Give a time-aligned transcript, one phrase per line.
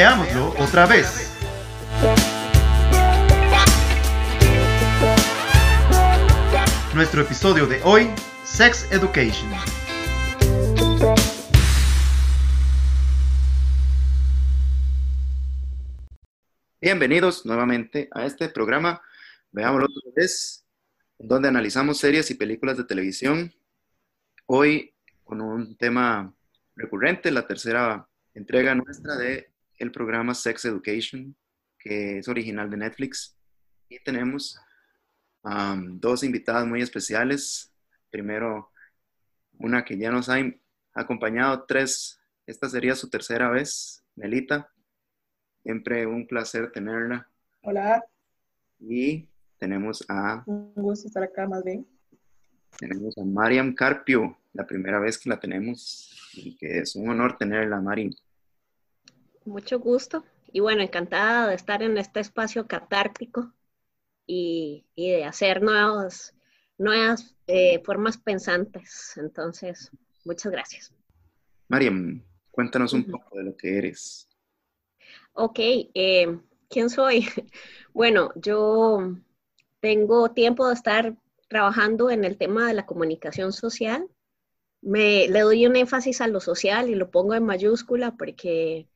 [0.00, 1.30] Veámoslo otra vez.
[6.94, 8.08] Nuestro episodio de hoy,
[8.42, 9.50] Sex Education.
[16.80, 19.02] Bienvenidos nuevamente a este programa,
[19.52, 20.64] veámoslo otra vez,
[21.18, 23.52] donde analizamos series y películas de televisión.
[24.46, 24.94] Hoy
[25.24, 26.32] con un tema
[26.74, 29.49] recurrente, la tercera entrega nuestra de
[29.80, 31.34] el programa Sex Education,
[31.78, 33.36] que es original de Netflix.
[33.88, 34.60] Y tenemos
[35.42, 37.72] um, dos invitadas muy especiales.
[38.10, 38.70] Primero,
[39.58, 40.36] una que ya nos ha
[40.94, 44.70] acompañado tres, esta sería su tercera vez, Melita.
[45.62, 47.28] Siempre un placer tenerla.
[47.62, 48.04] Hola.
[48.78, 49.28] Y
[49.58, 50.42] tenemos a...
[50.46, 51.86] Un gusto estar acá, más bien.
[52.78, 57.36] Tenemos a Mariam Carpio, la primera vez que la tenemos y que es un honor
[57.38, 58.14] tenerla, Mari.
[59.44, 60.24] Mucho gusto.
[60.52, 63.52] Y bueno, encantada de estar en este espacio catártico
[64.26, 66.34] y, y de hacer nuevas,
[66.78, 69.16] nuevas eh, formas pensantes.
[69.16, 69.90] Entonces,
[70.24, 70.92] muchas gracias.
[71.68, 74.28] Mariam, cuéntanos un poco de lo que eres.
[75.32, 77.26] Ok, eh, ¿quién soy?
[77.92, 79.16] Bueno, yo
[79.80, 81.16] tengo tiempo de estar
[81.48, 84.08] trabajando en el tema de la comunicación social.
[84.80, 88.86] Me, le doy un énfasis a lo social y lo pongo en mayúscula porque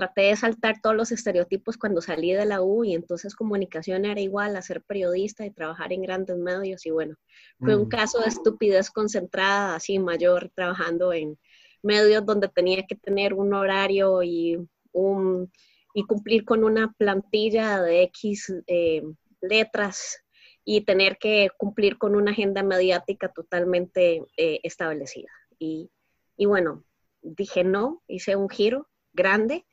[0.00, 4.18] traté de saltar todos los estereotipos cuando salí de la U y entonces comunicación era
[4.18, 7.16] igual a ser periodista y trabajar en grandes medios y bueno,
[7.58, 7.90] fue un mm.
[7.90, 11.38] caso de estupidez concentrada así mayor trabajando en
[11.82, 14.56] medios donde tenía que tener un horario y
[14.92, 15.50] un
[15.92, 19.02] y cumplir con una plantilla de X eh,
[19.42, 20.22] letras
[20.64, 25.30] y tener que cumplir con una agenda mediática totalmente eh, establecida.
[25.58, 25.90] Y,
[26.36, 26.84] y, bueno,
[27.22, 29.66] dije no, hice un giro grande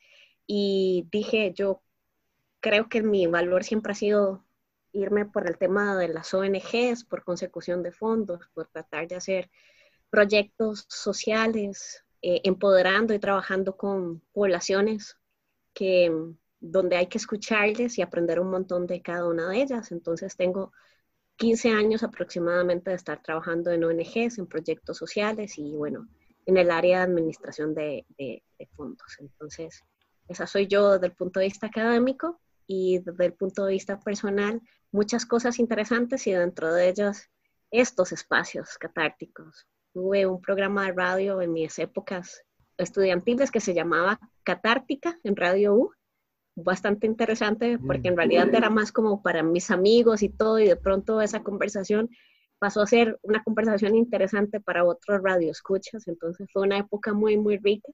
[0.48, 1.82] y dije yo
[2.58, 4.44] creo que mi valor siempre ha sido
[4.92, 9.50] irme por el tema de las ONGs, por consecución de fondos, por tratar de hacer
[10.10, 15.16] proyectos sociales, eh, empoderando y trabajando con poblaciones
[15.74, 16.10] que,
[16.58, 19.92] donde hay que escucharles y aprender un montón de cada una de ellas.
[19.92, 20.72] Entonces tengo
[21.36, 26.08] 15 años aproximadamente de estar trabajando en ONGs, en proyectos sociales y bueno,
[26.46, 28.42] en el área de administración de, de,
[28.74, 29.18] fondos.
[29.20, 29.84] Entonces,
[30.28, 33.98] esa soy yo desde el punto de vista académico y desde el punto de vista
[33.98, 34.60] personal,
[34.92, 37.30] muchas cosas interesantes y dentro de ellas
[37.70, 39.66] estos espacios catárticos.
[39.92, 42.44] Tuve un programa de radio en mis épocas
[42.76, 45.92] estudiantiles que se llamaba Catártica en Radio U.
[46.54, 50.76] Bastante interesante porque en realidad era más como para mis amigos y todo y de
[50.76, 52.10] pronto esa conversación
[52.58, 57.56] pasó a ser una conversación interesante para otros radioescuchas, entonces fue una época muy, muy
[57.58, 57.92] rica.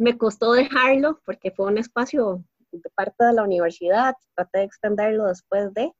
[0.00, 5.26] Me costó dejarlo porque fue un espacio de parte de la universidad, traté de extenderlo
[5.26, 5.92] después de,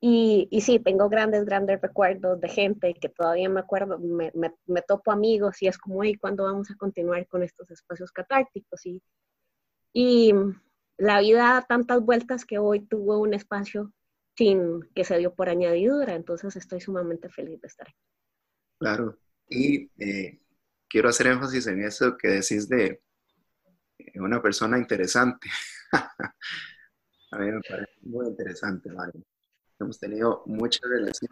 [0.00, 4.82] y, y, sí, tengo grandes, grandes recuerdos de gente que todavía me acuerdo, me, me,
[4.82, 8.84] topo amigos y es como, ¿y cuándo vamos a continuar con estos espacios catárticos?
[8.84, 9.02] Y,
[9.94, 10.32] y
[10.98, 13.92] la vida da tantas vueltas que hoy tuvo un espacio
[14.36, 17.98] sin que se dio por añadidura, entonces estoy sumamente feliz de estar aquí.
[18.78, 20.40] Claro, y eh,
[20.88, 23.02] quiero hacer énfasis en eso que decís de
[24.16, 25.48] eh, una persona interesante.
[25.92, 29.22] a mí me parece muy interesante, Mario.
[29.78, 31.30] Hemos tenido mucha relación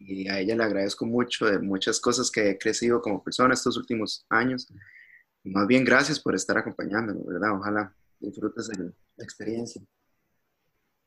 [0.00, 3.76] y a ella le agradezco mucho de muchas cosas que he crecido como persona estos
[3.76, 4.68] últimos años.
[5.44, 7.56] Más bien, gracias por estar acompañándome, ¿verdad?
[7.58, 9.82] Ojalá disfrutes de la experiencia.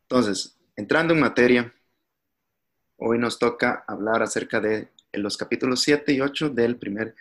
[0.03, 1.73] Entonces, entrando en materia,
[2.97, 7.15] hoy nos toca hablar acerca de los capítulos 7 y 8 del primer,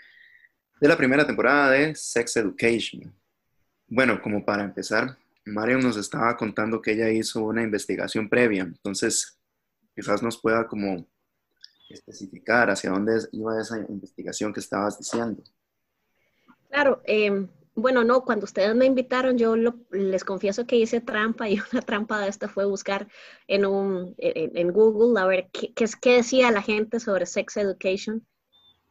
[0.81, 3.20] de la primera temporada de Sex Education.
[3.93, 9.37] Bueno, como para empezar, Mario nos estaba contando que ella hizo una investigación previa, entonces
[9.97, 11.09] quizás nos pueda como
[11.89, 15.43] especificar hacia dónde iba esa investigación que estabas diciendo.
[16.69, 19.57] Claro, em, bueno, no, cuando ustedes me invitaron, yo
[19.91, 23.09] les confieso que hice trampa y una trampa de esta fue buscar
[23.49, 28.25] en, un, en, Google a ver qué, qué, qué decía la gente sobre sex education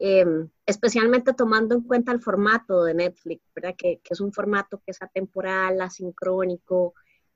[0.01, 3.75] Em, especialmente tomando en cuenta el formato de Netflix, ¿verdad?
[3.77, 6.93] Que, es un formato que es atemporal, asincrónico,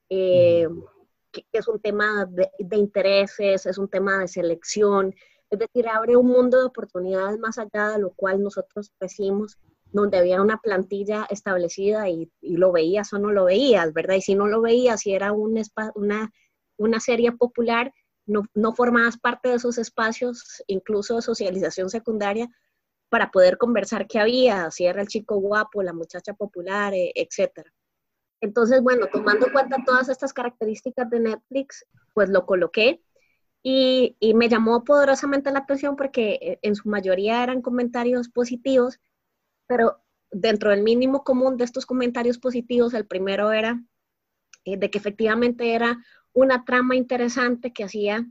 [0.10, 0.70] eh,
[1.30, 5.14] que, es un tema de, intereses, es un tema de selección,
[5.50, 9.60] es decir, abre un mundo de oportunidades más allá de lo cual nosotros crecimos,
[9.92, 14.16] donde había una plantilla establecida y, lo veías o no lo veías, ¿verdad?
[14.16, 15.62] Y si no lo veías, si era un
[15.96, 16.32] una,
[16.78, 17.94] una serie popular,
[18.26, 22.50] no, no formabas parte de esos espacios, incluso de socialización secundaria,
[23.10, 27.68] para poder conversar qué había, si era el chico guapo, la muchacha popular, eh, etc.
[28.42, 33.02] Entonces, bueno, tomando en cuenta todas estas características de Netflix, pues lo coloqué
[33.62, 39.00] y, y, me llamó poderosamente la atención porque eh, en su mayoría eran comentarios positivos,
[39.68, 43.82] pero dentro del mínimo común de estos comentarios positivos, el primero era
[44.66, 46.04] eh, de que efectivamente era
[46.34, 48.26] una trama interesante que hacía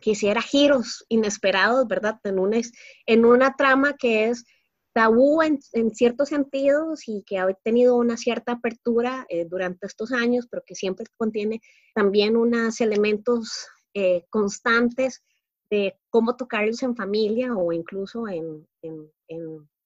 [0.00, 2.18] que hiciera giros inesperados, ¿verdad?
[2.24, 2.60] En una,
[3.06, 4.44] en una trama que es
[4.92, 5.60] tabú en,
[5.94, 10.74] ciertos sentidos y que ha tenido una cierta apertura eh, durante estos años, pero que
[10.74, 11.60] siempre contiene
[11.94, 15.22] también unos elementos eh, constantes
[15.70, 18.66] de cómo tocarlos en familia o incluso en,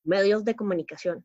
[0.02, 1.24] medios de comunicación.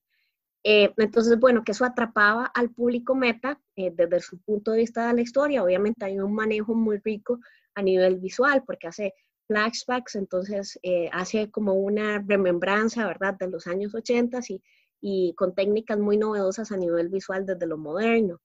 [0.63, 5.13] Eh, entonces, bueno, que eso atrapaba al público meta desde su punto de vista de
[5.15, 5.63] la historia.
[5.63, 7.39] Obviamente hay un manejo muy rico
[7.73, 9.13] a nivel visual porque hace
[9.47, 14.61] flashbacks, entonces eh, hace como una remembranza, ¿verdad?, de los años 80 y,
[15.01, 18.39] y con técnicas muy novedosas a nivel visual desde lo moderno.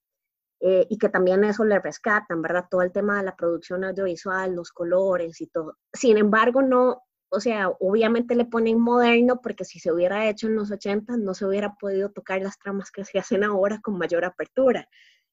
[0.59, 2.65] Eh, y que también eso le rescatan, ¿verdad?
[2.69, 5.77] Todo el tema de la producción audiovisual, los colores y todo.
[5.93, 10.55] Sin embargo, no, o sea, obviamente le ponen moderno porque si se hubiera hecho en
[10.55, 14.25] los 80 no se hubiera podido tocar las tramas que se hacen ahora con mayor
[14.25, 14.87] apertura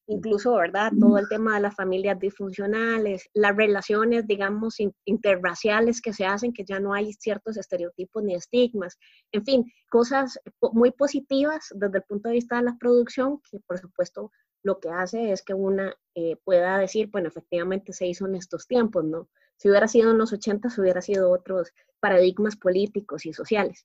[0.06, 0.92] incluso, ¿verdad?
[0.98, 6.64] Todo el tema de las familias disfuncionales, las relaciones, digamos, interraciales que se hacen, que
[6.64, 8.98] ya no hay ciertos estereotipos ni estigmas,
[9.32, 10.38] en fin, cosas
[10.72, 14.30] muy positivas desde el punto de vista de la producción, que por supuesto
[14.64, 18.66] lo que hace es que una eh, pueda decir, bueno, efectivamente se hizo en estos
[18.66, 19.28] tiempos, ¿no?
[19.56, 23.84] Si hubiera sido en los 80, hubiera sido otros paradigmas políticos y sociales.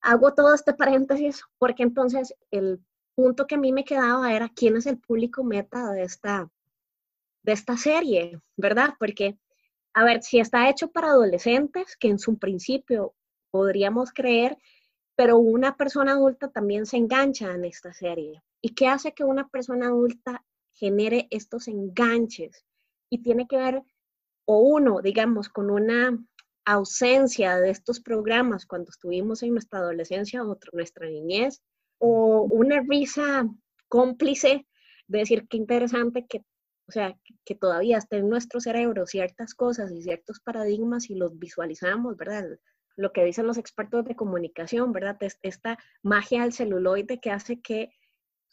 [0.00, 2.82] Hago todo este paréntesis porque entonces el
[3.14, 6.50] punto que a mí me quedaba era quién es el público meta de esta,
[7.42, 8.94] de esta serie, ¿verdad?
[8.98, 9.38] Porque,
[9.92, 13.14] a ver, si está hecho para adolescentes, que en su principio
[13.50, 14.56] podríamos creer,
[15.16, 18.42] pero una persona adulta también se engancha en esta serie.
[18.64, 22.64] ¿Y qué hace que una persona adulta genere estos enganches?
[23.10, 23.82] Y tiene que ver,
[24.46, 26.18] o uno, digamos, con una
[26.64, 31.60] ausencia de estos programas cuando estuvimos en nuestra adolescencia o nuestra niñez,
[31.98, 33.46] o una risa
[33.88, 34.66] cómplice
[35.08, 36.38] de decir qué interesante que,
[36.88, 41.38] o sea, que, todavía está en nuestro cerebro ciertas cosas y ciertos paradigmas y los
[41.38, 42.46] visualizamos, ¿verdad?
[42.96, 45.18] Lo que dicen los expertos de comunicación, ¿verdad?
[45.42, 47.90] Esta magia del celuloide que hace que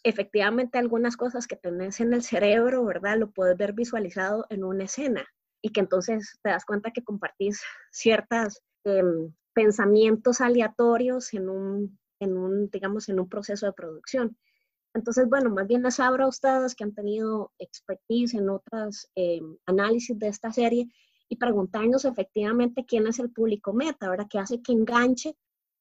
[0.03, 3.17] efectivamente algunas cosas que tenés en el cerebro, ¿verdad?
[3.17, 5.25] Lo puedes ver visualizado en una escena
[5.61, 7.61] y que entonces te das cuenta que compartís
[7.91, 14.37] ciertos em, pensamientos aleatorios en un en un, digamos, en un proceso de producción.
[14.93, 19.41] Entonces, bueno, más bien les abro a ustedes que han tenido expertise en otros eh,
[19.65, 20.87] análisis de esta serie
[21.29, 24.27] y preguntarnos efectivamente quién es el público meta, ¿verdad?
[24.29, 25.35] ¿Qué hace que enganche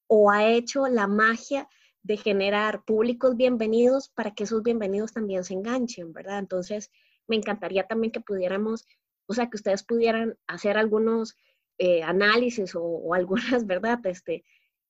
[0.07, 1.67] o ha hecho la magia
[2.03, 6.39] de generar públicos bienvenidos para que esos bienvenidos también se enganchen, ¿verdad?
[6.39, 6.91] Entonces,
[7.27, 8.87] me encantaría también que pudiéramos,
[9.27, 11.35] o sea, que ustedes pudieran hacer algunos
[11.77, 13.99] eh, análisis o, algunas, ¿verdad?
[14.05, 14.43] Este,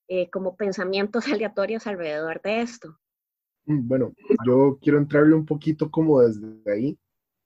[0.08, 2.98] eh, como pensamientos aleatorios alrededor de esto.
[3.66, 4.14] Mm, bueno,
[4.46, 6.98] yo quiero entrarle un poquito como desde ahí.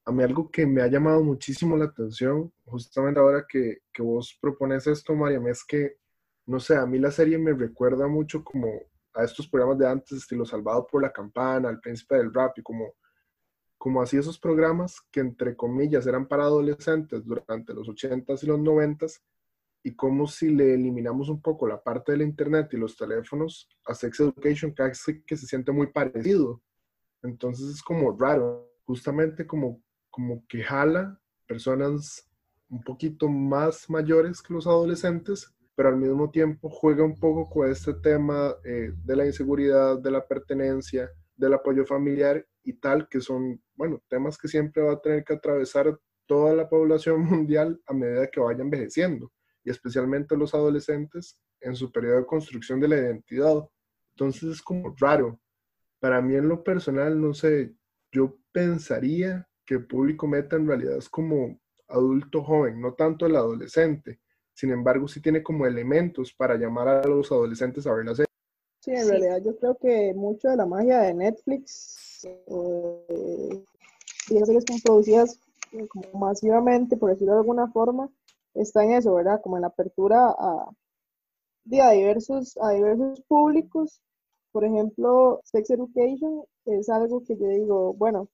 [0.08, 4.38] A mí algo que me ha llamado muchísimo la atención, justamente ahora que, que vos
[4.40, 5.98] propones esto, Mariam, es que,
[6.46, 8.68] no sé, a mí la serie me recuerda mucho como
[9.16, 12.62] a estos programas de antes, estilo Salvado por la Campana, El Príncipe del Rap, y
[12.62, 12.94] como,
[13.78, 18.60] como así esos programas que entre comillas eran para adolescentes durante los 80s y los
[18.60, 19.22] 90s,
[19.84, 23.94] y como si le eliminamos un poco la parte del internet y los teléfonos a
[23.94, 26.62] Sex Education casi que se siente muy parecido.
[27.22, 32.28] Entonces es como raro, justamente como, como que jala personas
[32.68, 37.70] un poquito más mayores que los adolescentes, pero al mismo tiempo juega un poco con
[37.70, 43.20] este tema eh, de la inseguridad, de la pertenencia, del apoyo familiar y tal, que
[43.20, 47.94] son, bueno, temas que siempre va a tener que atravesar toda la población mundial a
[47.94, 49.32] medida que vaya envejeciendo
[49.64, 53.68] y especialmente los adolescentes en su periodo de construcción de la identidad.
[54.16, 55.40] Entonces es como raro.
[56.00, 57.74] Para mí en lo personal, no sé,
[58.12, 63.36] yo pensaría que el público meta en realidad es como adulto joven, no tanto el
[63.36, 64.20] adolescente.
[64.56, 68.32] Sin embargo, sí tiene como elementos para llamar a los adolescentes a ver la serie.
[68.80, 73.64] Sí, en realidad yo creo que mucho de la magia de Netflix eh,
[74.30, 75.40] y las series que producidas
[75.90, 78.10] como masivamente, por decirlo de alguna forma,
[78.54, 79.42] está en eso, ¿verdad?
[79.42, 80.70] Como en la apertura a,
[81.82, 84.02] a, diversos, a diversos públicos.
[84.54, 88.30] Por ejemplo, Sex Education es algo que yo digo, bueno,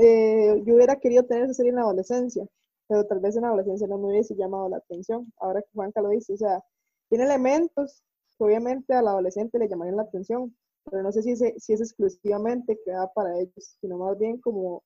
[0.00, 2.46] eh, yo hubiera querido tener esa serie en la adolescencia,
[2.88, 5.32] pero tal vez en la adolescencia no me hubiese llamado la atención.
[5.38, 6.62] Ahora que Juanca lo dice, o sea,
[7.08, 8.02] tiene elementos
[8.36, 10.54] que obviamente al adolescente le llamarían la atención,
[10.90, 14.82] pero no sé si es, si es exclusivamente creada para ellos, sino más bien como,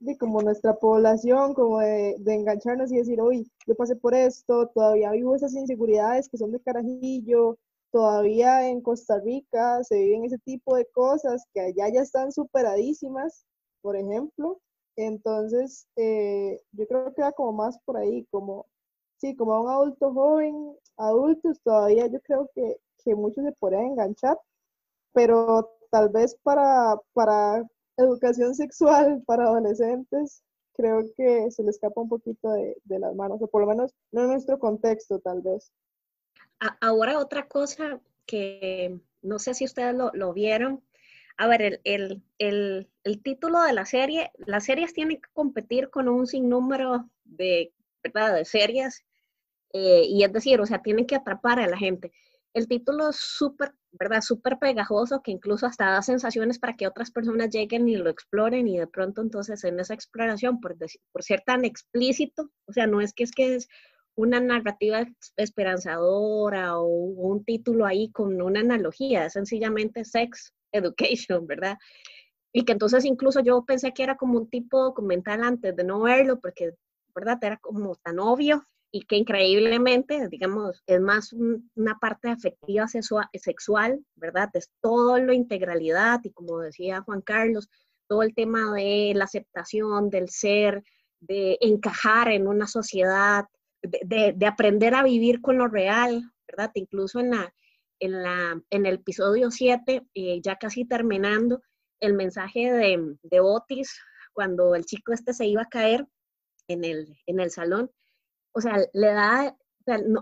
[0.00, 4.68] de como nuestra población, como de, de engancharnos y decir, uy, yo pasé por esto,
[4.68, 7.58] todavía vivo esas inseguridades que son de carajillo,
[7.90, 13.46] todavía en Costa Rica se viven ese tipo de cosas que allá ya están superadísimas,
[13.80, 14.60] por ejemplo.
[14.98, 18.66] Entonces, eh, yo creo que va como más por ahí, como,
[19.18, 23.92] sí, como a un adulto joven, adultos todavía yo creo que, que muchos se podrían
[23.92, 24.36] enganchar,
[25.12, 27.64] pero tal vez para, para
[27.96, 30.42] educación sexual para adolescentes,
[30.74, 33.94] creo que se le escapa un poquito de, de las manos, o por lo menos
[34.10, 35.70] no en nuestro contexto, tal vez.
[36.80, 40.82] Ahora otra cosa que no sé si ustedes lo, vieron.
[41.40, 46.26] A ver, el, el, título de la serie, las series tienen que competir con un
[46.26, 48.34] sinnúmero de, ¿verdad?
[48.34, 49.04] de series,
[49.72, 52.12] eh, y es decir, o sea, tienen que atrapar a la gente.
[52.54, 54.20] El título es súper, ¿verdad?
[54.20, 58.66] Súper pegajoso, que incluso hasta da sensaciones para que otras personas lleguen y lo exploren,
[58.66, 60.76] y de pronto entonces en esa exploración, por,
[61.12, 63.68] por ser tan explícito, o sea, no es que es que es
[64.16, 71.78] una narrativa esperanzadora o un título ahí con una analogía, es sencillamente sex education, ¿verdad?
[72.52, 76.00] Y que entonces incluso yo pensé que era como un tipo documental antes de no
[76.00, 76.72] verlo, porque,
[77.14, 77.38] ¿verdad?
[77.42, 84.48] Era como tan obvio y que increíblemente, digamos, es más una parte afectiva sexual, ¿verdad?
[84.54, 87.68] Es todo lo integralidad y como decía Juan Carlos,
[88.08, 90.82] todo el tema de la aceptación del ser,
[91.20, 93.44] de encajar en una sociedad,
[93.82, 96.70] de, aprender a vivir con lo real, ¿verdad?
[96.74, 97.52] Incluso en, la,
[98.00, 101.62] en, la, en el episodio 7, eh, ya casi terminando,
[102.00, 103.98] el mensaje de, de, Otis,
[104.32, 106.06] cuando el chico este se iba a caer
[106.68, 107.90] en el, en el salón,
[108.52, 109.56] o sea, le da,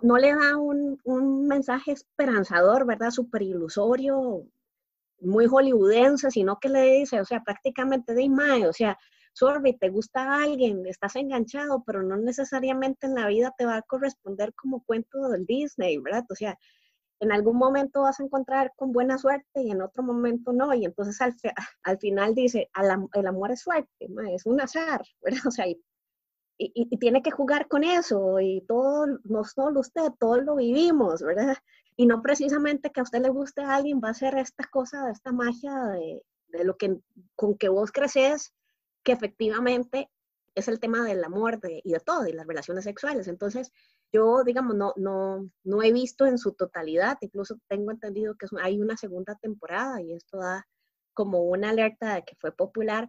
[0.02, 3.11] no, le da un, un, mensaje esperanzador, ¿verdad?
[3.11, 4.47] Súper ilusorio,
[5.21, 8.99] muy hollywoodense, sino que le dice, o sea, prácticamente de imagen, o sea,
[9.33, 13.83] sorbe, te gusta alguien, estás enganchado, pero no necesariamente en la vida te va a
[13.83, 16.25] corresponder como cuento del Disney, ¿verdad?
[16.30, 16.59] O sea,
[17.20, 20.75] en algún momento vas a encontrar con buena suerte y en otro momento no.
[20.75, 21.35] Y entonces al,
[21.82, 22.70] al final dice,
[23.14, 25.46] el amor es suerte, es un azar, ¿verdad?
[25.46, 25.80] O sea, y,
[26.99, 31.56] tiene que jugar con eso y todo, no solo usted, todos lo vivimos, ¿verdad?
[31.96, 35.11] Y no precisamente que a usted le guste a alguien va a ser esta cosa,
[35.11, 35.75] esta magia
[36.49, 36.99] de lo que
[37.35, 38.54] con que vos creces
[39.02, 40.11] que efectivamente
[40.56, 43.28] es el tema del amor y de todo, y las relaciones sexuales.
[43.28, 43.70] Entonces,
[44.10, 48.80] yo, digamos, no, no, no he visto en su totalidad, incluso tengo entendido que hay
[48.80, 50.66] una segunda temporada y esto da
[51.12, 53.08] como una alerta de que fue popular,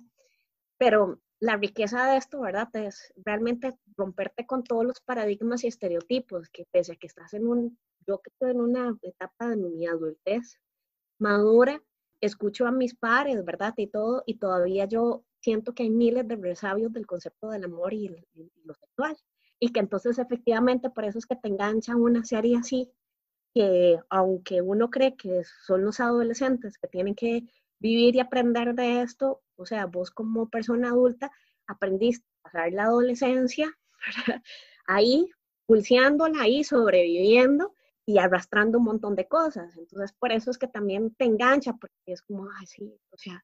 [0.77, 2.68] pero la riqueza de esto, ¿verdad?
[2.75, 7.48] Es realmente romperte con todos los paradigmas y estereotipos, que pese a que estás en
[7.48, 10.60] un, yo que estoy en una etapa de mi adultez
[11.18, 11.82] madura,
[12.20, 13.74] escucho a mis pares, ¿verdad?
[13.77, 17.94] Y todo, y todavía yo siento que hay miles de resabios del concepto del amor
[17.94, 18.10] y,
[18.63, 19.17] lo sexual.
[19.60, 22.91] Y que entonces efectivamente por eso es que te engancha una serie así,
[23.53, 27.44] que aunque uno cree que son los adolescentes que tienen que
[27.79, 31.32] vivir y aprender de esto, o sea, vos como persona adulta
[31.67, 33.75] aprendiste a pasar la adolescencia
[34.88, 35.29] ahí,
[35.65, 37.74] pulseándola ahí, sobreviviendo
[38.06, 39.75] y arrastrando un montón de cosas.
[39.77, 43.44] Entonces, por eso es que también te engancha, porque es como, ay, sí, o sea,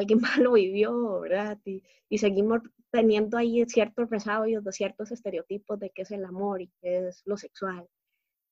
[0.00, 1.58] alguien más lo vivió, ¿verdad?
[1.64, 6.60] Y, y, seguimos teniendo ahí ciertos resabios de ciertos estereotipos de qué es el amor
[6.60, 7.86] y qué es lo sexual.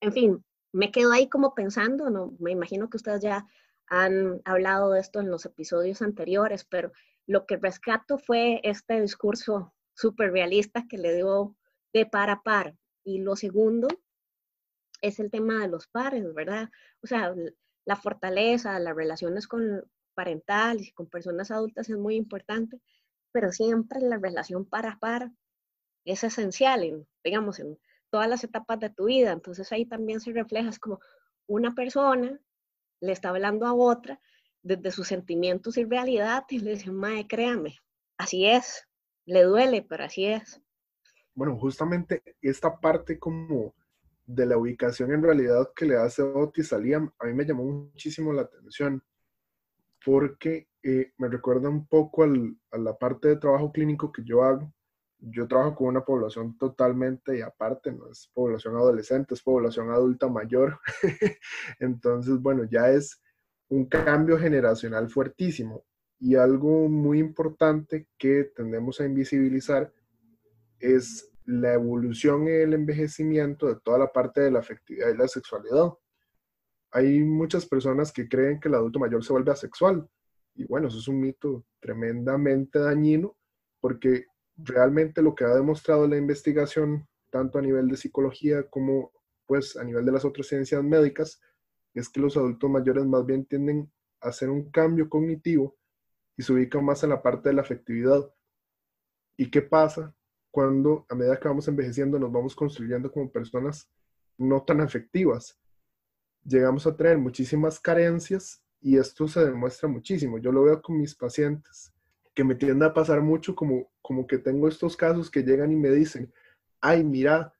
[0.00, 3.46] En fin, me quedo ahí como pensando, no, me imagino que ustedes ya
[3.88, 6.92] han hablado de esto en los episodios anteriores, pero
[7.26, 11.56] lo que rescato fue este discurso súper realista que le dio
[11.92, 12.76] de par a par.
[13.04, 13.88] Y lo segundo
[15.00, 16.70] es el tema de los pares, ¿verdad?
[17.02, 17.34] O sea,
[17.84, 19.84] la fortaleza, las relaciones con,
[20.18, 22.80] parental y con personas adultas es muy importante,
[23.30, 25.30] pero siempre la relación para a par
[26.04, 27.78] es esencial, en, digamos, en
[28.10, 29.30] todas las etapas de tu vida.
[29.30, 30.98] Entonces ahí también se refleja, como
[31.46, 32.36] una persona
[33.00, 34.20] le está hablando a otra
[34.60, 37.76] desde sus sentimientos y realidad y le dice, mae, créame,
[38.18, 38.88] así es,
[39.24, 40.60] le duele, pero así es.
[41.32, 43.72] Bueno, justamente esta parte como
[44.26, 47.62] de la ubicación en realidad que le hace Otis a Liam, a mí me llamó
[47.62, 49.00] muchísimo la atención
[50.04, 54.72] porque eh, me recuerda un poco a la parte de trabajo clínico que yo hago.
[55.20, 60.78] Yo trabajo con una población totalmente aparte, no es población adolescente, es población adulta mayor.
[61.80, 63.20] Entonces, bueno, ya es
[63.68, 65.84] un cambio generacional fuertísimo.
[66.20, 69.92] Y algo muy importante que tendemos a invisibilizar
[70.78, 75.28] es la evolución y el envejecimiento de toda la parte de la afectividad y la
[75.28, 75.92] sexualidad.
[76.90, 80.08] Hay muchas personas que creen que el adulto mayor se vuelve asexual.
[80.54, 83.36] Y bueno, eso es un mito tremendamente dañino
[83.80, 84.26] porque
[84.56, 89.12] realmente lo que ha demostrado la investigación, tanto a nivel de psicología como
[89.46, 91.40] pues a nivel de las otras ciencias médicas,
[91.94, 93.90] es que los adultos mayores más bien tienden
[94.20, 95.76] a hacer un cambio cognitivo
[96.36, 98.30] y se ubican más en la parte de la afectividad.
[99.36, 100.14] ¿Y qué pasa
[100.50, 103.90] cuando a medida que vamos envejeciendo nos vamos construyendo como personas
[104.36, 105.58] no tan afectivas?
[106.48, 110.38] Llegamos a tener muchísimas carencias y esto se demuestra muchísimo.
[110.38, 111.92] Yo lo veo con mis pacientes,
[112.34, 115.76] que me tiende a pasar mucho como, como que tengo estos casos que llegan y
[115.76, 116.32] me dicen,
[116.80, 117.52] ay, mira,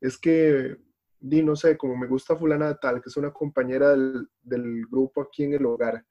[0.00, 0.76] es que,
[1.18, 4.86] di, no sé, como me gusta fulana de tal, que es una compañera del, del
[4.86, 6.04] grupo aquí en el hogar.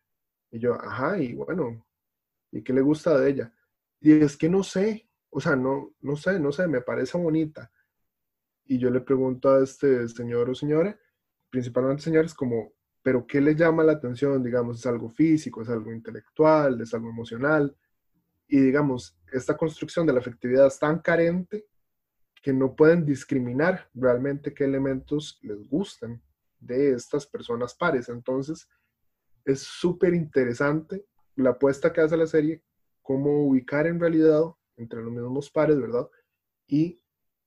[0.51, 1.86] Y yo, ajá, y bueno,
[2.51, 3.54] ¿y qué le gusta de ella?
[4.01, 7.72] Y es que no sé, o sea, no, no sé, no sé, me parece bonita.
[8.65, 11.00] Y yo le pregunto a este señor o señora,
[11.56, 14.44] principalmente señores, como, pero ¿qué le llama la atención?
[14.44, 17.74] Digamos, ¿es algo físico, es algo intelectual, es algo emocional?
[18.46, 21.66] Y digamos, esta construcción de la afectividad es tan carente
[22.44, 26.22] que no pueden discriminar realmente qué elementos les gustan
[26.60, 28.10] de estas personas pares.
[28.10, 28.68] Entonces,
[29.46, 31.06] es súper interesante
[31.38, 32.62] la apuesta que hace la serie,
[33.02, 34.44] cómo ubicar en realidad
[34.76, 36.10] entre los mismos pares, ¿verdad?
[36.68, 37.02] Y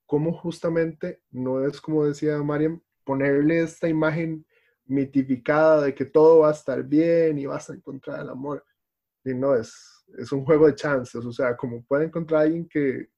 [0.07, 4.45] cómo justamente no es como decía Mariam, ponerle esta imagen
[4.85, 8.63] mitificada de que todo va a estar bien y vas a encontrar el amor.
[9.25, 11.25] Y no, es, es un juego de chances.
[11.25, 13.09] O sea, como puede encontrar a alguien que,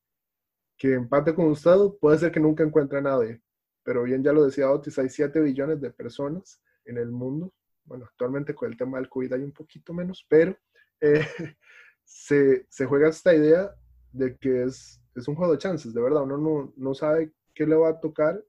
[0.79, 3.43] que empate con usted, puede ser que nunca encuentre a nadie.
[3.83, 7.53] Pero bien, ya lo decía Otis, hay 7 billones de personas en el mundo.
[7.83, 10.57] Bueno, actualmente con el tema del COVID hay un poquito menos, pero
[11.01, 11.27] eh,
[12.05, 13.75] se, se, juega esta idea
[14.13, 16.23] de que es, es un juego de chances, de verdad.
[16.23, 18.41] Uno no, no sabe qué le va a tocar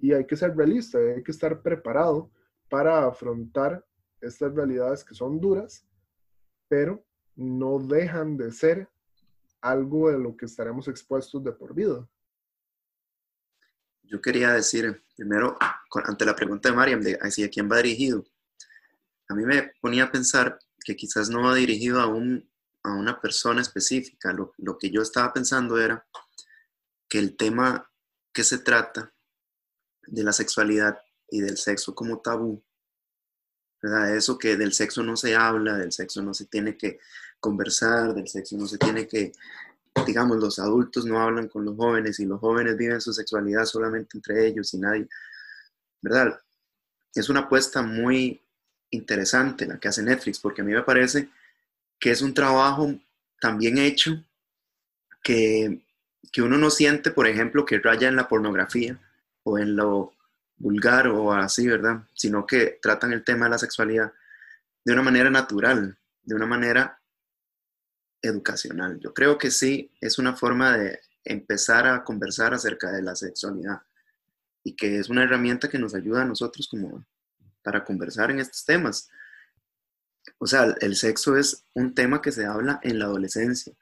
[0.00, 2.30] y hay que ser realista, hay que estar preparado
[2.68, 3.84] para afrontar
[4.20, 5.86] estas realidades que son duras,
[6.68, 7.04] pero
[7.36, 8.88] no dejan de ser
[9.60, 12.08] algo de lo que estaremos expuestos de por vida.
[14.02, 15.56] Yo quería decir, primero,
[16.04, 18.24] ante la pregunta de Mariam, de hacia quién va dirigido,
[19.28, 22.50] a mí me ponía a pensar que quizás no va dirigido a, un,
[22.82, 24.32] a una persona específica.
[24.32, 26.04] Lo, lo que yo estaba pensando era
[27.08, 27.88] que el tema
[28.32, 29.14] que se trata
[30.10, 30.98] de la sexualidad
[31.30, 32.62] y del sexo como tabú,
[33.80, 34.16] ¿verdad?
[34.16, 36.98] Eso que del sexo no se habla, del sexo no se tiene que
[37.38, 39.32] conversar, del sexo no se tiene que,
[40.06, 44.18] digamos, los adultos no hablan con los jóvenes y los jóvenes viven su sexualidad solamente
[44.18, 45.08] entre ellos y nadie,
[46.02, 46.40] ¿verdad?
[47.14, 48.42] Es una apuesta muy
[48.90, 51.30] interesante la que hace Netflix, porque a mí me parece
[51.98, 52.92] que es un trabajo
[53.40, 54.24] también hecho
[55.22, 55.80] que,
[56.32, 58.98] que uno no siente, por ejemplo, que raya en la pornografía
[59.44, 60.12] o en lo
[60.56, 62.02] vulgar o así, ¿verdad?
[62.14, 64.12] Sino que tratan el tema de la sexualidad
[64.84, 67.00] de una manera natural, de una manera
[68.22, 69.00] educacional.
[69.00, 73.82] Yo creo que sí es una forma de empezar a conversar acerca de la sexualidad
[74.62, 77.04] y que es una herramienta que nos ayuda a nosotros como
[77.62, 79.08] para conversar en estos temas.
[80.38, 83.74] O sea, el sexo es un tema que se habla en la adolescencia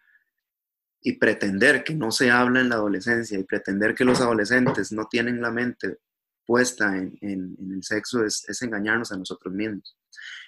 [1.01, 5.07] y pretender que no se habla en la adolescencia y pretender que los adolescentes no
[5.07, 5.99] tienen la mente
[6.47, 9.97] puesta en, el sexo es, engañarnos a nosotros mismos.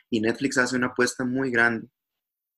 [0.08, 1.88] Y Netflix hace una apuesta muy grande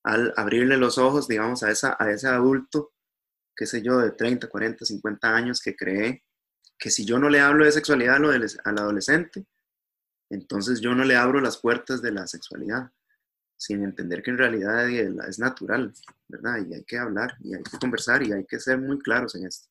[0.05, 2.93] al abrirle los ojos, digamos, a, esa, a ese adulto,
[3.55, 6.25] qué sé yo, de 30, 40, 50 años que cree
[6.79, 9.47] que si yo no le hablo de sexualidad al adolescente,
[10.31, 12.91] entonces yo no le abro las puertas de la sexualidad,
[13.63, 15.93] sin entender que en realidad es natural,
[16.27, 16.67] ¿verdad?
[16.69, 19.47] Y hay que hablar, y hay que conversar, y hay que ser muy claros en
[19.47, 19.69] esto.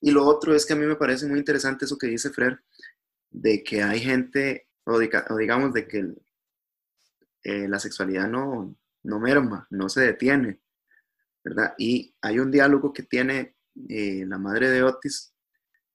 [0.00, 2.54] Y lo otro es que a mí me parece muy interesante eso que dice Fred,
[3.30, 6.14] de que hay gente, o, digamos de que
[7.44, 10.60] eh, la sexualidad no, no merma, no se detiene,
[11.44, 11.74] ¿verdad?
[11.78, 13.54] Y hay un diálogo que tiene
[13.88, 15.32] eh, la madre de Otis,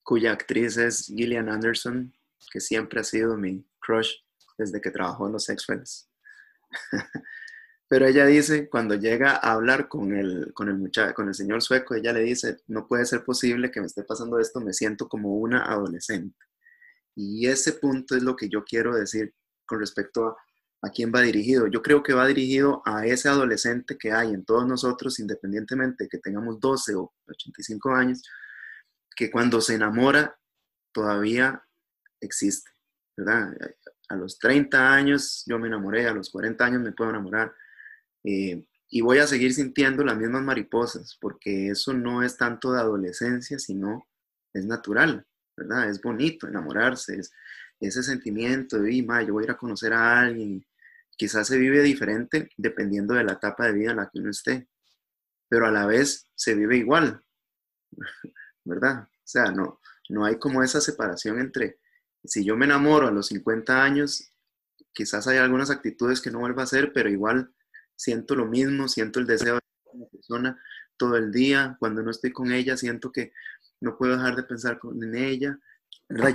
[0.01, 2.13] cuya actriz es Gillian Anderson,
[2.53, 4.13] que siempre ha sido mi crush
[4.57, 6.10] desde que trabajó en Los Sexuales.
[7.87, 11.61] Pero ella dice, cuando llega a hablar con el, con el muchacho, con el señor
[11.61, 15.09] sueco, ella le dice, no puede ser posible que me esté pasando esto, me siento
[15.09, 16.37] como una adolescente.
[17.15, 19.33] Y ese punto es lo que yo quiero decir
[19.65, 20.37] con respecto a,
[20.83, 21.67] a quién va dirigido.
[21.67, 26.09] Yo creo que va dirigido a ese adolescente que hay en todos nosotros, independientemente de
[26.09, 28.23] que tengamos 12 o 85 años,
[29.15, 30.37] que cuando se enamora
[30.91, 31.63] todavía
[32.19, 32.71] existe,
[33.17, 33.53] ¿verdad?
[34.11, 37.53] A los 30 años yo me enamoré, a los 40 años me puedo enamorar,
[38.25, 42.81] eh, y voy a seguir sintiendo las mismas mariposas, porque eso no es tanto de
[42.81, 44.05] adolescencia, sino
[44.53, 45.89] es natural, ¿verdad?
[45.89, 47.31] Es bonito enamorarse, es,
[47.79, 50.65] ese sentimiento de, yo voy a ir a conocer a alguien,
[51.17, 54.67] quizás se vive diferente dependiendo de la etapa de vida en la que uno esté,
[55.47, 57.23] pero a la vez se vive igual,
[58.65, 59.03] ¿verdad?
[59.03, 61.79] O sea, no, no hay como esa separación entre,
[62.23, 64.31] si yo me enamoro a los 50 años,
[64.93, 67.53] quizás hay algunas actitudes que no vuelva a hacer, pero igual
[67.95, 69.61] siento lo mismo, siento el deseo de
[69.93, 70.61] una persona
[70.97, 73.33] todo el día, cuando no estoy con ella, siento que
[73.79, 75.59] no puedo dejar de pensar en ella.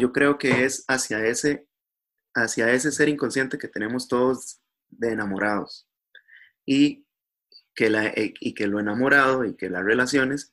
[0.00, 1.68] Yo creo que es hacia ese,
[2.34, 5.86] hacia ese ser inconsciente que tenemos todos de enamorados.
[6.64, 7.06] Y
[7.76, 10.50] que, la, eh, y que lo enamorado y que las relaciones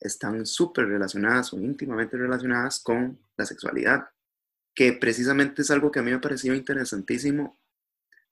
[0.00, 4.10] están súper relacionadas o íntimamente relacionadas con la sexualidad,
[4.78, 7.58] que precisamente es algo que a mí me pareció interesantísimo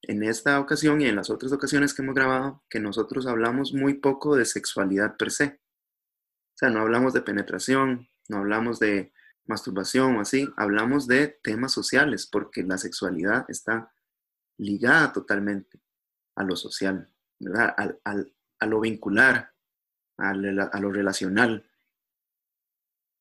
[0.02, 3.94] en esta ocasión y en las otras ocasiones que hemos grabado, que nosotros hablamos muy
[3.94, 5.44] poco de sexualidad per se.
[5.44, 9.12] O sea, no hablamos de penetración, no hablamos de
[9.46, 13.92] masturbación o así, hablamos de temas sociales, porque la sexualidad está
[14.56, 15.80] ligada totalmente
[16.36, 17.74] a lo social, ¿verdad?
[18.04, 19.52] a lo vincular,
[20.16, 21.68] a, lo relacional.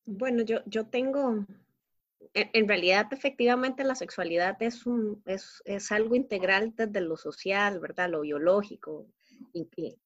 [0.04, 1.44] Bueno, yo, yo tengo,
[2.36, 8.10] en, realidad efectivamente la sexualidad es, un, es, es, algo integral desde lo social, ¿verdad?
[8.10, 9.06] Lo biológico,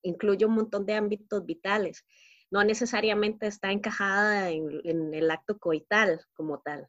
[0.03, 2.05] incluye un montón de ámbitos vitales.
[2.51, 6.89] No necesariamente está encajada en, en el acto coital como tal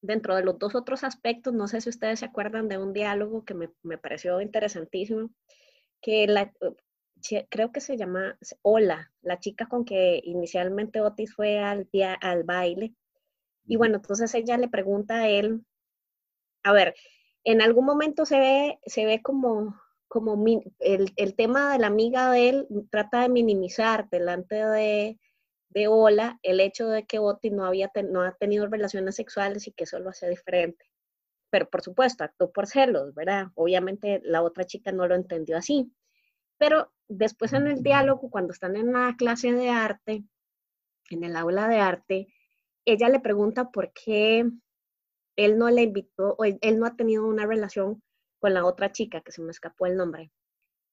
[0.00, 3.44] dentro de los dos otros aspectos, no sé si ustedes se acuerdan de un diálogo
[3.44, 5.30] que me, me pareció interesantísimo,
[6.00, 6.52] que la,
[7.48, 11.88] creo que se llama Hola, la chica con que inicialmente Otis fue al,
[12.20, 12.94] al baile.
[13.68, 15.64] Y bueno, entonces ella le pregunta a él,
[16.64, 16.94] a ver,
[17.44, 19.78] en algún momento se ve, se ve como,
[20.08, 20.42] como
[20.80, 25.20] el, el tema de la amiga de él trata de minimizar delante de,
[25.68, 29.72] de Ola el hecho de que Otis no, había no ha tenido relaciones sexuales y
[29.72, 30.86] que eso lo hace diferente.
[31.50, 33.48] Pero por supuesto, actuó por celos, ¿verdad?
[33.54, 35.92] Obviamente la otra chica no lo entendió así.
[36.56, 40.24] Pero después en el diálogo, cuando están en la clase de arte,
[41.10, 42.28] en el aula de arte,
[42.92, 44.44] ella le pregunta por qué
[45.36, 48.02] él no le invitó, o él, no ha tenido una relación
[48.40, 50.32] con la otra chica, que se me escapó el nombre.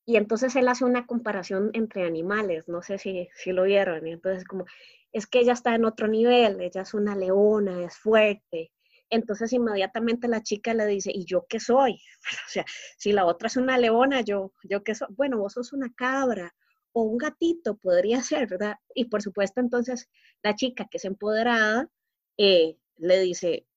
[0.06, 4.12] Y entonces él hace una comparación entre animales, no sé si, si lo vieron, y
[4.14, 4.66] entonces como,
[5.12, 8.72] es que ella está en otro nivel, ella es una leona, es fuerte,
[9.10, 12.02] entonces inmediatamente la chica le dice, ¿y yo qué soy?
[12.48, 12.66] O sea,
[12.98, 15.08] si la otra es una leona, yo, yo qué soy?
[15.16, 16.54] Bueno, vos sos una cabra
[16.98, 18.78] o un gatito, podría ser, ¿verdad?
[18.94, 20.08] Y por supuesto, entonces
[20.42, 21.90] la chica que es empoderada
[22.38, 23.68] eh, le dice,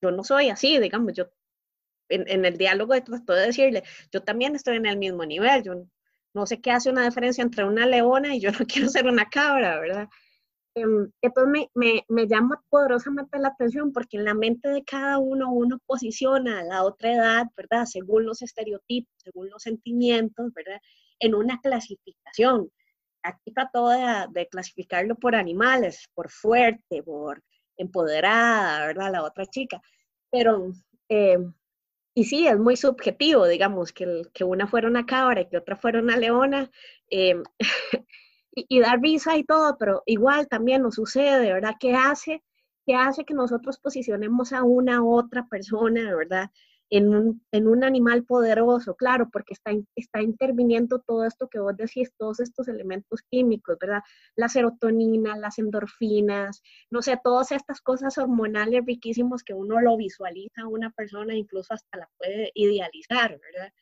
[0.00, 1.26] yo no soy así, digamos, yo
[2.08, 5.74] en, el diálogo trató de decirle, yo también estoy en el mismo nivel, yo
[6.34, 9.28] no sé qué hace una diferencia entre una leona y yo no quiero ser una
[9.28, 10.08] cabra, ¿verdad?
[10.76, 15.50] Em, entonces me, me, llama poderosamente la atención porque en la mente de cada uno
[15.50, 17.86] uno posiciona la otra edad, ¿verdad?
[17.86, 20.80] Según los estereotipos, según los sentimientos, ¿verdad?
[21.22, 22.70] En una clasificación.
[23.22, 27.42] Aquí trató de, de clasificarlo por animales, por fuerte, por
[27.76, 29.12] empoderada, ¿verdad?
[29.12, 29.80] La otra chica.
[30.30, 30.72] Pero,
[31.08, 31.38] eh,
[32.14, 35.76] y sí, es muy subjetivo, digamos, que, que una fuera una cabra y que otra
[35.76, 36.70] fuera una leona.
[37.10, 37.42] Eh,
[38.54, 41.74] y, dar visa y todo, pero igual también nos sucede, ¿verdad?
[41.80, 42.42] ¿Qué hace?
[42.86, 46.50] ¿Qué hace que nosotros posicionemos a una otra persona, ¿verdad?
[46.94, 51.74] En un, en un animal poderoso, claro, porque está, está interviniendo todo esto que vos
[51.74, 54.02] decís, todos estos elementos químicos, ¿verdad?
[54.36, 60.62] La serotonina, las endorfinas, no sé, todas estas cosas hormonales riquísimos que uno lo visualiza
[60.62, 63.72] a una persona, incluso hasta la puede idealizar, ¿verdad?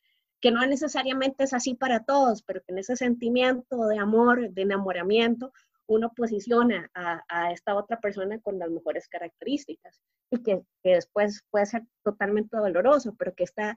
[0.41, 4.63] que no necesariamente es así para todos, pero que en ese sentimiento de amor, de
[4.63, 5.53] enamoramiento,
[5.91, 10.01] uno posiciona a, esta otra persona con las mejores características
[10.31, 13.77] y que, después puede ser totalmente doloroso, pero que está,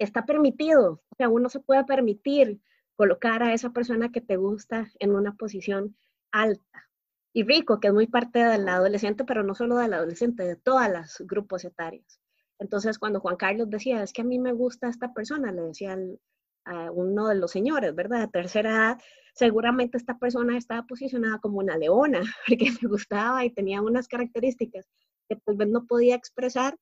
[0.00, 2.60] está permitido, o sea, uno se puede permitir
[2.96, 5.96] colocar a esa persona que te gusta en una posición
[6.32, 6.90] alta
[7.32, 10.88] y rico, que es muy parte del adolescente, pero no solo del adolescente, de todos
[10.88, 12.20] los grupos etarios.
[12.58, 15.96] Entonces, cuando Juan Carlos decía, es que a mí me gusta esta persona, le decía
[16.92, 18.20] uno de los señores, ¿verdad?
[18.20, 18.98] De tercera edad,
[19.34, 24.86] seguramente esta persona estaba posicionada como una leona, porque le gustaba y tenía unas características
[25.28, 26.76] que tal vez no podía expresar,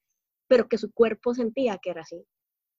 [0.48, 2.24] pero que su cuerpo sentía que era así.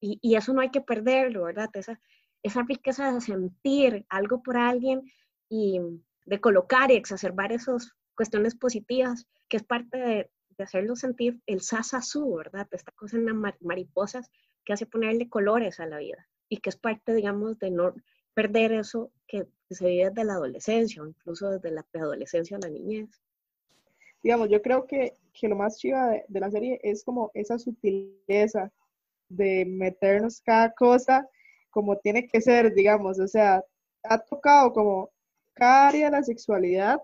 [0.02, 1.70] Y, y eso no hay que perderlo, ¿verdad?
[1.74, 2.00] Esa,
[2.44, 5.02] esa riqueza de sentir algo por alguien
[5.50, 5.80] y
[6.26, 11.62] de colocar y exacerbar esas cuestiones positivas, que es parte de, de hacerlo sentir el
[11.62, 12.68] sasasú, ¿verdad?
[12.72, 14.30] Esta cosa en las mariposas
[14.66, 17.94] que hace ponerle colores a la vida y que es parte, digamos, de no
[18.34, 22.70] perder eso que, se vive desde la adolescencia o incluso desde la preadolescencia a la
[22.70, 23.10] niñez.
[24.24, 27.60] Digamos, yo creo que, que lo más chiva de, de la serie es como esa
[27.60, 28.72] sutileza
[29.28, 31.28] de meternos cada cosa
[31.78, 33.64] como tiene que ser, digamos, o sea,
[34.02, 35.12] ha tocado como
[35.54, 37.00] cada área de la sexualidad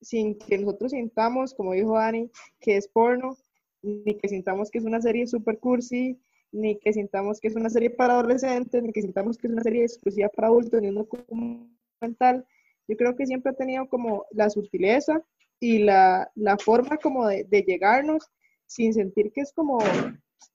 [0.00, 3.36] sin que nosotros sintamos, como dijo Dani, que es porno,
[3.82, 6.20] ni que sintamos que es una serie super cursi,
[6.52, 9.62] ni que sintamos que es una serie para adolescentes, ni que sintamos que es una
[9.62, 12.46] serie exclusiva para adultos, ni un documental.
[12.88, 15.22] Yo creo que siempre ha tenido como la sutileza
[15.60, 18.24] y la, la forma como de, de, llegarnos
[18.66, 19.78] sin sentir que es como,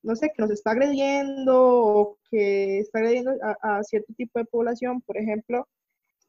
[0.04, 4.46] no sé, que nos está agrediendo o que está agrediendo a, a cierto tipo de
[4.46, 5.02] población.
[5.02, 5.68] Por ejemplo,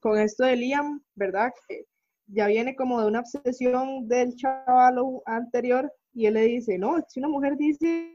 [0.00, 1.52] con esto de Liam, ¿verdad?
[1.68, 1.87] Que
[2.26, 7.20] ya viene como de una obsesión del chaval anterior y él le dice, no, si
[7.20, 8.14] una mujer dice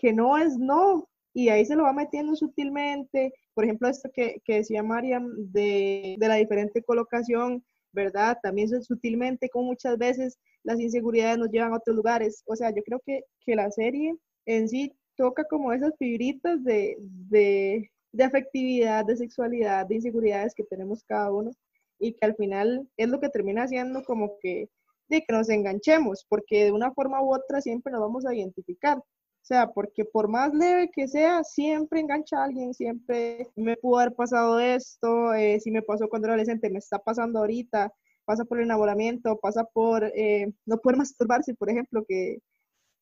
[0.00, 4.40] que no es no, y ahí se lo va metiendo sutilmente, por ejemplo, esto que,
[4.44, 8.38] que decía Mariam de, de, la diferente colocación, ¿verdad?
[8.42, 12.42] También sutilmente, como muchas veces las inseguridades nos llevan a otros lugares.
[12.46, 16.96] O sea, yo creo que, que la serie en sí toca como esas fibritas de,
[17.00, 21.52] de, de afectividad, de sexualidad, de inseguridades que tenemos cada uno
[21.98, 24.68] y que al final es lo que termina haciendo como que,
[25.08, 28.98] de que nos enganchemos, porque de una forma u otra siempre nos vamos a identificar.
[29.42, 33.98] O sea, porque por más leve que sea, siempre engancha a alguien, siempre me pudo
[33.98, 37.92] haber pasado esto, eh, si me pasó cuando era adolescente, me está pasando ahorita,
[38.24, 42.38] pasa por el enamoramiento, pasa por eh, no poder masturbarse, por ejemplo, que,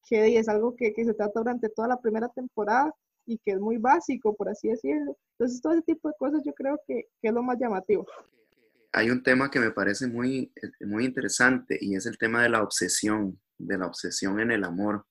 [0.08, 2.94] que es algo que, que se trata durante toda la primera temporada
[3.26, 5.16] y que es muy básico, por así decirlo.
[5.38, 8.06] Entonces, todo ese tipo de cosas yo creo que, que es lo más llamativo
[8.92, 12.62] hay un tema que me parece muy, muy interesante y es el tema de la
[12.62, 15.06] obsesión, de la obsesión en el amor.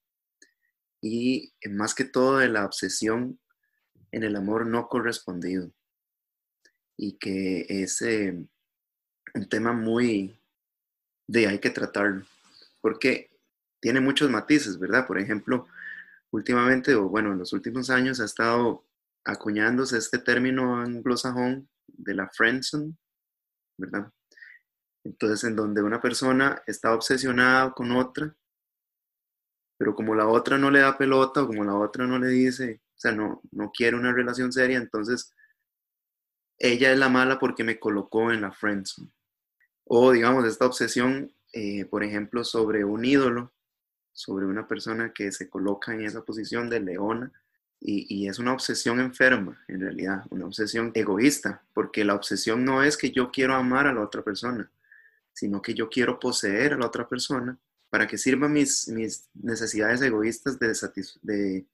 [1.01, 3.39] Y más que todo de la obsesión
[4.11, 5.71] en el amor no correspondido.
[6.97, 8.47] Y que es eh,
[9.33, 10.39] un tema muy
[11.27, 12.25] de hay que tratarlo.
[12.81, 13.29] Porque
[13.79, 15.05] tiene muchos matices, ¿verdad?
[15.05, 15.67] Por ejemplo,
[16.31, 18.85] últimamente, o bueno, en los últimos años ha estado
[19.23, 22.95] acuñándose este término anglosajón de la friendzone,
[23.77, 24.11] ¿verdad?
[25.03, 28.35] Entonces, en donde una persona está obsesionada con otra,
[29.77, 32.81] pero como la otra no le da pelota o como la otra no le dice,
[32.95, 35.33] o sea, no, no quiere una relación seria, entonces
[36.57, 39.11] ella es la mala porque me colocó en la friendzone.
[39.85, 43.53] O digamos, esta obsesión, eh, por ejemplo, sobre un ídolo,
[44.11, 47.31] sobre una persona que se coloca en esa posición de leona,
[47.79, 52.97] y, es una obsesión enferma, en realidad, una obsesión egoísta, porque la obsesión no es
[52.97, 54.71] que yo quiero amar a la otra persona,
[55.31, 57.55] sino que yo quiero poseer a la otra persona
[57.89, 60.73] para que sirvan mis, mis necesidades egoístas de,
[61.21, 61.67] de,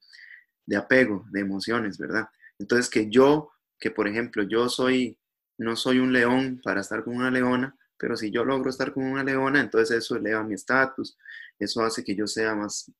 [0.66, 2.28] de apego, de emociones, ¿verdad?
[2.58, 5.18] Entonces que yo, que por ejemplo yo soy,
[5.58, 9.04] no soy un león para estar con una leona, pero si yo logro estar con
[9.04, 11.16] una leona, entonces eso eleva mi estatus,
[11.58, 12.90] eso hace que yo sea más,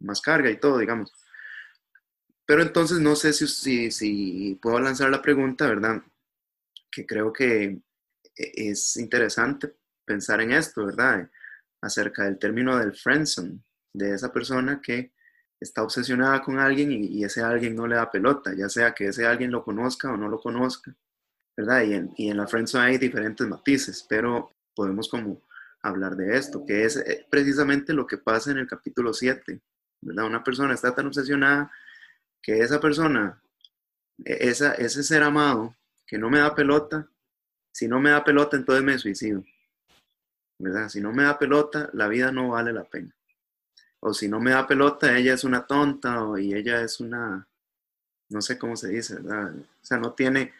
[0.00, 1.12] más carga y todo, digamos.
[2.46, 6.02] Pero entonces no sé si, si, puedo lanzar la pregunta, ¿verdad?
[6.90, 7.64] Que creo que
[8.36, 11.30] e, es interesante pensar en esto, ¿verdad?
[11.80, 13.60] Acerca del término del friendzone,
[13.92, 15.12] de esa persona que
[15.60, 19.26] está obsesionada con alguien y, ese alguien no le da pelota, ya sea que ese
[19.26, 20.94] alguien lo conozca o no lo conozca,
[21.56, 21.82] ¿verdad?
[21.82, 25.42] Y en, y en la friendzone hay diferentes matices, pero podemos como
[25.82, 29.60] hablar de esto, que es eh, precisamente lo que pasa en el capítulo 7,
[30.00, 30.26] ¿verdad?
[30.26, 31.70] Una persona está tan obsesionada
[32.42, 33.42] que esa persona,
[34.24, 37.08] e, esa, ese ser amado que no me da pelota,
[37.72, 39.44] si no me da pelota, entonces me suicido.
[40.58, 40.88] ¿Verdad?
[40.88, 43.14] Si no me da pelota, la vida no vale la pena.
[44.00, 47.48] O si no me da pelota, ella es una tonta o, y ella es una,
[48.28, 49.54] no sé cómo se dice, ¿verdad?
[49.56, 50.52] O sea, no tiene,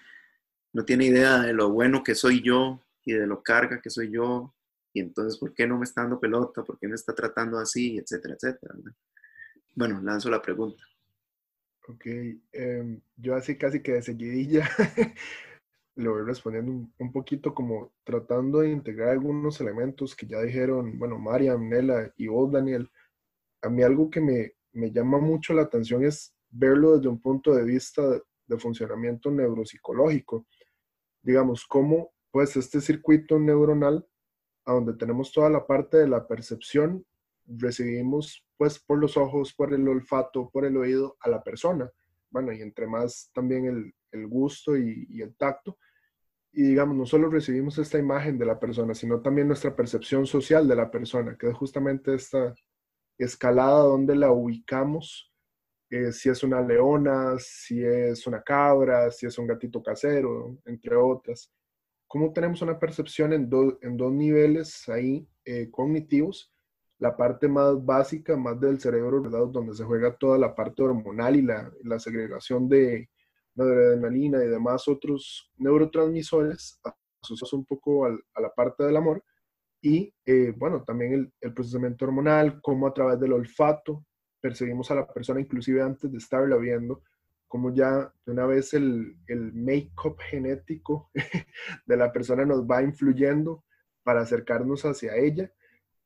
[0.73, 4.11] no tiene idea de lo bueno que soy yo y de lo carga que soy
[4.11, 4.55] yo.
[4.93, 6.63] Y entonces, ¿por qué no me está dando pelota?
[6.65, 7.99] ¿Por qué me está tratando así?
[7.99, 8.75] Etcétera, etcétera.
[9.75, 10.83] Bueno, lanzo la pregunta.
[11.89, 12.07] Ok,
[12.53, 14.69] em, yo así casi que de seguidilla
[15.99, 21.19] le voy respondiendo un, poquito como tratando de integrar algunos elementos que ya dijeron, bueno,
[21.19, 22.89] Mariam, Nela y vos, Daniel.
[23.63, 27.53] A mí algo que me, me llama mucho la atención es verlo desde un punto
[27.53, 30.47] de vista de, de funcionamiento neuropsicológico.
[31.21, 34.07] Digamos, cómo pues este circuito neuronal,
[34.67, 37.05] a donde tenemos toda la parte de la percepción
[37.49, 41.91] recibimos pues por los ojos, por el olfato, por el oído a la persona.
[42.31, 45.79] Bueno, y entre más también el, el gusto y, y, el tacto.
[46.53, 50.67] Y digamos, no solo recibimos esta imagen de la persona, sino también nuestra percepción social
[50.67, 52.55] de la persona, que es justamente esta
[53.19, 55.33] escalada donde la ubicamos,
[55.91, 60.97] eh, si es una leona, si es una cabra, si es un gatito casero, entre
[60.97, 61.53] otras.
[62.07, 63.51] ¿Cómo tenemos una percepción en,
[63.83, 66.53] en dos niveles ahí eh, cognitivos?
[66.99, 69.47] la parte más básica, más del cerebro, ¿verdad?
[69.47, 73.09] Donde se juega toda la parte hormonal y la, la segregación de,
[73.65, 76.81] adrenalina y demás otros neurotransmisores
[77.23, 79.23] asociados un poco a la parte del amor.
[79.81, 84.05] Y eh, bueno, también el, el, procesamiento hormonal, cómo a través del olfato
[84.41, 87.03] percibimos a la persona inclusive antes de estarla viendo,
[87.47, 91.11] como ya de una vez el, el make-up genético
[91.87, 93.65] de la persona nos va influyendo
[94.03, 95.53] para acercarnos hacia ella.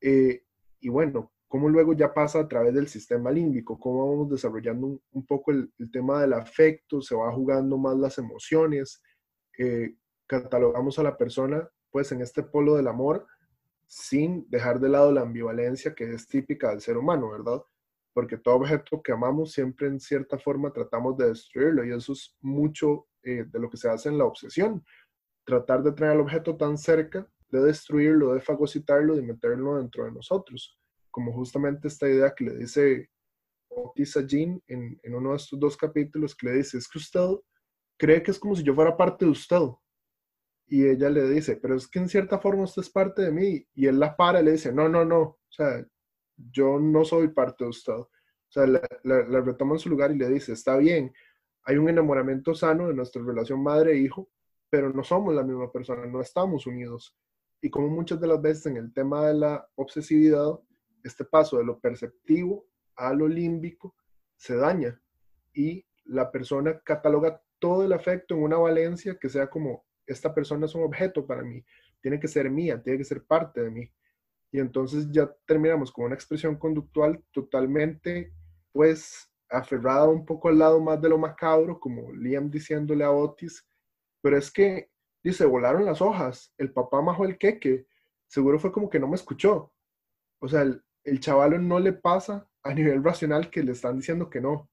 [0.01, 0.45] Eh,
[0.81, 5.27] y bueno, cómo luego ya pasa a través del sistema límbico, cómo vamos desarrollando un,
[5.27, 9.03] poco el, tema del afecto, se va jugando más las emociones,
[9.59, 9.95] eh,
[10.27, 13.27] catalogamos a la persona pues en este polo del amor
[13.87, 17.61] sin dejar de lado la ambivalencia que es típica del ser humano, ¿verdad?
[18.15, 22.35] Porque todo objeto que amamos siempre en cierta forma tratamos de destruirlo y eso es
[22.41, 24.83] mucho eh, de lo que se hace en la obsesión.
[25.45, 30.13] Tratar de tener el objeto tan cerca, de destruirlo, de fagocitarlo, de meterlo dentro de
[30.13, 30.79] nosotros
[31.13, 33.09] como justamente esta idea que le dice
[33.69, 36.99] Otis a Jean en, en, uno de estos dos capítulos, que le dice, es que
[36.99, 37.29] usted
[37.97, 39.63] cree que es como si yo fuera parte de usted.
[40.67, 43.65] Y ella le dice, pero es que en cierta forma usted es parte de mí.
[43.75, 45.85] Y él la para y le dice, no, no, no, o sea,
[46.37, 47.93] yo no soy parte de usted.
[47.93, 48.09] O
[48.49, 51.13] sea, la, la, retoma en su lugar y le dice, está bien,
[51.65, 54.29] hay un enamoramiento sano de nuestra relación madre-hijo,
[54.71, 57.17] pero no somos la misma persona, no estamos unidos.
[57.61, 60.59] Y como muchas de las veces en el tema de la obsesividad,
[61.03, 63.95] este paso de lo perceptivo a lo límbico
[64.37, 65.01] se daña
[65.53, 70.67] y la persona cataloga todo el afecto en una valencia que sea como, esta persona
[70.67, 71.65] es un objeto para mí,
[72.01, 73.91] tiene que ser mía, tiene que ser parte de mí.
[74.51, 78.33] Y entonces ya terminamos con una expresión conductual totalmente,
[78.73, 83.67] pues, aferrada un poco al lado más de lo macabro, como Liam diciéndole a Otis,
[84.21, 84.91] pero es que,
[85.23, 87.87] dice, volaron las hojas, el papá majó el queque,
[88.27, 89.73] seguro fue como que no me escuchó.
[90.41, 94.31] O sea, el, el chaval no le pasa a nivel racional que le están diciendo
[94.31, 94.71] que no.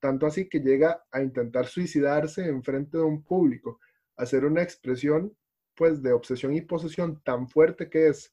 [0.00, 3.80] Tanto así que llega a intentar suicidarse en frente de un público,
[4.16, 5.36] hacer una expresión
[5.76, 8.32] pues de obsesión y posesión tan fuerte que es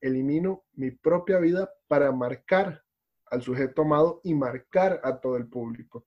[0.00, 2.84] elimino mi propia vida para marcar
[3.26, 6.04] al sujeto amado y marcar a todo el público.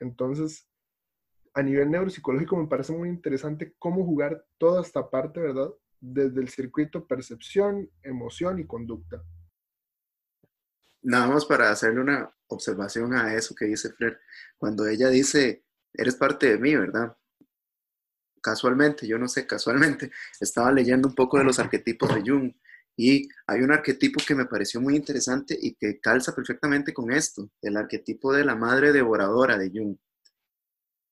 [0.00, 0.68] Entonces,
[1.54, 5.70] a nivel neuropsicológico me parece muy interesante cómo jugar toda esta parte, ¿verdad?
[6.00, 9.22] Desde el circuito percepción, emoción y conducta
[11.02, 14.18] nada más para hacerle una observación a eso que dice Flair,
[14.56, 17.16] cuando ella dice, eres parte de mí, ¿verdad?
[18.40, 22.52] Casualmente, yo no sé, casualmente, estaba leyendo un poco de los arquetipos de Jung
[22.96, 27.48] y hay un arquetipo que me pareció muy interesante y que calza perfectamente con esto,
[27.62, 29.96] el arquetipo de la madre devoradora de Jung.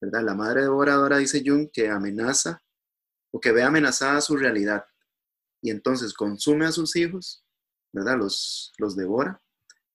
[0.01, 0.23] ¿Verdad?
[0.23, 2.63] La madre devoradora dice Jung que amenaza
[3.31, 4.85] o que ve amenazada su realidad
[5.63, 7.45] y entonces consume a sus hijos,
[7.93, 8.19] ¿verdad?
[8.19, 9.41] Los, los devora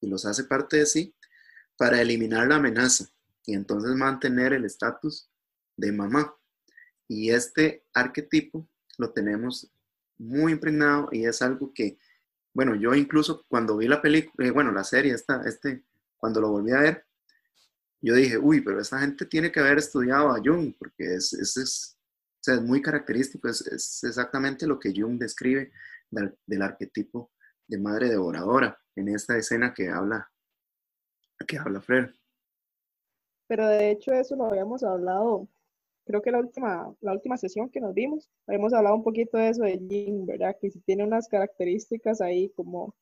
[0.02, 1.16] y los hace parte de sí
[1.78, 3.06] para eliminar la amenaza
[3.46, 5.30] y entonces mantener el estatus
[5.78, 6.36] de mamá.
[7.08, 9.72] Y este arquetipo lo tenemos
[10.18, 11.98] muy impregnado y es algo que,
[12.54, 15.84] bueno, yo incluso cuando vi la película, eh, bueno, la serie, esta, este,
[16.18, 17.06] cuando lo volví a ver,
[18.02, 21.58] yo dije, uy, pero esta gente tiene que haber estudiado a Jung, porque es, es,
[21.58, 25.72] es, muy característico, es, es, exactamente lo que Jung describe
[26.10, 27.32] del, del arquetipo
[27.68, 30.32] de madre devoradora en esta escena que habla,
[31.48, 32.10] que habla Fred.
[33.48, 35.48] Pero de hecho eso lo habíamos hablado,
[36.06, 39.50] creo que la última, la última sesión que nos vimos, habíamos hablado un poquito de
[39.50, 40.56] eso de Jin, ¿verdad?
[40.60, 42.96] Que si tiene unas características ahí como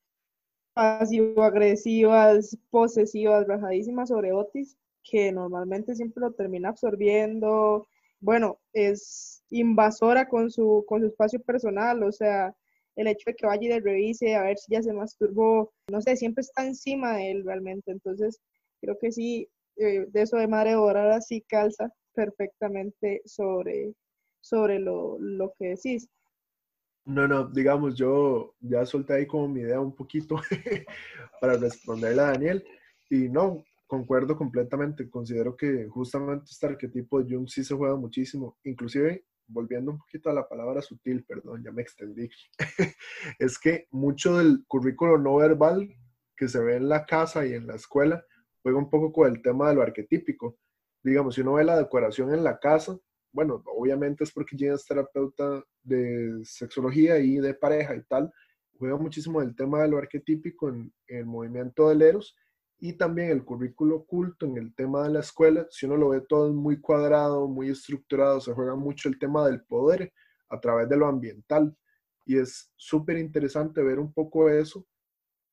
[0.74, 7.88] pasivo-agresivas, posesivas, rajadísimas sobre Otis, que normalmente siempre lo termina absorbiendo.
[8.20, 12.56] Bueno, es invasora con su, con su espacio personal, o sea,
[12.96, 16.02] el hecho de que vaya y le revise a ver si ya se masturbó, no
[16.02, 17.92] sé, siempre está encima de él realmente.
[17.92, 18.40] Entonces,
[18.82, 19.48] creo que sí,
[19.78, 23.94] eh, de eso de madre dorada sí calza perfectamente sobre,
[24.42, 26.10] sobre lo, lo que decís.
[27.06, 30.36] No, no, digamos, yo ya solté ahí como mi idea un poquito
[31.42, 32.64] para responderle a Daniel
[33.10, 38.56] y no, concuerdo completamente, considero que justamente este arquetipo de Jung sí se juega muchísimo,
[38.64, 42.30] inclusive volviendo un poquito a la palabra sutil, perdón, ya me extendí,
[43.40, 45.90] es que mucho del currículo no verbal
[46.36, 48.24] que se ve en la casa y en la escuela
[48.62, 50.58] juega un poco con el tema de lo arquetípico.
[51.04, 52.98] Digamos, si uno ve la decoración en la casa,
[53.32, 58.32] bueno, obviamente es porque Gina es terapeuta de sexología y de pareja y tal,
[58.78, 62.36] juega muchísimo el tema de lo arquetípico en, en el movimiento del Eros
[62.80, 66.22] y también el currículo oculto en el tema de la escuela, si uno lo ve
[66.22, 70.14] todo muy cuadrado, muy estructurado, se juega mucho el tema del poder
[70.50, 71.76] a través de lo ambiental.
[72.26, 74.86] Y es súper interesante ver un poco eso,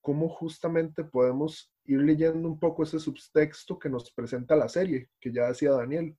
[0.01, 5.33] cómo justamente podemos ir leyendo un poco ese subtexto que nos presenta la serie, que
[5.33, 6.17] ya decía Daniel.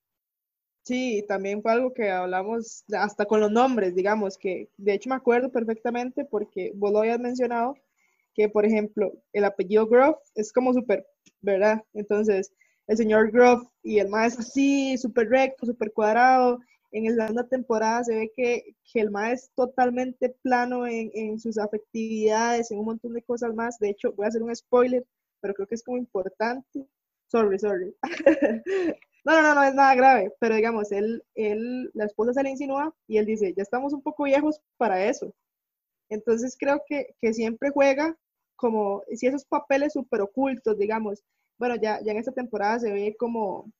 [0.83, 5.15] Sí, también fue algo que hablamos hasta con los nombres, digamos, que de hecho me
[5.15, 7.75] acuerdo perfectamente porque vos lo habías mencionado,
[8.37, 11.05] que por ejemplo el apellido Groff es como súper,
[11.41, 11.83] ¿verdad?
[11.93, 12.53] Entonces,
[12.85, 16.59] el señor Groff y el maestro así, súper recto, súper cuadrado,
[16.91, 21.39] en la segunda temporada se ve que, que el ma es totalmente plano en, en,
[21.39, 23.77] sus afectividades, en un montón de cosas más.
[23.79, 25.05] De hecho, voy a hacer un spoiler,
[25.41, 26.87] pero creo que es como importante.
[27.27, 27.93] Sorry, sorry.
[29.25, 32.51] no, no, no, no es nada grave, pero digamos, él, él, la esposa se le
[32.51, 35.33] insinúa y él dice, ya estamos un poco viejos para eso.
[36.09, 38.17] Entonces creo que, que siempre juega
[38.57, 41.23] como, si esos papeles súper ocultos, digamos,
[41.57, 43.71] bueno, ya, ya en esta temporada se ve como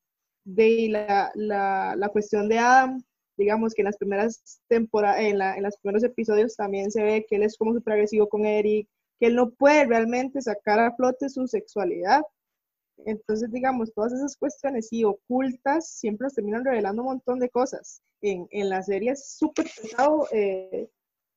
[0.46, 3.04] de la, la, la, cuestión de Adam,
[3.38, 7.26] digamos que en las primeras temporadas, en, la, en los primeros episodios también se ve
[7.28, 8.88] que él es como súper agresivo con Eric,
[9.20, 12.22] que él no puede realmente sacar a flote su sexualidad.
[13.06, 18.02] Entonces, digamos, todas esas cuestiones y ocultas siempre nos terminan revelando un montón de cosas.
[18.22, 20.90] En, en la serie es súper pesado eh,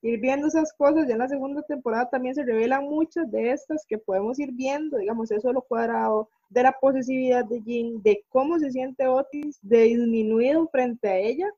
[0.03, 1.07] ir viendo esas cosas.
[1.07, 4.99] Ya en la segunda temporada también se revelan muchas de estas que podemos ir viendo,
[4.99, 9.59] digamos, eso de lo cuadrado, de la posesividad de Jean, de cómo se siente Otis,
[9.63, 11.49] de disminuido frente a ella.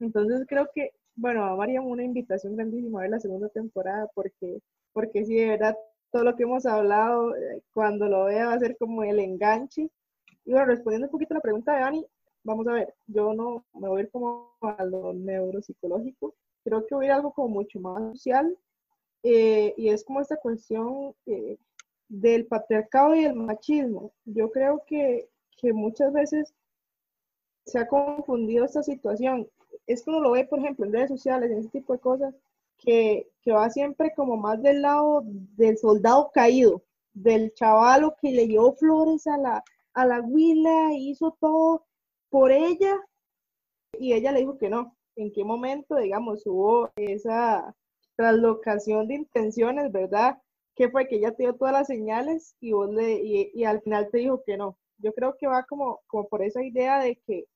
[0.00, 4.60] Entonces creo que, bueno, María una invitación grandísima a ver la segunda temporada porque,
[4.92, 5.76] porque sí, de verdad,
[6.10, 9.88] todo lo que hemos hablado, eh, cuando lo vea va a ser como el enganche.
[10.44, 12.06] Y bueno, respondiendo un poquito a la pregunta de Dani,
[12.42, 16.34] vamos a ver, yo no me voy a ir como a lo neuropsicológico,
[16.64, 18.56] creo que voy a ir algo como mucho más social,
[19.22, 21.58] eh, y es como esta cuestión eh,
[22.08, 24.12] del patriarcado y el machismo.
[24.24, 26.54] Yo creo que, que, muchas veces
[27.66, 29.48] se ha confundido esta situación.
[29.86, 32.34] Es como lo ve, por ejemplo, en redes sociales, en ese tipo de cosas,
[32.78, 36.82] que, que va siempre como más del lado del soldado caído,
[37.14, 41.86] del chavalo que le dio flores a la, a la huila, hizo todo
[42.28, 43.00] por ella
[43.98, 44.93] y ella le dijo que no.
[45.16, 47.74] ¿En qué momento, digamos, hubo esa
[48.16, 50.38] traslocación de intenciones, verdad?
[50.74, 54.56] que fue que ella te dio todas las señales y, al final te dijo que
[54.56, 54.76] no.
[54.98, 57.46] Yo creo que va como, por esa idea de que,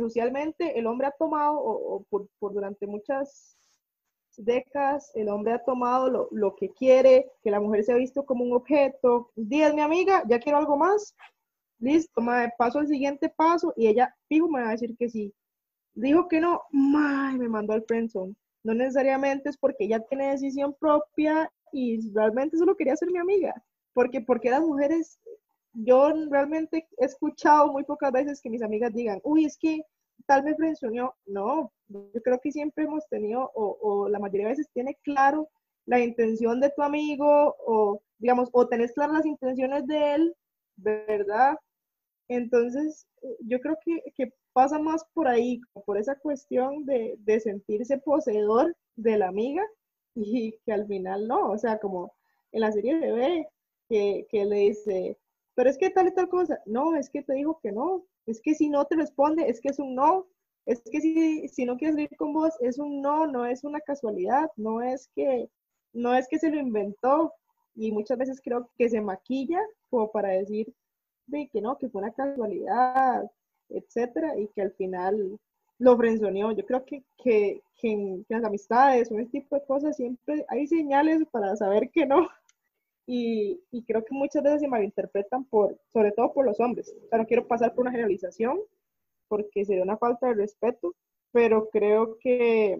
[0.00, 3.56] socialmente el hombre ha tomado, o, por, durante muchas
[4.36, 8.44] décadas, el hombre ha tomado lo, que quiere, que la mujer se ha visto como
[8.44, 9.30] un objeto.
[9.36, 11.14] Díaz, mi amiga, ya quiero algo más.
[11.78, 12.22] Listo,
[12.58, 15.32] paso al siguiente paso y ella, fijo, me va a decir que sí.
[15.94, 18.34] Dijo que no, me mandó al friendzone.
[18.64, 23.54] No necesariamente es porque ella tiene decisión propia y realmente solo quería ser mi amiga,
[23.92, 25.18] porque porque las mujeres,
[25.72, 29.82] yo realmente he escuchado muy pocas veces que mis amigas digan, uy, es que
[30.26, 34.52] tal me frencionó, no, yo creo que siempre hemos tenido, o, o, la mayoría de
[34.52, 35.48] veces tiene claro
[35.86, 40.34] la intención de tu amigo, o digamos, o tenés claras las intenciones de él,
[40.76, 41.56] ¿verdad?
[42.28, 43.06] Entonces,
[43.40, 48.76] yo creo que, que pasa más por ahí, por esa cuestión de, de sentirse poseedor
[48.96, 49.62] de la amiga
[50.14, 52.14] y que al final no, o sea, como
[52.52, 53.48] en la serie se ve
[53.88, 55.18] que, que le dice,
[55.54, 58.40] pero es que tal y tal cosa, no, es que te dijo que no, es
[58.40, 60.26] que si no te responde, es que es un no,
[60.66, 63.80] es que si, si no quieres ir con vos, es un no, no es una
[63.80, 65.48] casualidad, no es que,
[65.92, 67.32] no es que se lo inventó,
[67.74, 70.72] y muchas veces creo que se maquilla como para decir
[71.26, 73.24] de que no, que fue una casualidad,
[73.74, 75.38] etcétera, y que al final
[75.78, 76.52] lo frenzoneó.
[76.52, 80.66] Yo creo que, que, que, en, las amistades o ese tipo de cosas siempre hay
[80.66, 82.28] señales para saber que no.
[83.06, 86.94] Y, y, creo que muchas veces se malinterpretan por, sobre todo por los hombres.
[87.10, 88.60] O no quiero pasar por una generalización
[89.28, 90.94] porque sería una falta de respeto,
[91.32, 92.78] pero creo que,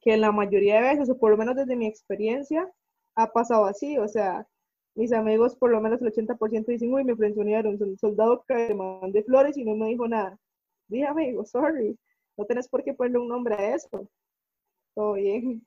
[0.00, 2.72] que la mayoría de veces, o por lo menos desde mi experiencia,
[3.14, 3.98] ha pasado así.
[3.98, 4.46] O sea,
[4.94, 9.22] mis amigos, por lo menos el 80% dicen, uy, me frenzonearon, un soldado que mandé
[9.24, 10.38] flores y no me dijo nada.
[10.88, 11.98] Dije, amigo, sorry.
[12.36, 14.08] No tenés por qué ponerle un nombre a eso.
[14.94, 15.66] Todo bien.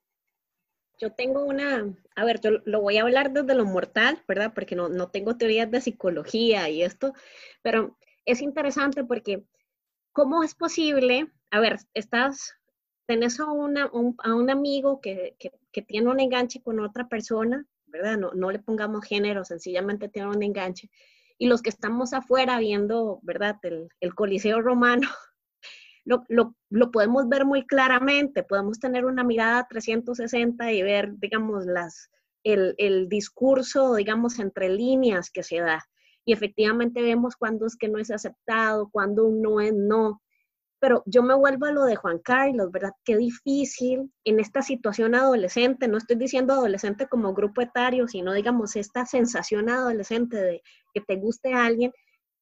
[0.99, 4.53] Yo tengo una, a ver, yo lo voy a hablar desde lo mortal, ¿verdad?
[4.55, 7.13] Porque no, no tengo teorías de psicología y esto,
[7.61, 9.43] pero es interesante porque
[10.11, 11.31] ¿cómo es posible?
[11.51, 12.55] A ver, estás,
[13.05, 17.07] tenés a, una, un, a un amigo que, que, que, tiene un enganche con otra
[17.07, 17.67] persona,
[18.17, 20.89] No, le pongamos género, sencillamente tiene un enganche.
[21.37, 23.57] Y los que estamos afuera viendo, ¿verdad?
[23.63, 25.07] El, el Coliseo Romano,
[26.05, 31.65] lo, lo, lo, podemos ver muy claramente, podemos tener una mirada 360 y ver, digamos,
[31.65, 32.09] las,
[32.43, 35.83] el, el discurso, digamos, entre líneas que se da.
[36.25, 40.21] Y efectivamente vemos cuándo es que no es aceptado, cuándo no es no.
[40.79, 42.91] Pero yo me vuelvo a lo de Juan Carlos, ¿verdad?
[43.03, 48.75] Qué difícil en esta situación adolescente, no estoy diciendo adolescente como grupo etario, sino digamos
[48.75, 50.61] esta sensación adolescente de
[50.93, 51.91] que te guste a alguien,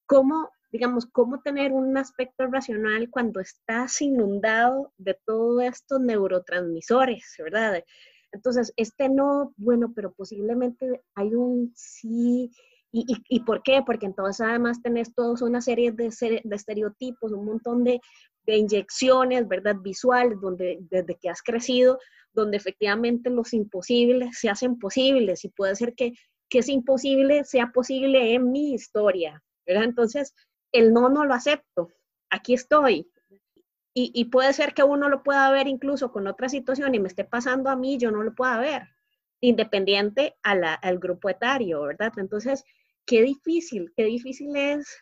[0.06, 7.84] cómo, digamos, cómo tener un aspecto racional cuando estás inundado de todos estos neurotransmisores, ¿verdad?
[8.32, 12.52] Entonces, este no, bueno, pero posiblemente hay un sí.
[12.98, 13.84] ¿Y, y, por qué?
[13.86, 16.10] Porque entonces además tenés toda una serie de,
[16.44, 18.00] de estereotipos, un montón de,
[18.46, 19.76] de, inyecciones, ¿verdad?
[19.82, 22.00] Visuales, donde desde que has crecido,
[22.32, 26.14] donde efectivamente los imposibles se hacen posibles y puede ser que,
[26.48, 29.84] que es imposible sea posible en mi historia, ¿verdad?
[29.84, 30.34] Entonces,
[30.72, 31.90] el no no lo acepto,
[32.30, 33.12] aquí estoy,
[33.98, 37.24] y, puede ser que uno lo pueda ver incluso con otra situación y me esté
[37.24, 38.90] pasando a mí, yo no lo pueda ver,
[39.40, 42.12] independiente al grupo etario, ¿verdad?
[42.18, 42.66] Entonces,
[43.06, 44.98] qué difícil, qué difícil es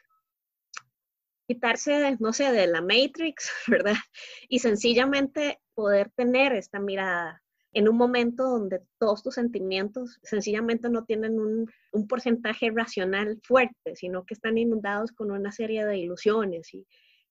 [1.47, 3.95] quitarse, no sé, de la Matrix, ¿verdad?
[4.49, 7.41] Y sencillamente poder tener esta mirada
[7.75, 13.95] en un momento donde todos tus sentimientos sencillamente no tienen un, un porcentaje racional fuerte,
[13.95, 16.85] sino que están inundados con una serie de ilusiones y,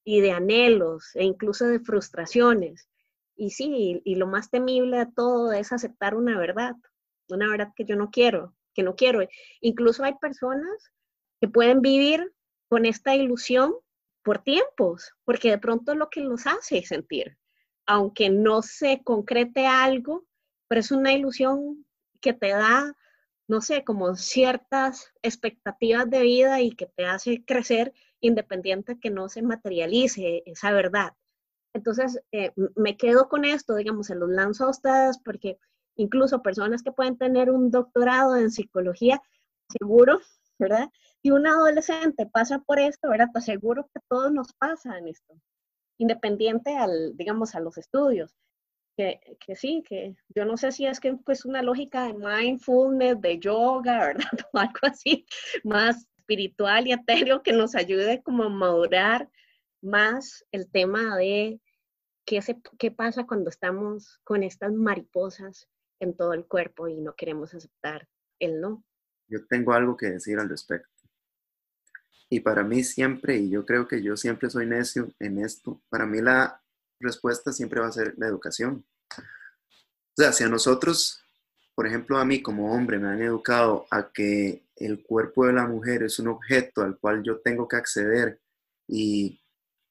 [0.04, 2.88] y de anhelos e incluso de frustraciones.
[3.36, 6.74] Y sí, y, lo más temible de todo es aceptar una verdad,
[7.28, 9.26] una verdad que yo no quiero, que no quiero.
[9.60, 10.92] Incluso hay personas
[11.40, 12.32] que pueden vivir
[12.68, 13.74] con esta ilusión
[14.22, 17.36] por tiempos, porque de pronto lo que los hace sentir,
[17.86, 20.24] aunque no se concrete algo,
[20.68, 21.84] pero es una ilusión
[22.20, 22.96] que te da,
[23.48, 29.28] no sé, como ciertas expectativas de vida y que te hace crecer independiente que no
[29.28, 31.14] se materialice esa verdad.
[31.74, 35.58] Entonces, eh, me quedo con esto, digamos, se los lanzo a ustedes porque
[35.96, 39.22] incluso personas que pueden tener un doctorado en psicología,
[39.68, 40.20] seguro,
[40.58, 40.88] ¿verdad?
[41.22, 43.28] Y un adolescente pasa por esto, ¿verdad?
[43.32, 45.34] Pues seguro que todos nos pasa en esto,
[45.98, 48.34] independiente al, digamos, a los estudios.
[48.94, 52.12] Que, que, sí, que yo no sé si es que es pues, una lógica de
[52.12, 54.24] mindfulness, de yoga, ¿verdad?
[54.52, 55.24] Algo así,
[55.64, 59.30] más espiritual y etéreo que nos ayude como a madurar
[59.80, 61.60] más el tema de
[62.24, 65.68] qué, se, qué pasa cuando estamos con estas mariposas
[66.02, 68.08] en todo el cuerpo y no queremos aceptar
[68.40, 68.84] el no.
[69.28, 70.90] Yo tengo algo que decir al respecto.
[72.28, 76.04] Y para mí siempre, y yo creo que yo siempre soy necio en esto, para
[76.06, 76.60] mí la
[76.98, 78.84] respuesta siempre va a ser la educación.
[79.16, 81.22] O sea, si a nosotros,
[81.74, 85.68] por ejemplo, a mí como hombre me han educado a que el cuerpo de la
[85.68, 88.40] mujer es un objeto al cual yo tengo que acceder
[88.88, 89.40] y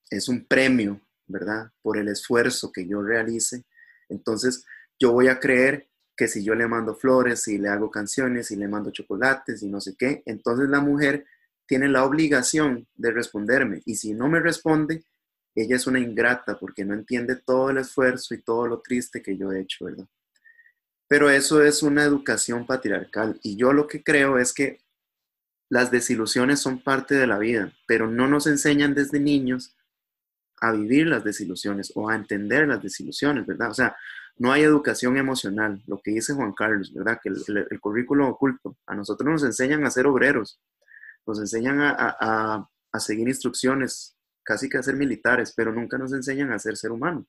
[0.09, 1.71] es un premio, ¿verdad?
[1.81, 3.63] Por el esfuerzo que yo realice.
[4.09, 4.65] Entonces,
[4.99, 8.55] yo voy a creer que si yo le mando flores, si le hago canciones, si
[8.55, 11.25] le mando chocolates y no sé qué, entonces la mujer
[11.65, 13.81] tiene la obligación de responderme.
[13.85, 15.03] Y si no me responde,
[15.55, 19.37] ella es una ingrata porque no entiende todo el esfuerzo y todo lo triste que
[19.37, 20.05] yo he hecho, ¿verdad?
[21.07, 24.79] Pero eso es una educación patriarcal y yo lo que creo es que
[25.69, 29.75] las desilusiones son parte de la vida, pero no nos enseñan desde niños
[30.59, 33.71] a vivir las desilusiones o a entender las desilusiones, ¿verdad?
[33.71, 33.95] O sea,
[34.37, 37.19] no hay educación emocional, lo que dice Juan Carlos, ¿verdad?
[37.21, 40.59] Que el, currículo oculto, a nosotros nos enseñan a ser obreros,
[41.25, 46.51] nos enseñan a, a seguir instrucciones, casi que a ser militares, pero nunca nos enseñan
[46.51, 47.25] a ser ser humano.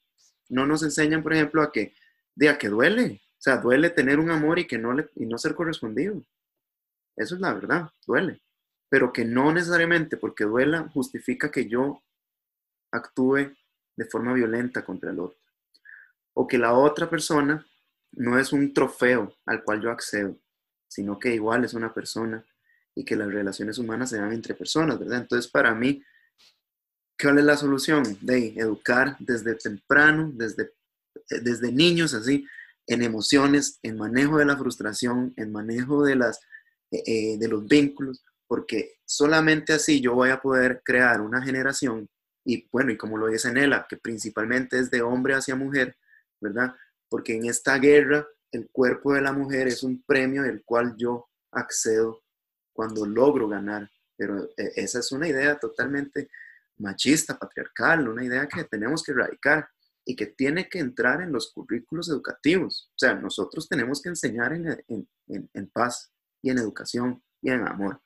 [0.49, 1.95] No nos enseñan, por ejemplo, a que,
[2.35, 5.27] de a que duele, o sea, duele tener un amor y, que no, le, y
[5.27, 6.25] no ser correspondido.
[7.17, 8.41] Eso es la verdad, duele.
[8.89, 12.03] Pero que no necesariamente porque duela justifica que yo
[12.91, 13.53] actúe
[13.97, 15.39] de forma violenta contra el otro.
[16.35, 17.67] O que la otra persona
[18.13, 20.39] no es un trofeo al cual yo accedo,
[20.89, 22.45] sino que igual es una persona
[22.95, 25.23] y que las relaciones humanas se dan entre personas, ¿verdad?
[25.23, 26.03] Entonces, para mí,
[27.21, 28.03] ¿cuál es la solución?
[28.21, 30.73] De educar desde temprano, desde,
[31.43, 32.47] desde niños, así,
[32.87, 36.41] en emociones, en manejo de la frustración, en manejo de, las,
[36.91, 42.09] eh, eh, de los vínculos, porque solamente así yo voy a poder crear una generación,
[42.45, 45.97] y bueno, y como lo dice Nela, que principalmente es de hombre hacia mujer,
[46.43, 46.75] ¿verdad?
[47.09, 51.31] Porque en esta guerra el cuerpo de la mujer es un premio del cual yo
[51.53, 52.23] accedo
[52.75, 56.29] cuando logro ganar, pero eh, esa es una idea totalmente
[56.79, 59.69] machista, patriarcal, una idea que tenemos que erradicar
[60.05, 62.91] y que tiene que entrar en los currículos educativos.
[62.91, 66.13] O sea, nosotros tenemos que enseñar en, paz
[66.43, 68.03] y en educación y en amor.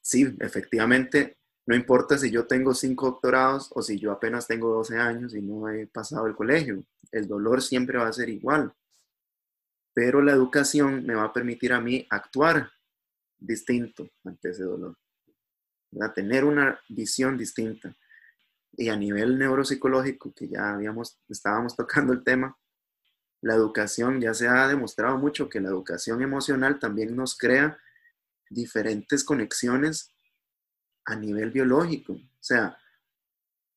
[0.00, 1.37] Sí, efectivamente,
[1.68, 5.42] no importa si yo tengo cinco doctorados o si yo apenas tengo 12 años y
[5.42, 8.72] no he pasado el colegio, el dolor siempre va a ser igual.
[9.92, 12.70] Pero la educación me va a permitir a mí actuar
[13.38, 14.96] distinto ante ese dolor,
[16.00, 17.94] a tener una visión distinta.
[18.72, 22.56] y a nivel neuropsicológico, que ya habíamos, estábamos tocando el tema,
[23.42, 27.78] la educación, ya se ha demostrado mucho que la educación emocional también nos crea
[28.48, 30.14] diferentes conexiones
[31.08, 32.12] a nivel biológico.
[32.12, 32.78] O sea,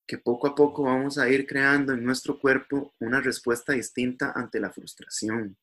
[0.05, 4.59] que poco a poco vamos a ir creando en nuestro cuerpo una respuesta distinta ante
[4.59, 5.57] la frustración.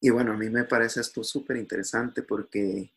[0.00, 2.92] Y bueno, a mí me parece esto súper interesante porque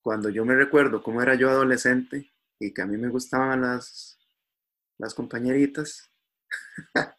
[0.00, 2.30] cuando yo me recuerdo cómo era yo adolescente
[2.60, 4.16] y que a mí me gustaban las,
[4.96, 6.08] las compañeritas,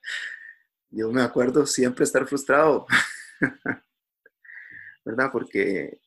[0.90, 2.86] yo me acuerdo siempre estar frustrado,
[5.04, 5.30] ¿verdad?
[5.34, 6.00] Porque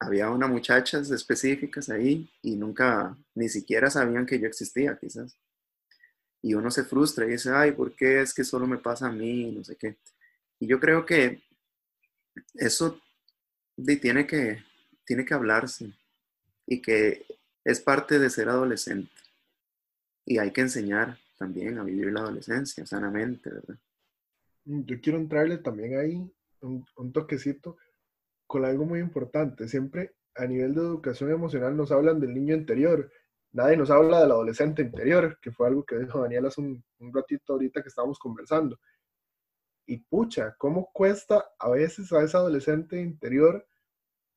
[0.00, 5.36] había unas muchachas específicas ahí y nunca, ni siquiera sabían que yo existía, quizás.
[6.40, 9.12] Y uno se frustra y dice, ay, ¿por qué es que solo me pasa a
[9.12, 9.50] mí?
[9.50, 9.98] No sé qué.
[10.60, 11.42] Y yo creo que
[12.54, 13.00] eso
[14.00, 14.62] tiene que,
[15.04, 15.92] tiene que hablarse
[16.66, 17.26] y que
[17.64, 19.12] es parte de ser adolescente.
[20.24, 23.78] Y hay que enseñar también a vivir la adolescencia sanamente, ¿verdad?
[24.64, 26.30] Mm, yo quiero entrarle también ahí
[26.60, 27.76] un, toquecito
[28.48, 29.68] con algo muy importante.
[29.68, 33.12] Siempre a nivel de educación emocional nos hablan del niño interior.
[33.52, 36.82] Nadie nos habla del adolescente interior, que fue algo que dijo Daniel hace un,
[37.12, 38.78] ratito ahorita que estábamos conversando.
[39.86, 43.66] Y pucha, ¿cómo cuesta a veces a ese adolescente interior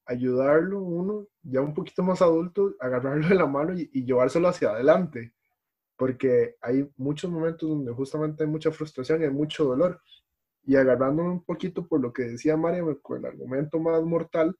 [0.05, 4.71] ayudarlo uno, ya un poquito más adulto, agarrarlo de la mano y, y llevárselo hacia
[4.71, 5.33] adelante?
[5.95, 10.01] Porque hay muchos momentos donde justamente hay mucha frustración y hay mucho dolor
[10.63, 14.55] y agarrándome un poquito por lo que decía María, con el argumento más mortal,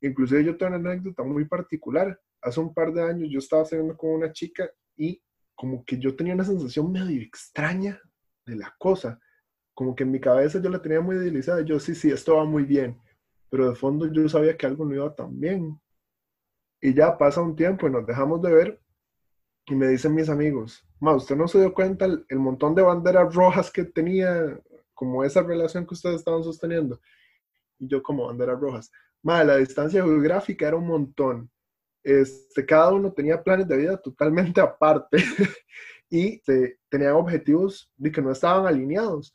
[0.00, 2.18] inclusive yo tengo una anécdota muy particular.
[2.40, 5.22] Hace un par de años yo estaba saliendo con una chica y
[5.54, 8.00] como que yo tenía una sensación medio extraña
[8.46, 9.20] de la cosa.
[9.74, 11.62] Como que en mi cabeza yo la tenía muy idealizada.
[11.62, 12.98] Yo sí, sí, esto va muy bien.
[13.48, 15.80] Pero de fondo yo sabía que algo no iba tan bien.
[16.80, 18.80] Y ya pasa un tiempo y nos dejamos de ver.
[19.66, 22.82] Y me dicen mis amigos, ma, ¿usted no se dio cuenta el, el montón de
[22.82, 24.58] banderas rojas que tenía
[25.02, 27.00] como esa relación que ustedes estaban sosteniendo.
[27.76, 28.88] Y yo como banderas rojas.
[29.20, 31.50] Madre, la distancia geográfica era un montón.
[32.04, 35.16] Este, cada uno tenía planes de vida totalmente aparte
[36.08, 39.34] y se, tenían objetivos de que no estaban alineados.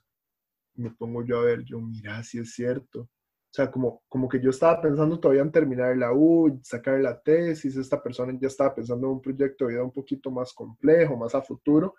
[0.73, 3.01] Me pongo yo a ver, yo, mira, si es cierto.
[3.01, 3.09] O
[3.51, 7.75] sea, como, como que yo estaba pensando todavía en terminar la U, sacar la tesis,
[7.75, 11.35] esta persona ya estaba pensando en un proyecto de vida un poquito más complejo, más
[11.35, 11.93] a futuro.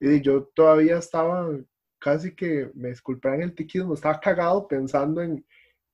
[0.00, 1.48] Y yo todavía estaba
[2.04, 5.42] casi que me disculparán el tiquismo, estaba cagado pensando en,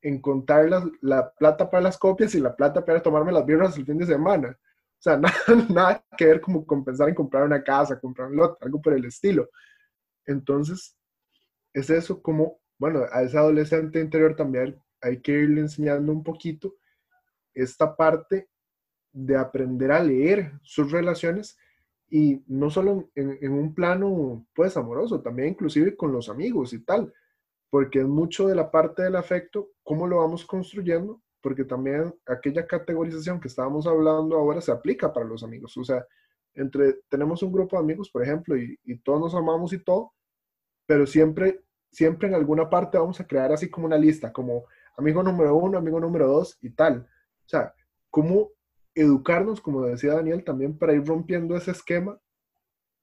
[0.02, 3.78] en contar la, la, plata para las copias y la plata para tomarme las birras
[3.78, 4.58] el fin de semana.
[4.58, 5.36] O sea, nada,
[5.68, 9.04] nada que ver como compensar en comprar una casa, comprar un lote, algo por el
[9.04, 9.48] estilo.
[10.26, 10.96] Entonces,
[11.72, 16.74] es eso como, bueno, a ese adolescente interior también hay que irle enseñando un poquito
[17.54, 18.48] esta parte
[19.12, 21.56] de aprender a leer sus relaciones
[22.10, 27.12] y no solo en, un plano pues amoroso, también inclusive con los amigos y tal,
[27.70, 32.66] porque es mucho de la parte del afecto, cómo lo vamos construyendo, porque también aquella
[32.66, 36.04] categorización que estábamos hablando ahora se aplica para los amigos, o sea,
[36.54, 40.12] entre, tenemos un grupo de amigos, por ejemplo, y, y todos nos amamos y todo,
[40.84, 44.64] pero siempre, siempre en alguna parte vamos a crear así como una lista, como
[44.96, 47.06] amigo número uno, amigo número dos y tal.
[47.46, 47.72] O sea,
[48.10, 48.50] cómo
[48.94, 52.20] educarnos, como decía Daniel, también para ir rompiendo ese esquema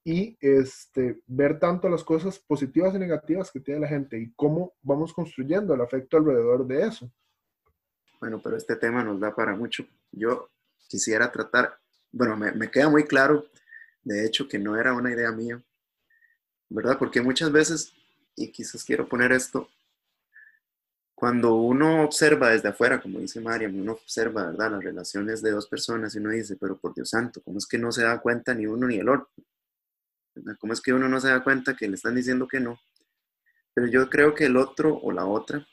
[0.03, 4.73] y este, ver tanto las cosas positivas y negativas que tiene la gente y cómo
[4.81, 7.11] vamos construyendo el afecto alrededor de eso.
[8.19, 9.85] Bueno, pero este tema nos da para mucho.
[10.11, 10.49] Yo
[10.87, 11.77] quisiera tratar,
[12.11, 13.45] bueno, me, me queda muy claro,
[14.03, 15.61] de hecho, que no era una idea mía,
[16.69, 16.97] ¿verdad?
[16.97, 17.93] Porque muchas veces,
[18.35, 19.69] y quizás quiero poner esto
[21.17, 25.67] cuando uno observa desde afuera, como dice Mariam, uno observa, ¿verdad?, las relaciones de dos
[25.67, 28.53] personas y uno dice, pero por Dios santo, ¿cómo es que no se da cuenta
[28.53, 29.27] ni uno ni el otro?
[30.59, 32.79] ¿Cómo es que uno no se da cuenta que le están diciendo que no?
[33.73, 35.67] Pero yo creo que el otro o la otra,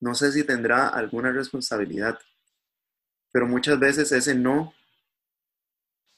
[0.00, 2.18] no sé si tendrá alguna responsabilidad,
[3.30, 4.74] pero muchas veces ese no,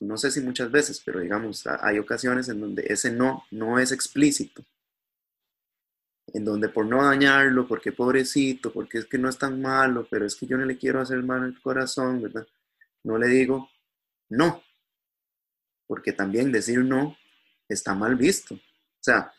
[0.00, 3.92] no sé si muchas veces, pero digamos, hay ocasiones en donde ese no no es
[3.92, 4.64] explícito
[6.32, 10.26] en donde por no dañarlo, porque pobrecito, porque es que no es tan malo, pero
[10.26, 12.46] es que yo no le quiero hacer mal al corazón, ¿verdad?
[13.04, 13.70] No le digo
[14.28, 14.62] no,
[15.86, 17.16] porque también decir no
[17.68, 18.54] está mal visto.
[18.54, 18.60] O
[19.00, 19.32] sea,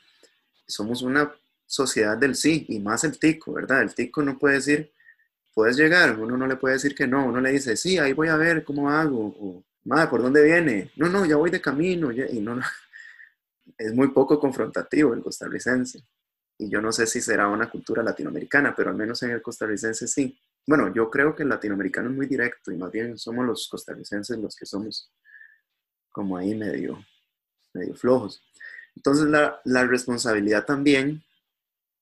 [0.65, 1.33] somos una
[1.65, 3.81] sociedad del sí, y más el tico, ¿verdad?
[3.81, 4.93] El tico no puede decir,
[5.53, 8.29] puedes llegar, uno no le puede decir que no, uno le dice, sí, ahí voy
[8.29, 10.91] a ver cómo hago, o, madre, ¿por dónde viene?
[10.95, 12.63] No, no, ya voy de camino, y no, no.
[13.77, 16.01] Es muy poco confrontativo el costarricense
[16.57, 20.07] y yo no sé si será una cultura latinoamericana, pero al menos en el costarricense
[20.07, 20.39] sí.
[20.65, 24.37] Bueno, yo creo que el latinoamericano es muy directo y más bien somos los costarricenses
[24.37, 25.11] los que somos
[26.09, 27.05] como ahí medio,
[27.73, 28.43] medio flojos.
[28.95, 31.23] Entonces la, la responsabilidad también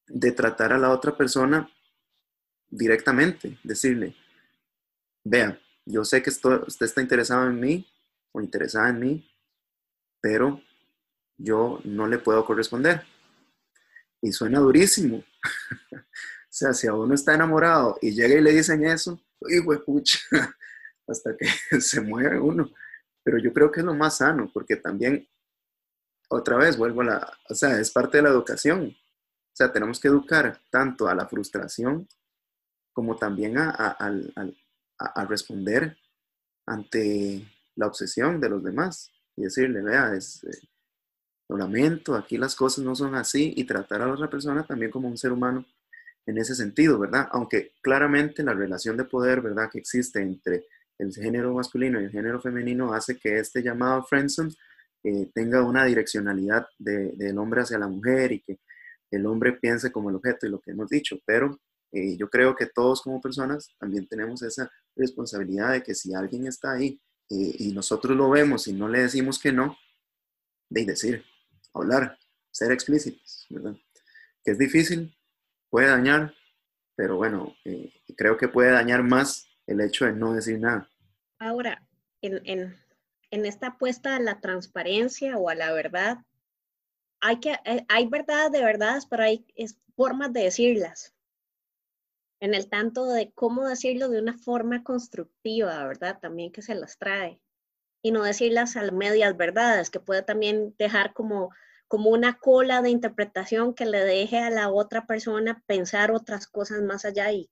[0.08, 1.70] de tratar a la otra persona
[2.70, 4.16] directamente, decirle,
[5.24, 7.88] vea, yo sé que usted está interesado en mí
[8.32, 9.32] o interesada en mí,
[10.22, 10.62] pero
[11.38, 13.04] yo no le puedo corresponder.
[14.26, 15.18] Y suena durísimo.
[15.92, 16.02] o
[16.50, 20.18] sea, si a uno está enamorado y llega y le dicen eso, uy, pucha,
[21.08, 21.46] hasta que
[21.80, 22.72] se mueve uno.
[23.24, 25.28] Pero yo creo que es lo más sano, porque también,
[26.28, 28.88] otra vez, vuelvo a la, o sea, es parte de la educación.
[28.88, 32.08] O sea, tenemos que educar tanto a la frustración
[32.94, 33.70] como también a,
[34.98, 35.98] a responder
[36.66, 37.46] ante
[37.76, 40.68] la obsesión de los demás y decirle, vea, es, eh,
[41.48, 44.92] lo lamento, aquí las cosas no son así y tratar a la otra persona también
[44.92, 45.66] como un ser humano
[46.26, 47.28] en ese sentido, ¿verdad?
[47.32, 50.66] Aunque claramente la relación de poder, ¿verdad?, que existe entre
[50.98, 54.54] el género masculino y el género femenino hace que este llamado friendzone
[55.04, 58.60] eh, tenga una direccionalidad del hombre hacia la mujer y que
[59.12, 61.60] el hombre piense como el objeto y lo que hemos dicho, pero
[61.92, 66.48] eh, yo creo que todos como personas también tenemos esa responsabilidad de que si alguien
[66.48, 69.78] está ahí eh, y nosotros lo vemos y no le decimos que no,
[70.70, 71.24] de decir,
[71.80, 72.18] hablar,
[72.52, 73.76] ser explícitos, ¿verdad?
[74.44, 75.16] Que es difícil,
[75.70, 76.34] puede dañar,
[76.96, 80.90] pero bueno, eh, creo que puede dañar más el hecho de no decir nada.
[81.40, 81.86] Ahora,
[82.22, 82.76] en,
[83.30, 86.20] esta apuesta a la transparencia o a la verdad,
[87.20, 89.46] hay, que, eh, hay verdades de verdades, pero hay
[89.96, 91.14] formas de decirlas.
[92.40, 96.20] En el tanto de cómo decirlo de una forma constructiva, ¿verdad?
[96.20, 97.42] También que se las trae.
[98.06, 101.50] Y no decirlas a medias verdades, que puede también dejar como
[101.88, 106.82] como una cola de interpretación que le deje a la otra persona pensar otras cosas
[106.82, 107.50] más allá y,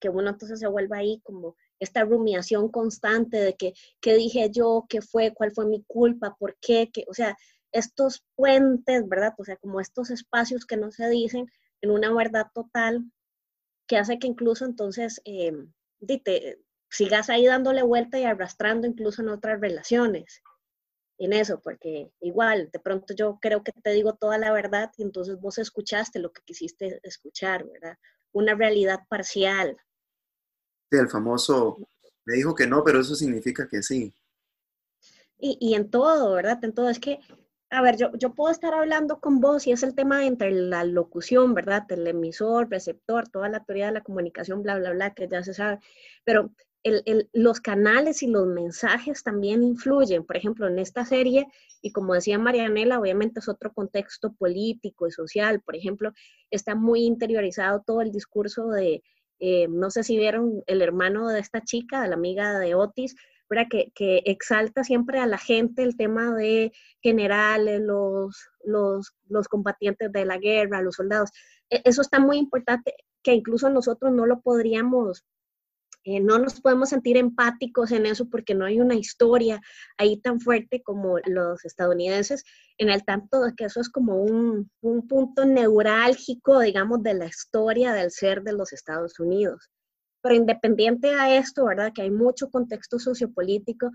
[0.00, 4.86] que uno entonces se vuelva ahí como esta rumiación constante de que, ¿qué dije yo?
[4.88, 5.32] ¿Qué fue?
[5.32, 6.36] ¿Cuál fue mi culpa?
[6.38, 6.90] ¿Por qué?
[7.08, 7.36] o sea,
[7.72, 9.34] estos puentes, ¿verdad?
[9.38, 13.10] O sea, como estos espacios que no se dicen en una verdad total
[13.86, 15.52] que hace que incluso entonces eh,
[16.90, 20.42] sigas ahí dándole vuelta y arrastrando incluso en otras relaciones
[21.18, 25.02] en eso, porque igual, de pronto yo creo que te digo toda la verdad y
[25.02, 27.98] entonces vos escuchaste lo que quisiste escuchar, ¿verdad?
[28.32, 29.76] Una realidad parcial.
[30.90, 31.78] Sí, el famoso,
[32.24, 34.14] me dijo que no, pero eso significa que sí.
[35.38, 36.62] Y, y en todo, ¿verdad?
[36.64, 37.18] En todo, es que,
[37.70, 40.84] a ver, yo, yo puedo estar hablando con vos y es el tema entre la
[40.84, 41.84] locución, ¿verdad?
[41.90, 45.52] El emisor, receptor, toda la teoría de la comunicación, bla, bla, bla, que ya se
[45.52, 45.80] sabe,
[46.24, 46.52] pero
[47.32, 50.24] los canales y los mensajes también influyen.
[50.24, 51.46] Por ejemplo, en esta serie,
[51.82, 55.60] y como decía Marianela, obviamente es otro contexto político y social.
[55.60, 56.12] Por ejemplo,
[56.50, 59.02] está muy interiorizado todo el discurso de,
[59.40, 63.14] eh, no sé si vieron el hermano de esta chica, la amiga de Otis,
[63.70, 66.70] Que, que, exalta siempre a la gente el tema de
[67.00, 71.30] generales, los, los, los combatientes de la guerra, los soldados.
[71.70, 75.24] E, eso está muy importante, que incluso nosotros no lo podríamos
[76.04, 79.60] eh, no nos podemos sentir empáticos en eso porque no hay una historia
[79.98, 82.44] ahí tan fuerte como los estadounidenses,
[82.78, 87.26] en el tanto de que eso es como un, un punto neurálgico, digamos, de la
[87.26, 89.68] historia del ser de los Estados Unidos.
[90.22, 91.92] Pero independiente a esto, ¿verdad?
[91.94, 93.90] Que hay mucho contexto sociopolítico.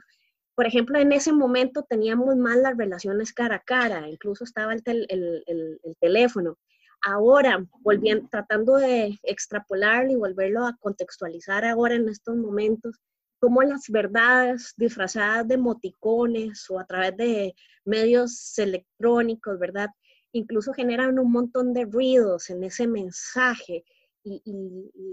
[0.56, 4.84] Por ejemplo, en ese momento teníamos más las relaciones cara a cara, incluso estaba el,
[4.86, 6.58] el, el, el teléfono
[7.04, 13.00] ahora, volviendo, tratando de extrapolarlo y volverlo a contextualizar ahora en estos momentos,
[13.40, 19.90] cómo las verdades disfrazadas de moticones o a través de medios electrónicos, ¿verdad?
[20.32, 23.84] Incluso generan un montón de ruidos en ese mensaje
[24.24, 24.42] y,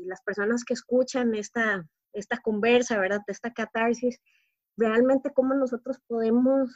[0.07, 3.21] las personas que escuchan esta, esta conversa, ¿verdad?
[3.27, 4.21] Esta catarsis,
[4.77, 6.71] realmente cómo nosotros podemos,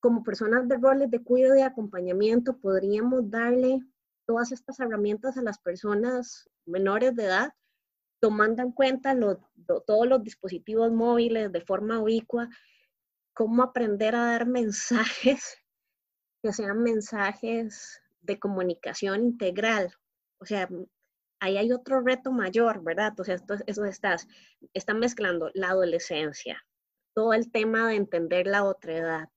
[0.00, 3.80] como personas de roles de cuidado y acompañamiento, podríamos darle
[4.26, 7.52] todas estas herramientas a las personas menores de edad,
[8.20, 9.16] tomando en cuenta
[9.86, 12.48] todos los dispositivos móviles de forma ubicua,
[13.34, 15.58] cómo aprender a dar mensajes
[16.42, 19.92] que sean mensajes de comunicación integral.
[20.38, 20.68] O sea,
[21.40, 23.18] ahí hay otro reto mayor, ¿verdad?
[23.18, 24.26] O sea, esto, eso estás,
[24.72, 26.64] está mezclando la adolescencia,
[27.14, 29.28] todo el tema de entender la otra edad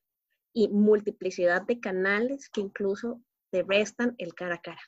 [0.53, 3.21] y multiplicidad de canales que incluso
[3.51, 4.81] te restan el cara a cara.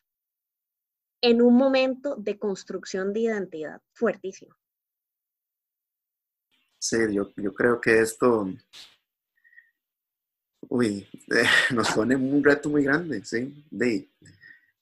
[1.22, 4.55] En un momento de construcción de identidad fuertísimo.
[6.80, 8.49] Sí, yo, creo que esto,
[10.70, 11.07] uy,
[11.74, 13.66] nos pone un reto muy grande, ¿sí?
[13.70, 14.10] De,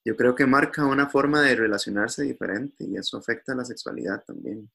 [0.06, 4.24] yo creo que marca una forma de relacionarse diferente y eso afecta a la sexualidad
[4.24, 4.70] también.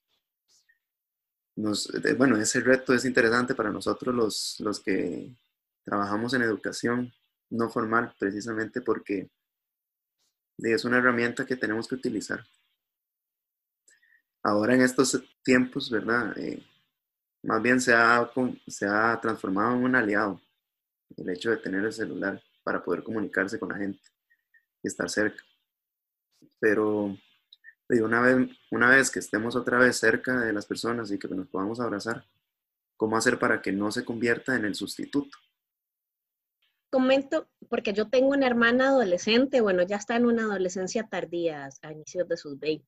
[1.55, 5.37] Nos, bueno, ese reto es interesante para nosotros los, los que
[5.85, 7.13] trabajamos en educación
[7.53, 9.31] no formal precisamente porque
[10.59, 12.45] es una herramienta que tenemos que utilizar.
[14.43, 16.37] Ahora en estos tiempos, ¿verdad?
[16.39, 16.63] Eh,
[17.43, 18.31] más bien se ha,
[18.67, 20.41] se ha transformado en un aliado
[21.17, 24.03] el hecho de tener el celular para poder comunicarse con la gente
[24.83, 25.45] y estar cerca.
[26.59, 27.17] Pero
[27.89, 31.49] una vez, una vez que estemos otra vez cerca de las personas y que nos
[31.49, 32.25] podamos abrazar,
[32.97, 35.37] ¿cómo hacer para que no se convierta en el sustituto?
[36.93, 41.91] Comento, porque yo tengo una hermana adolescente, bueno, ya está en una adolescencia tardía, a
[41.91, 42.87] inicios de sus 20,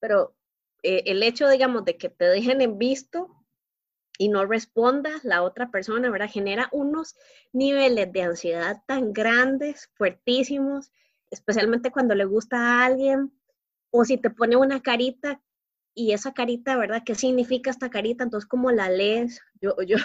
[0.00, 0.34] pero
[0.82, 3.28] eh, el hecho, digamos, de que te dejen en visto
[4.18, 6.28] y no responda la otra persona, ¿verdad?
[6.28, 7.14] Genera unos
[7.52, 10.90] niveles de ansiedad tan grandes, fuertísimos,
[11.30, 13.32] especialmente cuando le gusta a alguien,
[13.92, 15.40] o si te pone una carita
[15.94, 17.02] y esa carita, ¿verdad?
[17.06, 18.24] ¿Qué significa esta carita?
[18.24, 19.40] Entonces, ¿cómo la lees?
[19.60, 19.98] Yo, yo,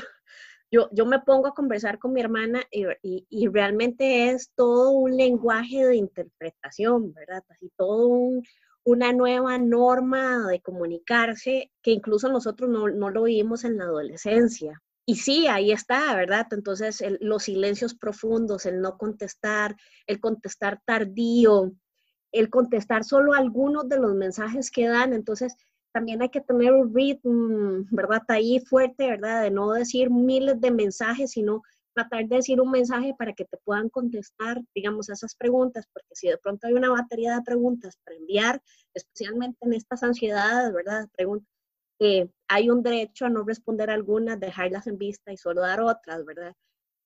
[0.72, 2.86] yo, yo me pongo a conversar con mi hermana y,
[3.30, 7.44] y, realmente es todo un lenguaje de interpretación, ¿verdad?
[7.50, 8.44] Así todo un,
[8.86, 14.82] una nueva norma de comunicarse que incluso nosotros no, lo vimos en la adolescencia.
[15.08, 16.48] Y sí, ahí está, ¿verdad?
[16.52, 21.74] Entonces, los silencios profundos, el no contestar, el contestar tardío,
[22.32, 25.14] el contestar solo algunos de los mensajes que dan.
[25.14, 25.56] Entonces,
[25.96, 28.22] también hay que tener un ritmo, ¿verdad?
[28.28, 29.44] Ahí fuerte, ¿verdad?
[29.44, 31.62] De no decir miles de mensajes, sino
[31.94, 36.28] tratar de decir un mensaje para que te puedan contestar, digamos, esas preguntas, porque si
[36.28, 38.62] de pronto hay una batería de preguntas para enviar,
[38.94, 41.08] especialmente en estas ansiedades, ¿verdad?
[41.16, 41.48] Preguntas,
[42.00, 46.26] eh, hay un derecho a no responder algunas, dejarlas en vista y solo dar otras,
[46.26, 46.54] ¿verdad?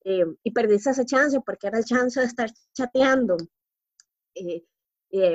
[0.04, 3.38] Eh, y perdiste ese chance porque era el chance de estar chateando
[4.34, 4.64] eh,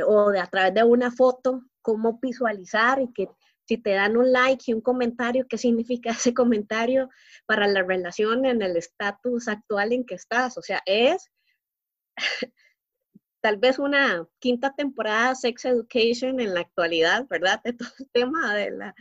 [0.05, 3.29] o de a través de una foto, cómo visualizar y que
[3.67, 7.09] si te dan un like y un comentario, ¿qué significa ese comentario
[7.47, 10.59] para la relación en el estatus actual en que estás?
[10.59, 11.31] O sea, es
[13.41, 17.61] tal vez una quinta temporada Sex Education en la actualidad, ¿verdad?
[17.63, 18.95] De todo el tema de la,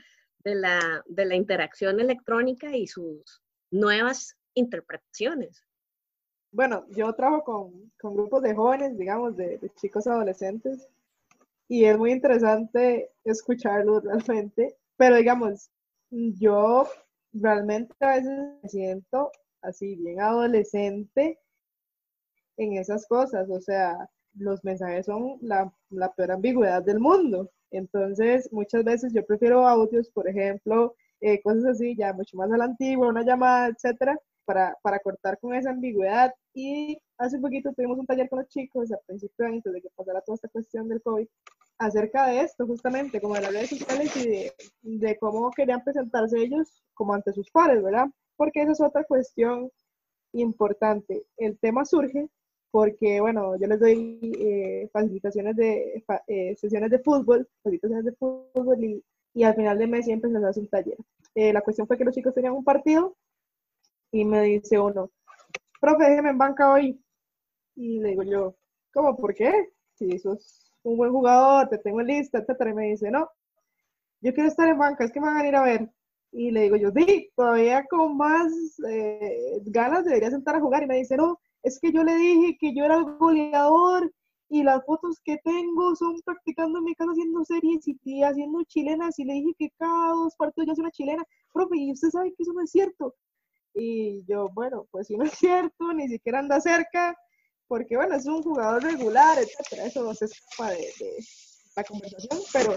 [0.44, 3.42] de la, de la interacción electrónica y sus
[3.72, 5.64] nuevas interpretaciones.
[6.52, 10.88] Bueno, yo trabajo con, con grupos de jóvenes, digamos, de, de chicos adolescentes,
[11.68, 15.70] y es muy interesante escucharlo realmente, pero digamos,
[16.12, 16.88] yo
[17.34, 21.40] realmente a veces me siento así bien adolescente
[22.58, 25.72] en esas cosas, o sea, los mensajes son la,
[26.16, 27.52] peor ambigüedad del mundo.
[27.72, 32.58] Entonces, muchas veces yo prefiero audios, por ejemplo, eh, cosas así, ya mucho más a
[32.58, 36.34] la antigua, una llamada, etcétera, para, para cortar con esa ambigüedad.
[36.54, 40.22] Y hace poquito tuvimos un taller con los chicos, a principio antes de que pasara
[40.22, 41.28] toda esta cuestión del COVID,
[41.80, 46.38] acerca de esto, justamente, como de las redes sociales y de, de, cómo querían presentarse
[46.40, 48.08] ellos como ante sus pares, ¿verdad?
[48.36, 49.70] Porque esa es otra cuestión
[50.34, 51.26] importante.
[51.38, 52.30] El tema surge
[52.72, 58.84] porque, bueno, yo les doy eh, facilitaciones de eh, sesiones de fútbol, facilitaciones de fútbol
[58.84, 59.04] y,
[59.36, 60.98] y, al final de mes siempre se les hace un taller.
[61.36, 63.16] Eh, la cuestión fue que los chicos tenían un partido
[64.14, 65.10] y me dice uno,
[65.82, 67.04] profe, déjeme en banca hoy.
[67.76, 68.56] Y le digo yo,
[68.94, 69.18] ¿cómo?
[69.18, 69.52] ¿Por qué?
[69.96, 73.28] Si sos un buen jugador, te tengo en lista, etcétera, y me dice, no,
[74.22, 75.90] yo quiero estar en banca, es que me van a ir a ver.
[76.32, 78.52] Y le digo yo, sí, todavía con más
[78.88, 80.84] eh, ganas debería sentar a jugar.
[80.84, 84.12] Y me dice, no, es que yo le dije que yo era el goleador
[84.50, 89.18] y las fotos que tengo son practicando en mi casa haciendo series y, haciendo chilenas.
[89.18, 91.24] Y le dije que cada dos partidos yo soy una chilena.
[91.52, 93.16] Profe, y usted sabe que eso no es cierto.
[93.74, 97.18] Y yo, bueno, pues si no es cierto, ni siquiera anda cerca
[97.68, 100.92] porque bueno, es un jugador regular, etcétera, eso no se escapa de,
[101.76, 102.76] la conversación, pero,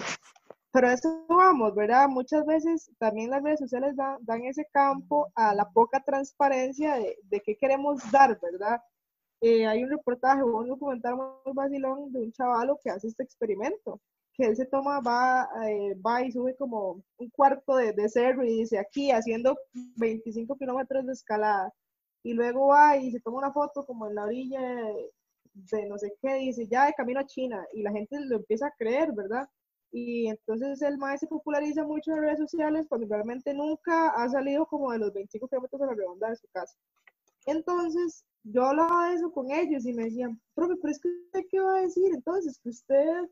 [0.73, 2.09] pero eso vamos, ¿verdad?
[2.09, 7.19] Muchas veces también las redes sociales dan, dan ese campo a la poca transparencia de,
[7.25, 8.81] de qué queremos dar, ¿verdad?
[9.43, 13.23] Eh, hay un reportaje o un documental muy vacilón de un chavalo que hace este
[13.23, 14.01] experimento,
[14.37, 18.45] que él se toma, va, eh, va y sube como un cuarto de, de cerro
[18.45, 19.57] y dice aquí haciendo
[19.97, 21.73] 25 kilómetros de escalada
[22.23, 24.61] y luego va y se toma una foto como en la orilla
[25.55, 28.67] de, no sé qué, dice ya de camino a China y la gente lo empieza
[28.67, 29.49] a creer, ¿verdad?
[29.93, 34.67] Y entonces el maestro se populariza mucho en redes sociales cuando realmente nunca ha salido
[34.67, 36.77] como de los 25 kilómetros de la redonda de su casa.
[37.47, 41.47] Entonces yo hablaba de eso con ellos y me decían, profe, pero es que usted
[41.49, 43.29] qué va a decir entonces, que usted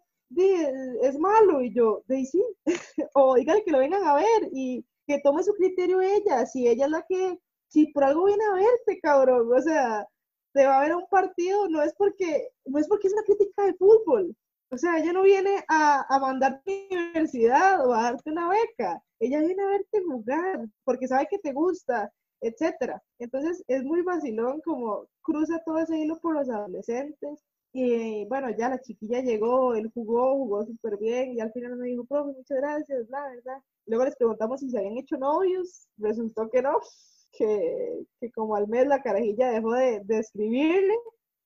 [1.02, 2.42] es malo y yo, de sí,
[3.14, 6.86] o dígale que lo vengan a ver y que tome su criterio ella, si ella
[6.86, 10.06] es la que si por algo viene a verte, cabrón, o sea,
[10.52, 13.22] te va a ver a un partido, no es porque, no es porque es una
[13.24, 14.36] crítica de fútbol,
[14.70, 18.48] o sea, ella no viene a, a mandarte a la universidad o a darte una
[18.48, 22.12] beca, ella viene a verte jugar, porque sabe que te gusta,
[22.44, 23.02] etcétera.
[23.18, 27.42] Entonces es muy vacilón como cruza todo ese hilo por los adolescentes.
[27.76, 31.88] Y bueno, ya la chiquilla llegó, él jugó, jugó súper bien y al final me
[31.88, 33.58] dijo, profe, muchas gracias, la verdad.
[33.86, 36.78] Luego les preguntamos si se habían hecho novios, resultó que no,
[37.32, 40.94] que, que como al mes la carajilla dejó de, de escribirle,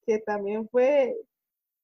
[0.05, 1.17] que también fue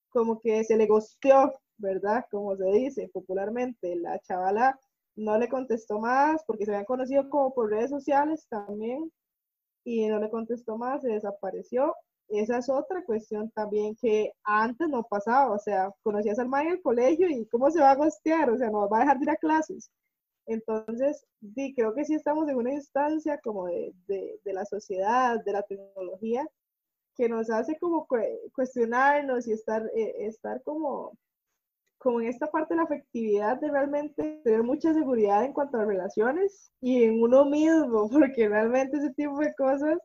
[0.09, 2.25] como que se le gosteó, ¿verdad?
[2.29, 4.79] Como se dice popularmente, la chavala
[5.15, 9.11] no le contestó más porque se habían conocido como por redes sociales también
[9.83, 11.95] y no le contestó más, se desapareció.
[12.29, 16.77] Esa es otra cuestión también que antes no pasaba, o sea, conocías al maestro en
[16.77, 19.23] el colegio y cómo se va a gostear, o sea, no va a dejar de
[19.23, 19.91] ir a clases.
[20.47, 25.43] Entonces, sí, creo que sí estamos en una instancia como de, de, de la sociedad,
[25.43, 26.47] de la tecnología,
[27.15, 28.07] que nos hace como
[28.53, 31.13] cuestionarnos y estar, eh, estar como
[32.05, 35.85] como en esta parte de la afectividad de realmente tener mucha seguridad en cuanto a
[35.85, 39.97] relaciones y en uno mismo, porque realmente ese tipo de cosas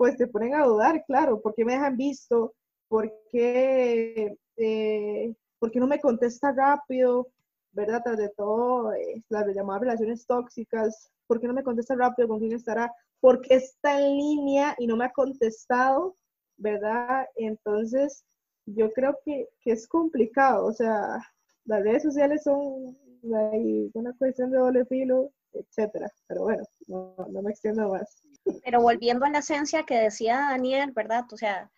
[0.00, 2.54] pues te ponen a dudar, claro, ¿por qué me dejan visto?
[2.88, 7.28] ¿Por qué, eh, ¿por qué no me contesta rápido?
[7.72, 8.00] ¿Verdad?
[8.02, 12.28] Tras de todo, eh, las llamadas relaciones tóxicas, ¿por qué no me contesta rápido?
[12.28, 12.90] ¿Con quién estará?
[13.20, 16.16] ¿Por qué está en línea y no me ha contestado?
[16.56, 17.26] ¿Verdad?
[17.36, 18.24] Entonces,
[18.64, 21.20] yo creo que, que es complicado, o sea,
[21.66, 26.10] las redes sociales son una cuestión de doble filo, etcétera.
[26.26, 28.22] Pero bueno, no, me extiendo más.
[28.64, 31.24] Pero volviendo a la esencia que decía Daniel, ¿verdad?
[31.32, 31.70] O sea,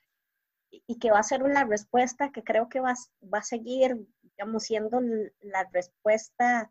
[0.70, 2.94] y que va a ser una respuesta que creo que va,
[3.32, 5.00] va a seguir, digamos, siendo
[5.40, 6.70] la respuesta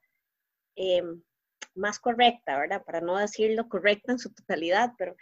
[0.76, 1.22] em,
[1.76, 2.84] más correcta, ¿verdad?
[2.84, 5.16] Para no decirlo correcta en su totalidad, pero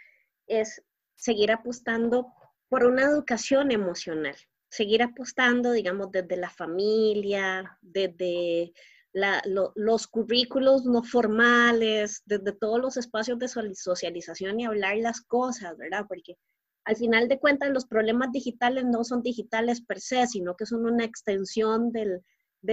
[0.46, 0.82] es
[1.16, 2.32] seguir apostando
[2.68, 4.36] por una educación emocional,
[4.70, 8.72] seguir apostando, digamos, desde la familia, desde
[9.12, 16.04] los currículos no formales, desde todos los espacios de socialización y hablar las cosas, ¿verdad?
[16.08, 16.36] Porque
[16.84, 20.86] al final de cuentas los problemas digitales no son digitales per se, sino que son
[20.86, 22.22] una extensión de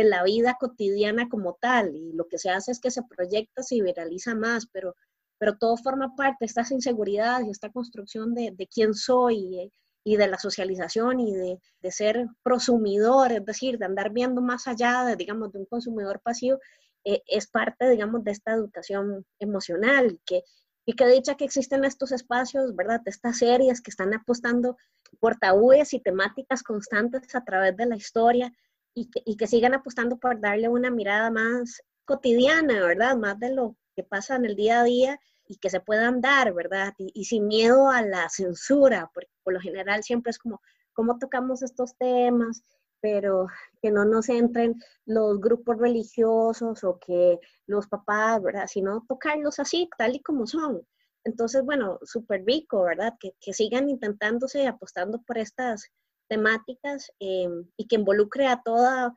[0.03, 1.95] la vida cotidiana como tal.
[1.95, 4.95] Y lo que se hace es que se proyecta, se viraliza más, pero,
[5.37, 9.59] pero todo forma parte, estas inseguridades y esta construcción de, de quién soy.
[9.59, 9.71] Eh,
[10.07, 14.65] y de la socialización y de, de, ser prosumidor, es decir, de andar viendo más
[14.65, 16.59] allá de, digamos, de un consumidor pasivo,
[17.03, 20.43] eh, es parte, digamos, de esta educación emocional, que,
[20.85, 23.01] y que dicha que existen estos espacios, ¿verdad?
[23.05, 24.77] Estas series que están apostando
[25.19, 28.53] por tabúes y temáticas constantes a través de la historia
[28.93, 33.17] y que, y que sigan apostando por darle una mirada más cotidiana, ¿verdad?
[33.17, 36.53] Más de lo que pasa en el día a día y que se puedan dar,
[36.53, 36.93] ¿verdad?
[36.97, 40.61] Y, sin miedo a la censura, porque por lo general siempre es como,
[40.93, 42.63] ¿cómo tocamos estos temas?
[42.99, 43.45] pero
[43.79, 48.65] que no nos entren los grupos religiosos o que los papás, ¿verdad?
[48.67, 50.81] Sino tocarlos así, tal y como son.
[51.23, 53.13] Entonces, bueno, súper rico, ¿verdad?
[53.19, 55.91] Que, que, sigan intentándose y apostando por estas
[56.27, 59.13] temáticas em, y que involucre a toda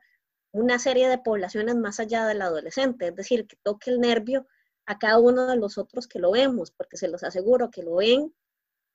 [0.51, 4.45] una serie de poblaciones más allá del adolescente, es decir, que toque el nervio
[4.85, 7.95] a cada uno de los otros que lo vemos, porque se los aseguro que lo
[7.95, 8.33] ven,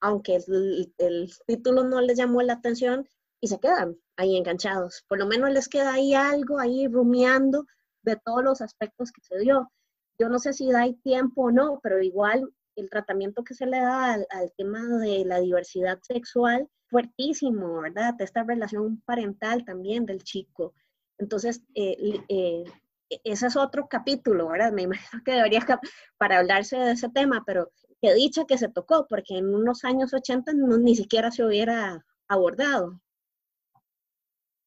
[0.00, 3.08] aunque el, título no les llamó la atención
[3.40, 5.04] y se quedan ahí enganchados.
[5.08, 7.66] Por lo menos les queda ahí algo, ahí rumiando
[8.02, 9.70] de todos los aspectos que se dio.
[10.18, 13.78] Yo no sé si da tiempo o no, pero igual el tratamiento que se le
[13.78, 18.14] da al, tema de la diversidad sexual, fuertísimo, ¿verdad?
[18.20, 20.74] Esta relación parental también del chico.
[21.18, 22.64] Entonces, eh, eh,
[23.08, 24.72] ese es otro capítulo, ¿verdad?
[24.72, 25.64] Me imagino que debería
[26.18, 30.12] para hablarse de ese tema, pero qué dicha que se tocó, porque en unos años
[30.12, 33.00] 80 no, ni siquiera se hubiera abordado.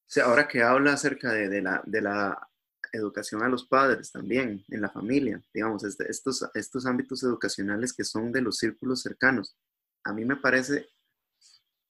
[0.08, 2.50] Sí, ahora que habla acerca de, la, de la
[2.92, 8.04] educación a los padres también, en la familia, digamos, este, estos, estos ámbitos educacionales que
[8.04, 9.56] son de los círculos cercanos.
[10.04, 10.88] A mí me parece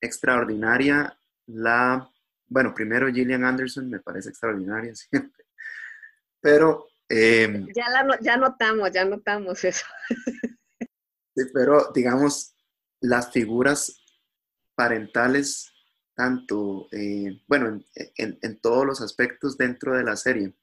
[0.02, 2.10] extraordinaria la,
[2.48, 5.39] bueno, primero Gillian Anderson me parece extraordinaria siempre,
[6.42, 6.88] pero...
[7.08, 7.86] Em, ya,
[8.22, 9.86] ya notamos, ya notamos eso.
[11.36, 12.56] sí, pero digamos,
[13.02, 14.00] las figuras
[14.76, 15.74] parentales,
[16.16, 20.54] tanto, eh, bueno, en, en, todos los aspectos dentro de la serie,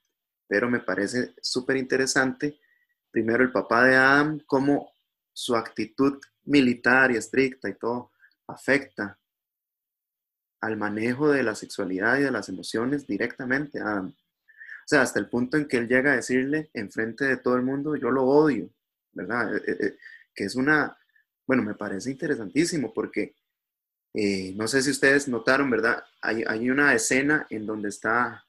[0.46, 2.58] pero me parece súper interesante,
[3.10, 4.92] primero el papá de Adam, cómo
[5.32, 8.12] su actitud militar y estricta y todo
[8.46, 9.18] afecta
[10.60, 14.16] al manejo de la sexualidad y de las emociones directamente a Adam.
[14.86, 17.62] O sea, hasta el punto en que él llega a decirle enfrente de todo el
[17.62, 18.70] mundo, yo lo odio,
[19.10, 19.56] ¿verdad?
[19.56, 19.96] Eh, eh, eh,
[20.32, 20.96] que es una,
[21.44, 23.34] bueno, me parece interesantísimo porque
[24.54, 26.02] no sé si ustedes notaron, ¿verdad?
[26.22, 28.46] Hay, hay una escena en donde está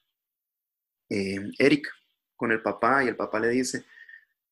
[1.10, 1.88] Eric
[2.36, 3.84] con el papá y el papá le dice,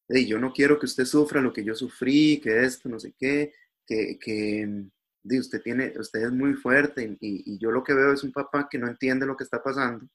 [0.08, 3.14] hey, yo no quiero que usted sufra lo que yo sufrí, que esto, no sé
[3.16, 3.54] qué,
[3.86, 8.24] que, que usted, tiene, usted es muy fuerte y, y, yo lo que veo es
[8.24, 10.06] un papá que no entiende lo que está pasando,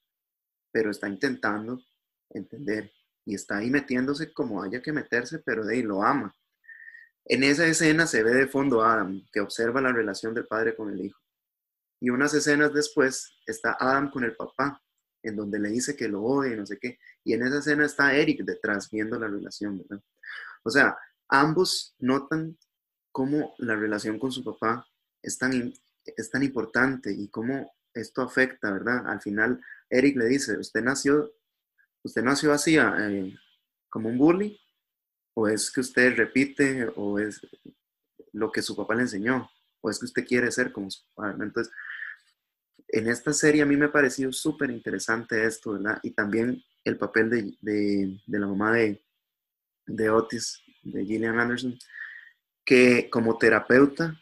[0.72, 1.80] pero está intentando
[2.30, 2.90] entender
[3.24, 6.34] y está ahí metiéndose como haya que meterse, pero de ahí lo ama.
[7.24, 10.90] En esa escena se ve de fondo Adam, que observa la relación del padre con
[10.90, 11.20] el hijo.
[12.00, 14.82] Y unas escenas después está Adam con el papá,
[15.22, 16.98] en donde le dice que lo odia no sé qué.
[17.22, 20.02] Y en esa escena está Eric detrás viendo la relación, ¿verdad?
[20.64, 20.96] O sea,
[21.28, 22.58] ambos notan
[23.12, 24.84] cómo la relación con su papá
[25.22, 25.72] es tan,
[26.04, 29.06] es tan importante y cómo esto afecta, ¿verdad?
[29.06, 31.32] Al final, Eric le dice, usted nació,
[32.02, 33.34] usted nació así, eh,
[33.88, 34.58] como un bully,
[35.34, 37.40] o es que usted repite, o es
[38.32, 41.36] lo que su papá le enseñó, o es que usted quiere ser como su papá.
[41.40, 41.72] Entonces,
[42.88, 45.98] en esta serie a mí me ha parecido súper interesante esto, ¿verdad?
[46.02, 49.02] Y también el papel de, de, de la mamá de,
[49.86, 51.78] de Otis, de Gillian Anderson,
[52.64, 54.18] que como terapeuta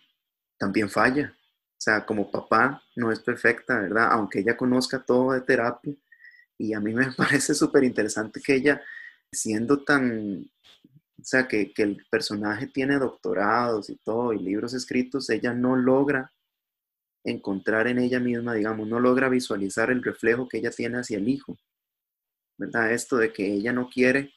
[0.59, 1.37] también falla.
[1.81, 4.09] O sea, como papá no es perfecta, ¿verdad?
[4.13, 5.95] Aunque ella conozca todo de terapia.
[6.59, 8.83] Y a mí me parece súper interesante que ella,
[9.33, 10.45] siendo tan,
[11.19, 15.75] o sea, que, que, el personaje tiene doctorados y todo, y libros escritos, ella no
[15.75, 16.31] logra
[17.25, 21.29] encontrar en ella misma, digamos, no logra visualizar el reflejo que ella tiene hacia el
[21.29, 21.59] hijo,
[22.59, 22.93] ¿verdad?
[22.93, 24.35] Esto de que ella no quiere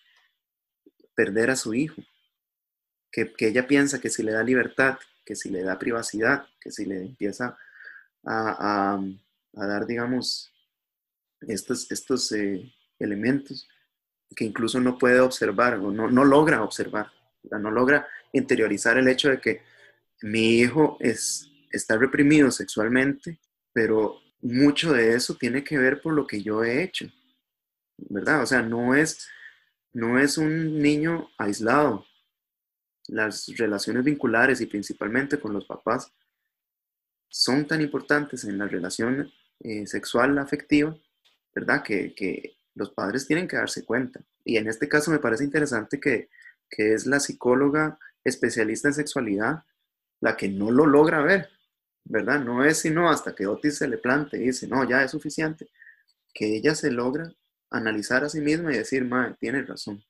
[1.15, 2.01] perder a su hijo,
[3.11, 6.85] que, ella piensa que si le da libertad, que si le da privacidad, que si
[6.85, 7.57] le empieza
[8.25, 8.99] a,
[9.53, 10.51] dar, digamos,
[11.41, 13.67] estos, estos eh, elementos
[14.35, 17.11] que incluso no puede observar o no, no logra observar,
[17.43, 19.61] no logra interiorizar el hecho de que
[20.21, 23.39] mi hijo es, está reprimido sexualmente,
[23.71, 27.07] pero mucho de eso tiene que ver por lo que yo he hecho,
[27.97, 28.41] ¿verdad?
[28.41, 29.27] O sea, no es
[29.93, 32.05] no es un niño aislado.
[33.07, 36.11] Las relaciones vinculares y principalmente con los papás
[37.29, 40.95] son tan importantes en la relación eh, sexual afectiva,
[41.53, 41.83] ¿verdad?
[41.83, 44.19] Que, los padres tienen que darse cuenta.
[44.43, 46.29] Y en este caso me parece interesante que,
[46.67, 49.63] que es la psicóloga especialista en sexualidad
[50.21, 51.49] la que no lo logra ver,
[52.05, 52.39] ¿verdad?
[52.39, 55.69] No es sino hasta que Otis se le plante y dice, no, ya es suficiente,
[56.33, 57.31] que ella se logra
[57.69, 60.01] analizar a sí misma y decir, madre, tiene razón,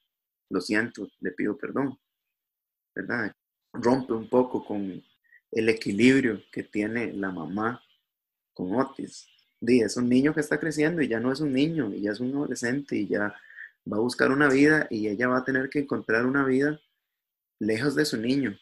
[0.50, 1.98] lo siento, le pido perdón,
[2.96, 3.34] ¿verdad?
[3.74, 5.04] Rompe un poco con
[5.52, 7.82] el equilibrio que tiene la mamá
[8.54, 9.28] con Otis.
[9.60, 12.12] Dí, es un niño que está creciendo y ya no es un niño, y ya
[12.12, 13.34] es un adolescente y ya
[13.92, 16.80] va a buscar una vida y ella va a tener que encontrar una vida
[17.60, 18.58] lejos de su niño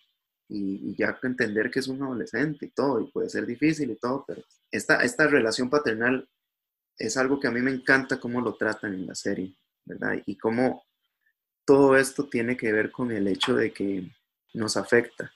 [0.47, 4.25] y, ya entender que es un adolescente y todo, y puede ser difícil y todo,
[4.27, 6.27] pero esta, esta relación paternal
[6.97, 9.55] es algo que a mí me encanta cómo lo tratan en la serie,
[9.85, 10.21] ¿verdad?
[10.25, 10.83] Y cómo
[11.65, 14.11] todo esto tiene que ver con el hecho de que
[14.53, 15.31] nos afecta.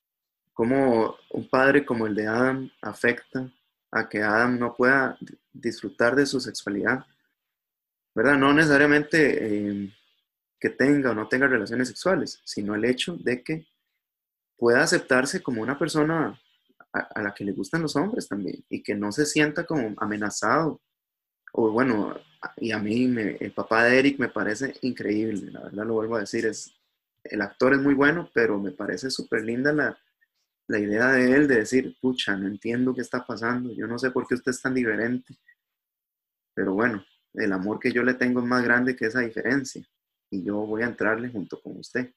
[0.53, 3.51] Cómo un padre como el de Adam afecta
[3.91, 5.17] a que Adam no pueda
[5.51, 7.05] disfrutar de su sexualidad,
[8.13, 8.37] ¿verdad?
[8.37, 9.93] No necesariamente eh,
[10.59, 13.67] que tenga o no tenga relaciones sexuales, sino el hecho de que
[14.57, 16.39] pueda aceptarse como una persona
[16.93, 19.93] a, a la que le gustan los hombres también y que no se sienta como
[19.97, 20.81] amenazado
[21.57, 22.13] o bueno,
[22.57, 23.05] y a mí
[23.39, 26.73] el papá de Eric me parece increíble, la verdad lo vuelvo a decir, es,
[27.29, 29.97] el actor es muy bueno, pero me parece súper linda la,
[30.67, 34.11] la idea de él de decir, pucha, no entiendo qué está pasando, yo no sé
[34.11, 35.35] por qué usted es tan diferente,
[36.53, 39.85] pero bueno, el amor que yo le tengo es más grande que esa diferencia
[40.29, 42.11] y yo voy a entrarle junto con usted.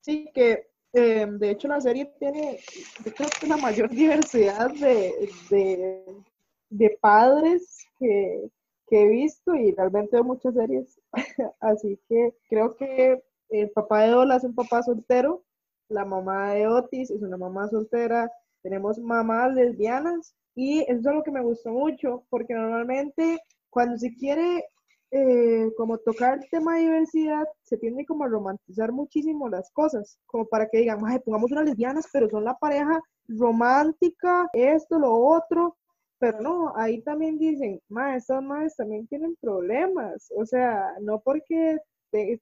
[0.00, 2.60] Sí, que eh, de hecho la serie tiene,
[3.04, 6.22] yo creo que la mayor diversidad de, de,
[6.70, 8.50] de padres que,
[8.90, 11.00] he visto y realmente veo muchas series.
[11.60, 15.44] Así que creo que el papá de Ola es un papá soltero,
[15.88, 18.30] la mamá de Otis es una mamá soltera,
[18.62, 23.40] tenemos mamás lesbianas y eso es algo que me gustó mucho porque normalmente
[23.70, 24.64] cuando se quiere
[25.10, 30.18] eh, como tocar el tema de diversidad, se tiende como a romantizar muchísimo las cosas,
[30.26, 35.76] como para que digan, pongamos unas lesbianas, pero son la pareja romántica, esto, lo otro,
[36.18, 41.78] pero no, ahí también dicen, ma, estas madres también tienen problemas, o sea, no porque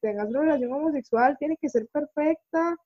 [0.00, 2.76] tengas una relación homosexual tiene que ser perfecta,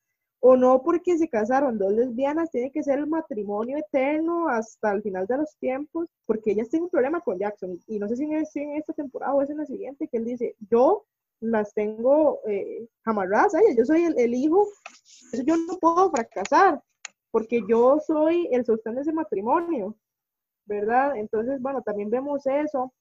[0.40, 5.02] o no porque se casaron dos lesbianas tiene que ser el matrimonio eterno hasta el
[5.02, 8.32] final de los tiempos, porque ellas tienen un problema con Jackson, y no sé si
[8.32, 11.04] es en esta temporada o es en la siguiente, que él dice, yo
[11.40, 14.66] las tengo eh, amarradas yo soy el, el hijo,
[15.32, 16.82] eso yo no puedo fracasar,
[17.30, 19.96] porque yo soy el sostén de ese matrimonio.
[20.66, 21.16] ¿verdad?
[21.16, 22.92] Entonces, bueno, también vemos eso,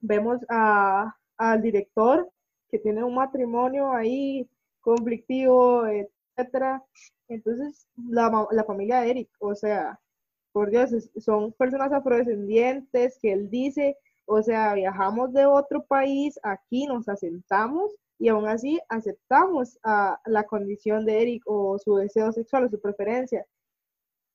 [0.00, 2.30] vemos a, al director
[2.70, 4.48] que tiene un matrimonio ahí
[4.80, 6.82] conflictivo, etcétera,
[7.28, 10.00] Entonces, la, la familia de Eric, o sea,
[10.52, 13.96] por Dios, son personas afrodescendientes que él dice,
[14.26, 20.44] o sea, viajamos de otro país, aquí nos asentamos y aún así aceptamos a la
[20.44, 23.46] condición de Eric o su deseo sexual o su preferencia.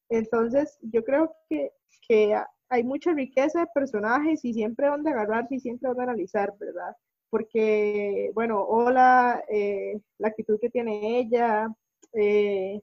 [0.09, 1.71] Entonces, yo creo que,
[2.07, 2.35] que
[2.69, 6.95] hay mucha riqueza de personajes y siempre donde agarrarse y siempre donde analizar, ¿verdad?
[7.33, 11.67] Porque, bueno, hola, eh, la actitud que tiene ella,
[12.13, 12.79] eh,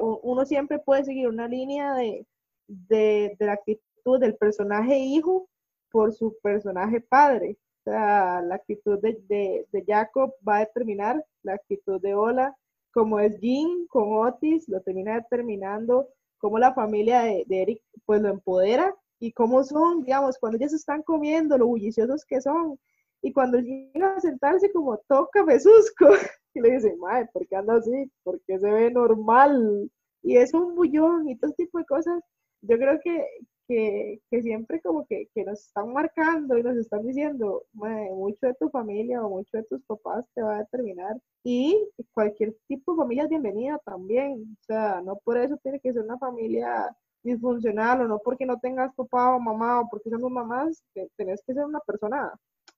[0.00, 2.26] uno siempre puede seguir una línea de,
[2.66, 5.50] de, la actitud del personaje hijo
[5.90, 7.58] por su personaje padre.
[7.84, 12.56] O la actitud de, de, Jacob va a determinar la actitud de Ola,
[12.90, 16.08] como es Jean con Otis, lo termina determinando
[16.38, 21.02] cómo la familia de, Eric pues lo empodera y cómo son, digamos, cuando ellos están
[21.02, 22.78] comiendo, lo bulliciosos que son.
[23.24, 26.08] Y cuando llegan a sentarse como toca Besusco,
[26.54, 28.10] y le dice, madre, ¿por qué anda así?
[28.22, 29.90] ¿Por qué se ve normal?
[30.22, 32.22] Y es un bullón y todo tipo de cosas
[32.66, 38.46] yo creo que, que, siempre como que, nos están marcando y nos están diciendo, mucho
[38.46, 41.16] de tu familia o mucho de tus papás te va a determinar.
[41.44, 41.76] Y
[42.12, 44.56] cualquier tipo de familia es bienvenida también.
[44.60, 48.58] O sea, no por eso tiene que ser una familia disfuncional o no porque no
[48.60, 52.32] tengas papá o mamá o porque somos mamás, que tenés que ser una persona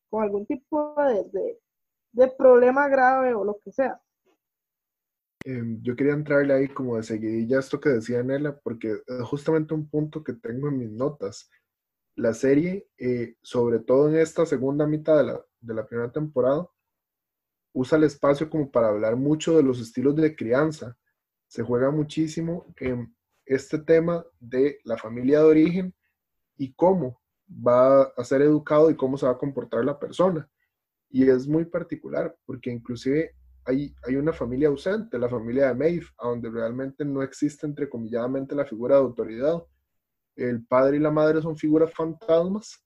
[0.09, 1.59] con algún tipo de,
[2.13, 4.01] de problema grave o lo que sea.
[5.47, 9.75] Em, yo quería entrarle ahí como de seguidilla esto que decía Nela, porque es justamente
[9.75, 11.49] un punto que tengo en mis notas.
[12.17, 16.69] La serie, eh, sobre todo en esta segunda mitad de la, de la primera temporada,
[17.73, 20.97] usa el espacio como para hablar mucho de los estilos de crianza.
[21.47, 23.15] Se juega muchísimo en
[23.45, 25.95] este tema de la familia de origen
[26.57, 30.49] y cómo va a ser educado y cómo se va a comportar la persona.
[31.11, 33.35] Y es muy particular, porque inclusive
[33.67, 38.97] hay, una familia ausente, la familia de Maeve, donde realmente no existe entrecomilladamente la figura
[38.97, 39.63] de autoridad.
[40.37, 42.85] El padre y la madre son figuras fantasmas.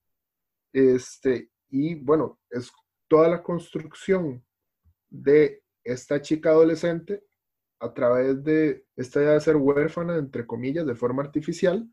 [0.73, 2.70] Este, y bueno, es
[3.09, 4.43] toda la construcción
[5.11, 7.24] de esta chica adolescente
[7.81, 11.87] a través de esta idea de ser huérfana, entre comillas, de forma artificial.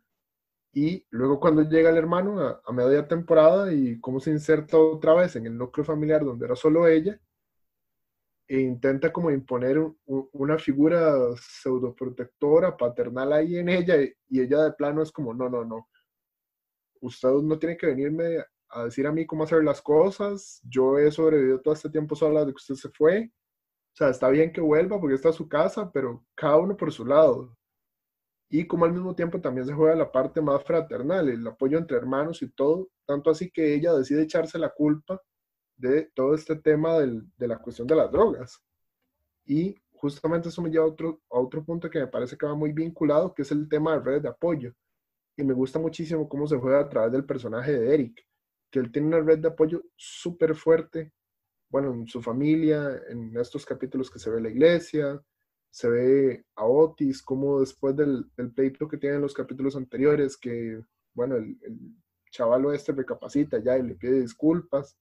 [0.79, 5.15] Y luego cuando llega el hermano a, a media temporada y cómo se inserta otra
[5.15, 7.19] vez en el núcleo familiar donde era solo ella,
[8.47, 13.95] e intenta como imponer una figura pseudoprotectora, paternal ahí en ella,
[14.29, 15.89] y ella de plano es como, no, no, no,
[17.01, 18.37] usted no tiene que venirme
[18.69, 22.45] a decir a mí cómo hacer las cosas, yo he sobrevivido todo este tiempo sola
[22.45, 23.31] de que usted se fue,
[23.93, 26.91] o sea, está bien que vuelva porque está a su casa, pero cada uno por
[26.93, 27.57] su lado.
[28.49, 31.97] Y como al mismo tiempo también se juega la parte más fraternal, el apoyo entre
[31.97, 35.21] hermanos y todo, tanto así que ella decide echarse la culpa
[35.75, 38.61] de todo este tema de la cuestión de las drogas.
[39.45, 42.55] Y justamente eso me lleva a otro, a otro punto que me parece que va
[42.55, 44.73] muy vinculado, que es el tema de redes de apoyo.
[45.35, 48.25] Y me gusta muchísimo cómo se juega a través del personaje de Eric,
[48.71, 51.11] que él tiene una red de apoyo súper fuerte,
[51.69, 55.21] bueno, en su familia, en estos capítulos que se ve la iglesia,
[55.77, 60.35] se ve a Otis, como después del, del pleito que tiene en los capítulos anteriores,
[60.35, 60.81] que,
[61.13, 61.77] bueno, el, el
[62.31, 64.97] chaval este recapacita ya y le pide disculpas,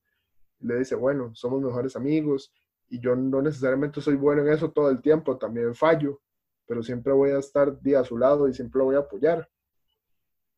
[0.59, 2.53] le dice, bueno, somos mejores amigos
[2.89, 6.21] y yo no necesariamente soy bueno en eso todo el tiempo, también fallo,
[6.67, 9.49] pero siempre voy a estar a su lado y siempre lo voy a apoyar.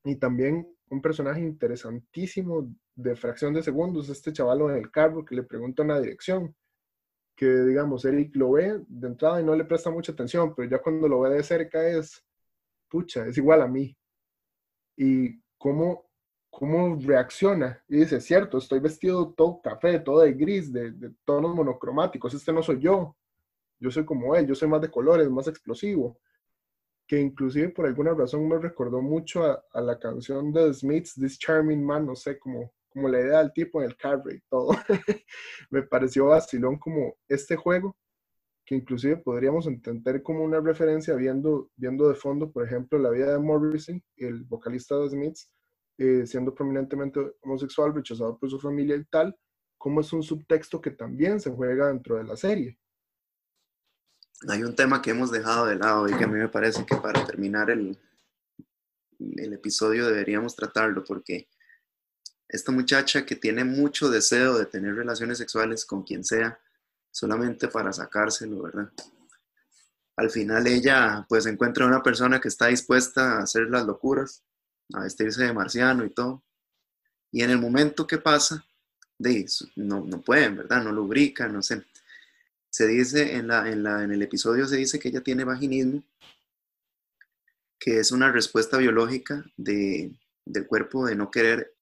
[0.04, 5.36] Y también un personaje interesantísimo de fracción de segundos, este chavalo en el carro que
[5.36, 6.54] le pregunta una dirección,
[7.40, 10.82] que digamos, Eric lo ve de entrada y no le presta mucha atención, pero ya
[10.82, 12.22] cuando lo ve de cerca es,
[12.90, 13.96] pucha, es igual a mí.
[14.98, 16.10] Y cómo
[16.50, 22.34] cómo reacciona y dice, cierto, estoy vestido todo café, todo de gris, de, tonos monocromáticos,
[22.34, 23.16] este no soy yo,
[23.80, 26.20] yo soy como él, yo soy más de colores, más explosivo,
[27.08, 31.82] que inclusive por alguna razón me recordó mucho a, la canción de Smiths, This Charming
[31.86, 34.70] Man, no sé, como, como la idea del tipo en el carry y todo.
[35.70, 37.96] me pareció vacilón como este juego,
[38.66, 43.34] que inclusive podríamos entender como una referencia viendo, viendo de fondo, por ejemplo, la vida
[43.34, 45.52] de Morrison, el vocalista de Smiths,
[45.98, 49.36] eh, siendo prominentemente homosexual, rechazado por su familia y tal,
[49.78, 52.78] como es un subtexto que también se juega dentro de la serie.
[54.48, 56.96] Hay un tema que hemos dejado de lado y que a mí me parece que
[56.96, 57.98] para terminar el,
[59.20, 61.50] el episodio deberíamos tratarlo porque
[62.50, 66.60] esta muchacha que tiene mucho deseo de tener relaciones sexuales con quien sea,
[67.12, 68.92] solamente para sacárselo, ¿verdad?
[70.18, 74.44] Al final ella pues encuentra una persona que está dispuesta a hacer las locuras
[74.94, 76.44] a vestirse de marciano y todo.
[77.32, 78.66] Y en el momento que pasa,
[79.18, 79.46] de,
[79.76, 80.84] no, no pueden, ¿verdad?
[80.84, 81.86] No lubrican, no sé.
[82.70, 86.04] se dice en, la, en, la, en el episodio, se dice que ella tiene vaginismo,
[87.80, 90.12] que es una respuesta biológica de,
[90.46, 91.76] del cuerpo de no querer,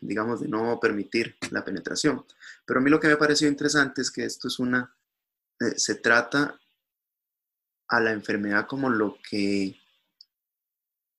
[0.00, 2.24] digamos, de no permitir la penetración.
[2.64, 4.94] Pero a mí lo que me pareció interesante es que esto es una,
[5.60, 6.58] eh, se trata
[7.88, 9.76] a la enfermedad como lo que,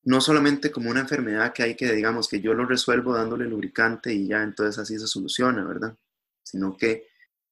[0.03, 4.13] no solamente como una enfermedad que hay que, digamos, que yo lo resuelvo dándole lubricante
[4.13, 5.95] y ya entonces así se soluciona, ¿verdad?
[6.43, 7.07] Sino que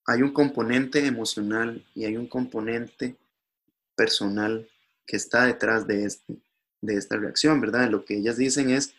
[0.05, 3.17] hay un componente emocional y hay un componente
[3.95, 4.69] personal
[5.05, 6.37] que está detrás de, este,
[6.81, 7.89] de esta reacción, ¿verdad?
[7.89, 8.93] Lo que ellas dicen es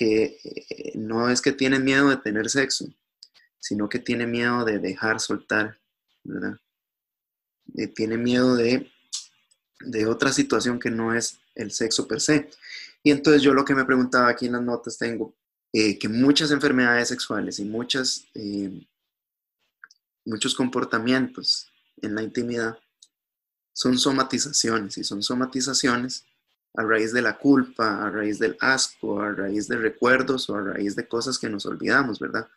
[0.00, 2.86] que eh, no es que tienen miedo de tener sexo,
[3.58, 5.78] sino que tiene miedo de dejar soltar,
[6.24, 6.58] ¿verdad?
[7.76, 8.90] Eh, tiene miedo de,
[9.80, 12.48] de otra situación que no es el sexo per se.
[13.02, 15.34] Y entonces yo lo que me preguntaba aquí en las notas tengo,
[15.70, 18.24] eh, que muchas enfermedades sexuales y muchas
[20.24, 21.70] muchos comportamientos
[22.00, 22.78] en la intimidad
[23.74, 26.24] son somatizaciones y son somatizaciones
[26.74, 30.62] a raíz de la culpa, a raíz del asco, a raíz de recuerdos o a
[30.62, 32.48] raíz de cosas que nos olvidamos, ¿verdad?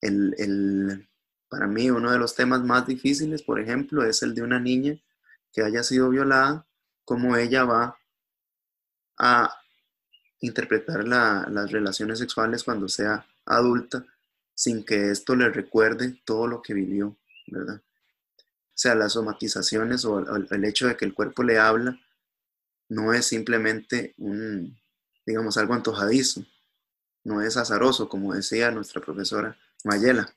[0.00, 1.08] El,
[1.48, 4.98] para mí uno de los temas más difíciles, por ejemplo, es el de una niña
[5.52, 6.66] que haya sido violada,
[7.04, 7.98] cómo ella va
[9.16, 9.54] a
[10.40, 14.04] interpretar las relaciones sexuales cuando sea adulta
[14.54, 17.16] sin que esto le recuerde todo lo que vivió,
[17.46, 17.80] ¿verdad?
[18.74, 21.98] Sea, las somatizaciones o el hecho de que el cuerpo le habla
[22.88, 24.78] no es simplemente un,
[25.26, 26.44] digamos, algo antojadizo,
[27.24, 30.34] no es azaroso, como decía nuestra profesora Mayela,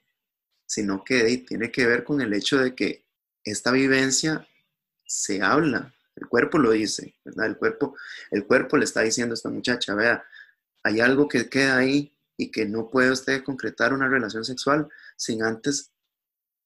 [0.65, 3.05] sino que tiene que ver con el hecho de que
[3.43, 4.47] esta vivencia
[5.05, 7.47] se habla, el cuerpo lo dice, ¿verdad?
[7.47, 7.95] El cuerpo,
[8.29, 10.23] el cuerpo le está diciendo a esta muchacha, vea,
[10.83, 15.43] hay algo que queda ahí y que no puede usted concretar una relación sexual sin
[15.43, 15.91] antes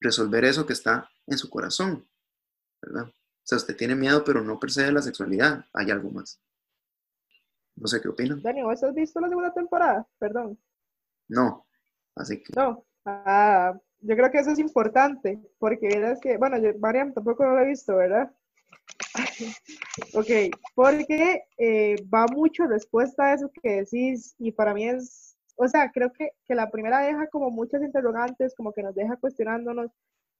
[0.00, 2.06] resolver eso que está en su corazón,
[2.82, 3.12] ¿verdad?
[3.46, 6.40] O sea, usted tiene miedo, pero no percebe la sexualidad, hay algo más.
[7.76, 8.42] No sé qué opinan.
[8.42, 10.04] Dani, ¿vos has visto la segunda temporada?
[10.18, 10.58] Perdón.
[11.28, 11.64] No,
[12.16, 12.52] así que.
[12.56, 17.44] No, ah, yo creo que eso es importante, porque es que, bueno, yo, Mariam tampoco
[17.44, 18.34] lo he visto, ¿verdad?
[20.14, 25.68] ok, porque eh, va mucho respuesta a eso que decís, y para mí es o
[25.68, 29.90] sea, creo que, que, la primera deja como muchas interrogantes, como que nos deja cuestionándonos,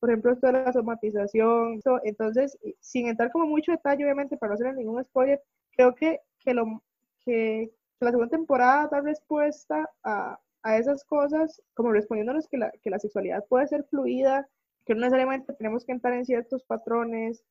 [0.01, 1.81] por ejemplo, esto de la somatización.
[2.05, 5.43] Entonces, sin entrar como mucho detalle, obviamente, para no hacer ningún spoiler,
[5.73, 6.83] creo que, que, lo,
[7.25, 7.71] que
[8.01, 12.99] la segunda temporada da respuesta a, a esas cosas, como respondiéndonos que la, que la
[12.99, 14.49] sexualidad puede ser fluida,
[14.85, 17.45] que no necesariamente tenemos que entrar en ciertos patrones,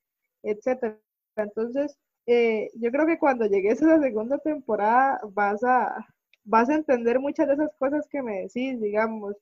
[0.44, 0.98] etcétera.
[1.36, 1.98] Entonces,
[2.28, 6.06] eh, yo creo que cuando llegues a la segunda temporada vas a,
[6.44, 9.36] vas a entender muchas de esas cosas que me decís, digamos.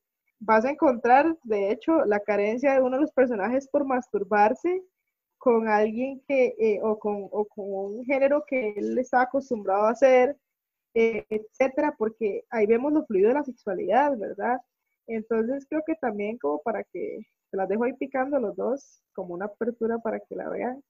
[0.46, 4.84] Vas a encontrar, de hecho, la carencia de uno de los personajes por masturbarse
[5.38, 9.92] con alguien que, eh, o, con, o, con, un género que él está acostumbrado a
[9.92, 10.38] hacer,
[10.96, 14.58] eh, etcétera, porque ahí vemos lo fluido de la sexualidad, ¿verdad?
[15.08, 17.20] Entonces creo que también como para que,
[17.52, 20.84] se las dejo ahí picando los dos, como una apertura para que la vean,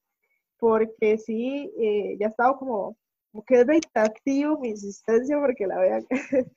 [0.59, 2.97] porque sí, eh, ya he estado como
[3.33, 6.05] como que es activo mi insistencia porque la vean,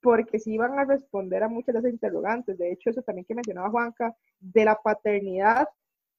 [0.00, 2.58] porque sí van a responder a muchas de esas interrogantes.
[2.58, 5.68] De hecho, eso también que mencionaba Juanca, de la paternidad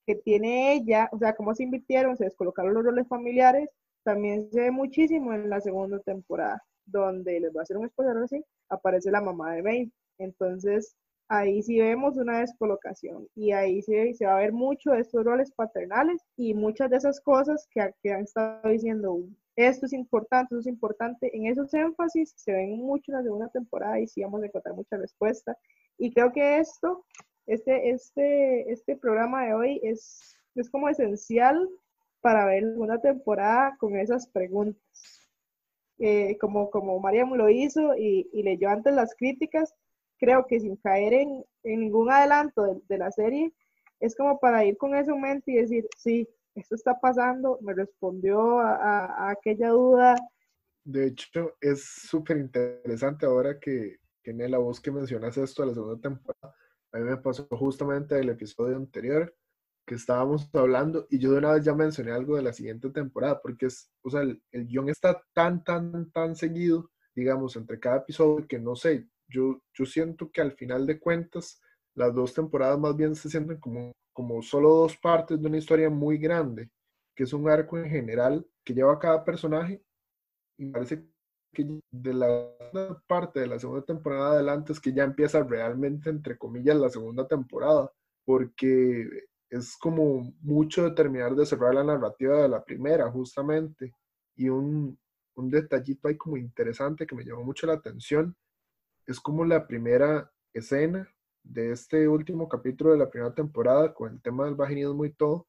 [0.06, 3.70] que tiene ella, o sea, cómo se invirtieron, se descolocaron los roles familiares,
[4.04, 8.18] también se ve muchísimo en la segunda temporada, donde les voy a hacer un spoiler
[8.18, 9.92] así, aparece la mamá de May.
[10.18, 10.96] Entonces,
[11.28, 15.24] ahí sí vemos una descolocación y ahí sí se va a ver mucho de estos
[15.24, 19.14] roles paternales y muchas de esas cosas que, que han estado diciendo
[19.56, 21.36] esto es importante, eso es importante.
[21.36, 24.76] En esos énfasis se ven mucho en la segunda temporada y sí vamos a encontrar
[24.76, 25.58] mucha respuesta.
[25.98, 27.06] Y creo que esto,
[27.48, 31.70] este, este, este programa de hoy es, es como esencial
[32.22, 34.82] para ver la segunda temporada con esas preguntas.
[36.00, 39.76] Eh, como, como Mariam lo hizo y, y, leyó antes las críticas,
[40.18, 43.54] creo que sin caer en, en ningún adelanto de, de, la serie,
[44.00, 47.74] es como para ir con eso en mente y decir, sí, esto está pasando, me
[47.74, 50.16] respondió a, aquella duda.
[50.84, 55.74] De hecho, es súper interesante ahora que, que la voz que mencionas esto de la
[55.74, 56.56] segunda temporada.
[56.92, 59.34] A mí me pasó justamente el episodio anterior
[59.86, 63.42] que estábamos hablando y yo de una vez ya mencioné algo de la siguiente temporada,
[63.42, 67.98] porque es, o sea, el, el guion está tan, tan, tan seguido, digamos, entre cada
[67.98, 71.62] episodio que no sé, yo, yo siento que al final de cuentas
[71.96, 75.90] las dos temporadas más bien se sienten como como solo dos partes de una historia
[75.90, 76.70] muy grande,
[77.16, 79.82] que es un arco en general que lleva a cada personaje.
[80.58, 81.06] Y parece
[81.54, 82.50] que de la
[83.08, 87.28] parte de la segunda temporada adelante es que ya empieza realmente, entre comillas, la segunda
[87.28, 87.92] temporada,
[88.26, 93.94] porque es como mucho de terminar de cerrar la narrativa de la primera, justamente.
[94.36, 94.98] Y un,
[95.36, 98.36] un detallito ahí como interesante que me llamó mucho la atención
[99.06, 101.10] es como la primera escena
[101.44, 105.48] de este último capítulo de la primera temporada con el tema del vaginismo y todo,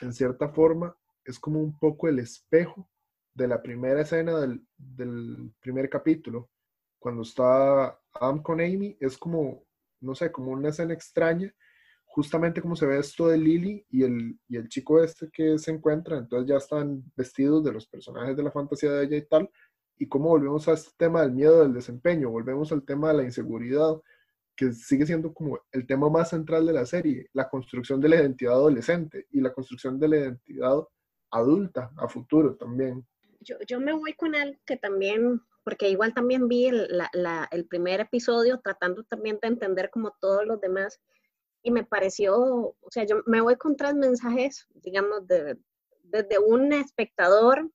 [0.00, 2.88] en cierta forma es como un poco el espejo
[3.34, 6.50] de la primera escena del, del primer capítulo.
[6.98, 9.64] Cuando está Adam con Amy, es como,
[10.00, 11.54] no sé, como una escena extraña,
[12.06, 15.70] justamente como se ve esto de Lily y el, y el chico este que se
[15.70, 19.48] encuentra, entonces ya están vestidos de los personajes de la fantasía de ella y tal,
[19.96, 23.22] y cómo volvemos a este tema del miedo del desempeño, volvemos al tema de la
[23.22, 24.00] inseguridad,
[24.56, 28.16] que sigue siendo como el tema más central de la serie, la construcción de la
[28.16, 30.78] identidad adolescente y la construcción de la identidad
[31.30, 33.06] adulta a futuro también.
[33.40, 37.48] Yo, yo me voy con él que también, porque igual también vi el, la, la,
[37.52, 41.00] el primer episodio tratando también de entender como todos los demás
[41.62, 45.58] y me pareció, o sea, yo me voy con tres mensajes, digamos, de,
[46.04, 47.70] desde un espectador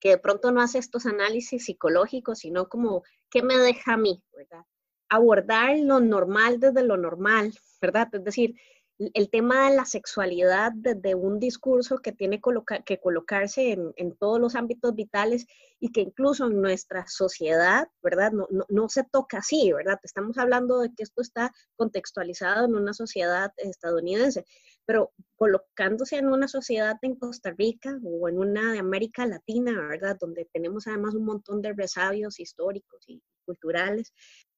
[0.00, 4.22] que de pronto no hace estos análisis psicológicos, sino como, ¿qué me deja a mí?
[4.36, 4.64] ¿verdad?
[5.08, 8.08] Abordar lo normal desde lo normal, ¿verdad?
[8.12, 8.54] Es decir,
[8.98, 12.40] el tema de la sexualidad desde un discurso que tiene
[12.84, 15.46] que colocarse en, todos los ámbitos vitales
[15.78, 18.32] y que incluso en nuestra sociedad, ¿verdad?
[18.32, 20.00] No, no, se toca así, ¿verdad?
[20.02, 24.46] Estamos hablando de que esto está contextualizado en una sociedad estadounidense,
[24.86, 30.16] pero colocándose en una sociedad en Costa Rica o en una de América Latina, ¿verdad?
[30.18, 34.12] Donde tenemos además un montón de resabios históricos y culturales,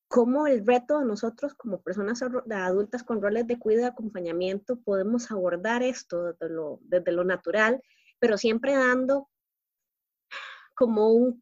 [0.09, 5.31] cómo el reto de nosotros como personas adultas con roles de cuidado y acompañamiento podemos
[5.31, 7.83] abordar esto desde lo, desde lo natural,
[8.19, 9.29] pero siempre dando
[10.75, 11.39] como un,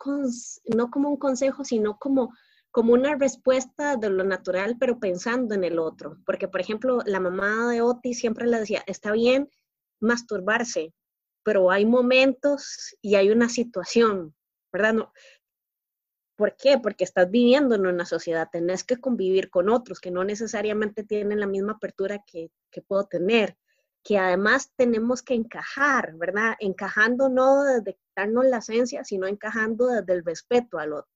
[0.74, 2.34] no como un consejo, sino como,
[2.70, 6.18] como una respuesta de lo natural, pero pensando en el otro.
[6.24, 9.50] Porque, por ejemplo, la mamá de Oti siempre le decía, está bien
[10.00, 10.94] masturbarse,
[11.44, 14.34] pero hay momentos y hay una situación,
[14.72, 14.94] ¿verdad?
[14.94, 15.12] No,
[16.36, 16.78] ¿Por qué?
[16.78, 21.40] Porque estás viviendo en una sociedad, tenés que convivir con otros que no necesariamente tienen
[21.40, 22.50] la misma apertura que,
[22.86, 23.56] puedo tener,
[24.04, 26.54] que además tenemos que encajar, ¿verdad?
[26.60, 31.10] Encajando no desde quitarnos la esencia, sino encajando desde el respeto al otro.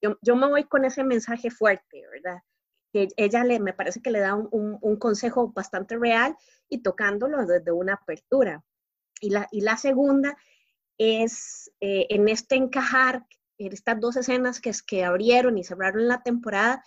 [0.00, 2.42] Yo, me voy con ese mensaje fuerte, ¿verdad?
[2.90, 6.36] Que ella le, me parece que le da un, consejo bastante real
[6.70, 8.64] y tocándolo desde una apertura.
[9.20, 10.36] Y la, y la segunda
[10.96, 13.26] es eh, en este encajar
[13.58, 16.82] estas dos escenas que, que abrieron y cerraron la temporada,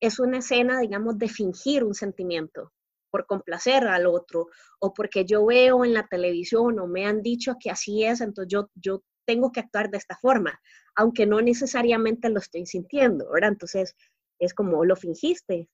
[0.00, 2.72] es una escena, digamos, de fingir un sentimiento
[3.10, 4.48] por complacer al otro
[4.80, 8.50] o porque yo veo en la televisión o me han dicho que así es, entonces
[8.50, 10.60] yo, yo tengo que actuar de esta forma,
[10.96, 13.52] aunque no necesariamente lo estoy sintiendo, ¿verdad?
[13.52, 13.94] Entonces
[14.38, 15.68] es como lo fingiste,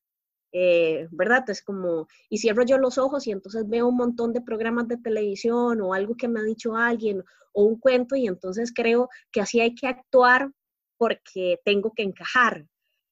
[0.52, 1.48] eh, ¿verdad?
[1.48, 4.96] Es como, y cierro yo los ojos y entonces veo un montón de programas de
[4.96, 7.22] televisión o algo que me ha dicho alguien
[7.52, 10.50] o un cuento y entonces creo que así hay que actuar
[10.98, 12.66] porque tengo que encajar.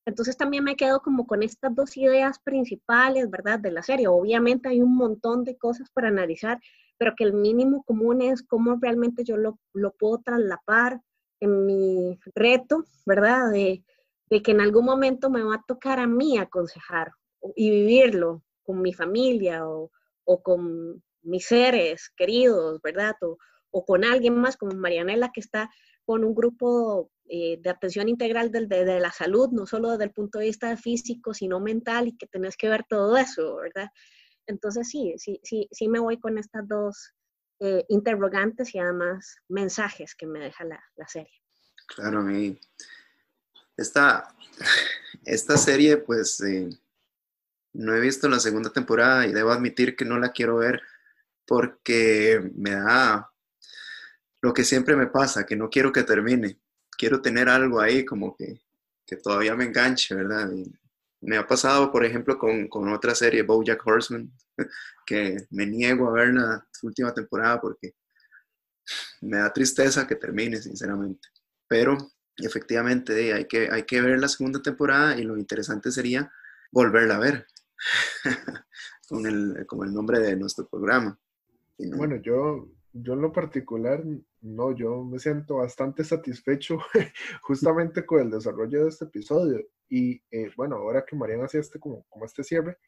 [0.05, 3.59] Entonces también me quedo como con estas dos ideas principales, ¿verdad?
[3.61, 4.09] De la serie.
[4.09, 6.59] Obviamente hay un montón de cosas para analizar,
[6.97, 11.01] pero que el mínimo común es cómo realmente yo lo, lo puedo traslapar
[11.41, 13.51] en mi reto, ¿verdad?
[13.53, 13.85] De,
[14.31, 17.13] de que en algún momento me va a tocar a mí aconsejar
[17.57, 19.91] y vivirlo con mi familia o,
[20.25, 23.17] o con mis seres queridos, ¿verdad?
[23.23, 23.39] O,
[23.71, 25.71] o, con alguien más como Marianela que está
[26.05, 30.13] con un grupo eh, de atención integral de, de, la salud, no solo desde el
[30.13, 33.89] punto de vista físico, sino mental y que tenés que ver todo eso, ¿verdad?
[34.47, 37.13] Entonces sí, sí, sí, sí me voy con estas dos
[37.61, 41.43] eh, interrogantes y además mensajes que me deja la, la serie.
[41.87, 42.59] Claro, mí
[43.77, 44.35] esta,
[45.25, 46.41] esta serie pues...
[46.41, 46.69] Eh
[47.79, 50.83] no he visto la segunda temporada y debo admitir que no la quiero ver
[51.47, 53.31] porque me da
[54.41, 56.61] lo que siempre me pasa, que no quiero que termine.
[56.97, 58.61] Quiero tener algo ahí como que,
[59.23, 60.51] todavía me enganche, ¿verdad?
[61.21, 64.31] me ha pasado, por ejemplo, con, otra serie, Bojack Horseman,
[65.07, 67.95] que me niego a ver la última temporada porque
[69.21, 71.29] me da tristeza que termine, sinceramente.
[71.69, 71.97] Pero
[72.37, 76.31] efectivamente hay que, hay que ver la segunda temporada y lo interesante sería
[76.73, 77.47] volverla a ver.
[79.09, 81.19] con el, como el nombre de nuestro programa.
[81.79, 84.05] Bueno, yo, yo en lo particular,
[84.41, 86.79] no, yo me siento bastante satisfecho
[87.43, 89.65] justamente con el desarrollo de este episodio.
[89.89, 92.79] Y eh, bueno, ahora que Mariana hacía este como, como este cierre,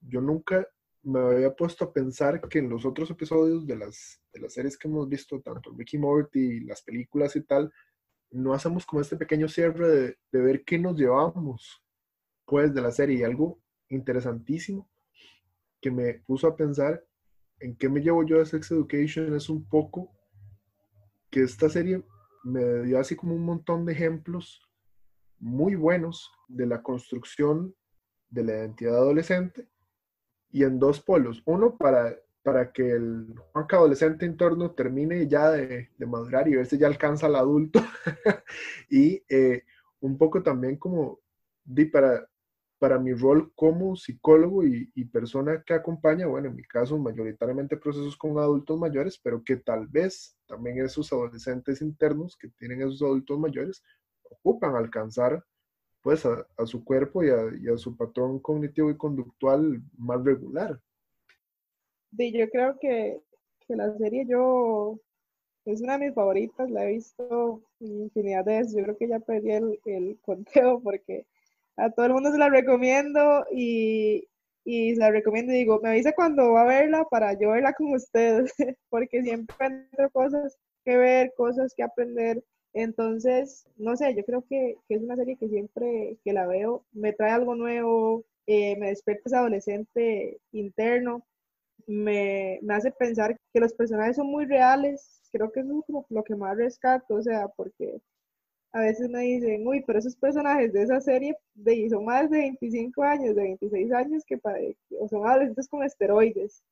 [0.00, 0.66] yo nunca
[1.04, 4.78] me había puesto a pensar que en los otros episodios de las, de las series
[4.78, 7.72] que hemos visto, tanto Ricky Morty, las películas y tal,
[8.30, 11.82] no hacemos como este pequeño cierre de, de ver qué nos llevamos
[12.44, 13.60] pues de la serie y algo
[13.94, 14.88] interesantísimo
[15.80, 17.04] que me puso a pensar
[17.60, 20.10] en qué me llevo yo de Sex Education es un poco
[21.30, 22.04] que esta serie
[22.44, 24.60] me dio así como un montón de ejemplos
[25.38, 27.74] muy buenos de la construcción
[28.30, 29.68] de la identidad adolescente
[30.50, 31.42] y en dos polos.
[31.46, 36.66] Uno, para, para que el Juanca adolescente en torno termine ya de, madurar y ver
[36.66, 37.80] si ya alcanza al adulto.
[38.90, 39.64] y eh,
[40.00, 41.20] un poco también como
[41.64, 42.28] di para,
[42.82, 48.16] para mi rol como psicólogo y, persona que acompaña, bueno, en mi caso mayoritariamente procesos
[48.16, 53.38] con adultos mayores, pero que tal vez también esos adolescentes internos que tienen esos adultos
[53.38, 53.84] mayores
[54.28, 55.44] ocupan alcanzar
[56.00, 60.80] pues a, su cuerpo y a, su patrón cognitivo y conductual más regular.
[62.16, 63.20] Sí, yo creo que,
[63.68, 64.98] la serie yo
[65.66, 69.20] es una de mis favoritas, la he visto infinidad de veces, yo creo que ya
[69.20, 69.52] perdí
[69.84, 71.28] el conteo porque
[71.76, 74.28] a todo el mundo se la recomiendo y,
[74.64, 77.72] y se la recomiendo y digo, me avisa cuando va a verla para yo verla
[77.72, 78.52] con ustedes,
[78.90, 82.42] porque siempre encuentro cosas que ver, cosas que aprender.
[82.74, 87.12] Entonces, no sé, yo creo que, es una serie que siempre que la veo me
[87.12, 91.24] trae algo nuevo, eh, me despierta ese adolescente interno,
[91.86, 96.24] me, hace pensar que los personajes son muy reales, creo que eso es como lo
[96.24, 98.00] que más rescato, o sea, porque
[98.72, 102.38] a veces me dicen, uy, pero esos personajes de esa serie de, son más de
[102.38, 104.40] 25 años, de 26 años, que
[104.98, 106.62] o son adolescentes con esteroides.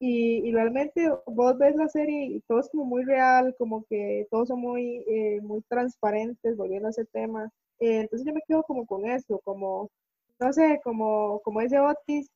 [0.00, 4.48] Y, realmente vos ves la serie y todo es como muy real, como que todos
[4.48, 7.50] son muy, eh, muy transparentes, volviendo a ese tema.
[7.80, 9.90] Eh, entonces yo me quedo como con eso, como,
[10.40, 12.28] no sé, como, como ese Otis,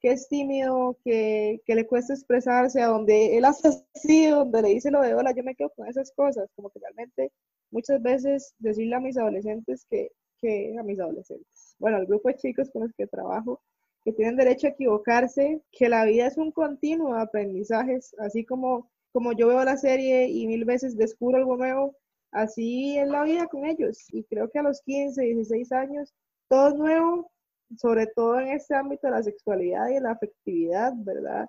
[0.00, 4.68] que es tímido, que, que, le cuesta expresarse, a donde él hace así, donde le
[4.70, 7.30] dice lo de hola, yo me quedo con esas cosas, como que realmente
[7.72, 12.36] muchas veces decirle a mis adolescentes que, que a mis adolescentes, bueno, al grupo de
[12.36, 13.60] chicos con los que trabajo,
[14.04, 18.90] que tienen derecho a equivocarse, que la vida es un continuo de aprendizajes, así como,
[19.12, 21.96] como yo veo la serie y mil veces descubro algo nuevo,
[22.32, 23.98] así es la vida con ellos.
[24.12, 26.12] Y creo que a los 15, 16 años,
[26.48, 27.30] todo es nuevo,
[27.76, 31.48] sobre todo en este ámbito de la sexualidad y de la afectividad, ¿verdad?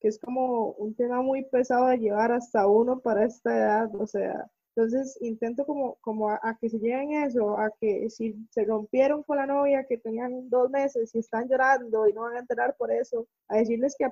[0.00, 4.06] Que es como un tema muy pesado de llevar hasta uno para esta edad, o
[4.06, 4.48] sea,
[4.80, 9.36] entonces intento como, como a, que se lleguen eso, a que si se rompieron con
[9.36, 12.90] la novia que tenían dos meses y están llorando y no van a enterar por
[12.90, 14.06] eso, a decirles que,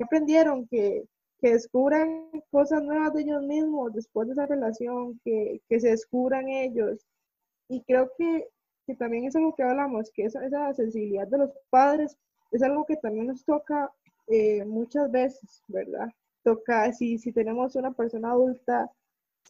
[0.00, 1.04] aprendieron, que,
[1.40, 6.48] que, descubran cosas nuevas de ellos mismos después de esa relación, que, que se descubran
[6.48, 7.04] ellos.
[7.68, 8.48] Y creo que,
[8.86, 12.16] que, también es algo que hablamos, que esa, esa sensibilidad de los padres
[12.52, 13.90] es algo que también nos toca
[14.28, 16.10] eh, muchas veces, ¿verdad?
[16.44, 18.88] Toca, si, si tenemos una persona adulta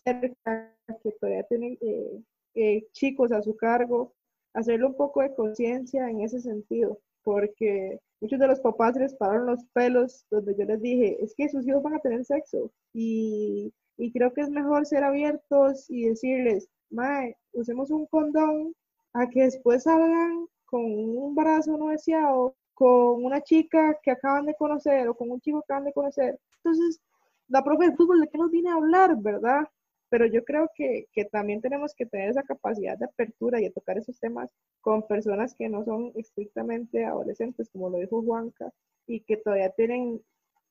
[0.04, 2.22] cerca, que todavía tienen eh,
[2.54, 4.12] eh, chicos a su cargo,
[4.54, 9.46] hacerle un poco de conciencia en ese sentido, porque muchos de los papás les pararon
[9.46, 13.72] los pelos donde yo les dije, es que sus hijos van a tener sexo y,
[13.96, 18.74] y creo que es mejor ser abiertos y decirles, mae, usemos un condón
[19.14, 24.54] a que después salgan con un brazo no deseado, con una chica que acaban de
[24.54, 26.38] conocer o con un chico que acaban de conocer.
[26.64, 27.00] Entonces,
[27.48, 29.68] la profe de fútbol, ¿de qué nos viene a hablar, verdad?
[30.12, 33.70] Pero yo creo que, que, también tenemos que tener esa capacidad de apertura y de
[33.70, 34.50] tocar esos temas
[34.82, 38.70] con personas que no son estrictamente adolescentes, como lo dijo Juanca,
[39.06, 40.20] y que todavía tienen,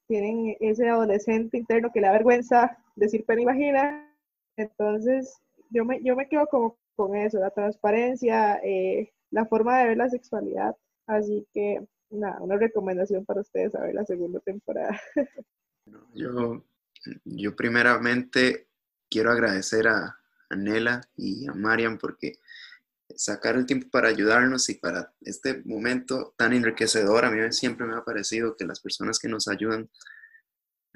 [0.07, 4.15] tienen ese adolescente interno que le da vergüenza decir pena y vagina.
[4.57, 5.41] Entonces,
[5.72, 9.97] yo me, yo me quedo como con eso, la transparencia, eh, la forma de ver
[9.97, 10.76] la sexualidad.
[11.07, 15.01] Así que, nada, una recomendación para ustedes a ver la segunda temporada.
[16.13, 16.63] Yo,
[17.26, 18.68] yo primeramente
[19.12, 20.18] quiero agradecer a,
[20.50, 22.40] Nela y a Marian porque
[23.16, 27.24] sacar el tiempo para ayudarnos y para este momento tan enriquecedor.
[27.24, 29.90] A mí siempre me ha parecido que las personas que nos ayudan,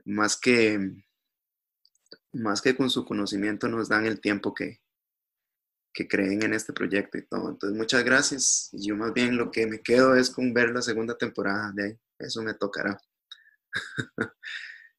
[0.04, 0.92] más que,
[2.34, 4.82] más que con su conocimiento, nos dan el tiempo que,
[5.94, 7.50] que creen en este proyecto y todo.
[7.50, 8.70] Entonces, muchas gracias.
[8.74, 12.00] Yo más bien lo que me quedo es con ver la segunda temporada de ahí.
[12.20, 13.00] Eso me tocará.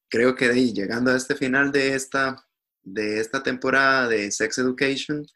[0.09, 2.45] Creo que de ahí, llegando a este final de esta
[2.87, 5.27] de esta temporada de Sex Education.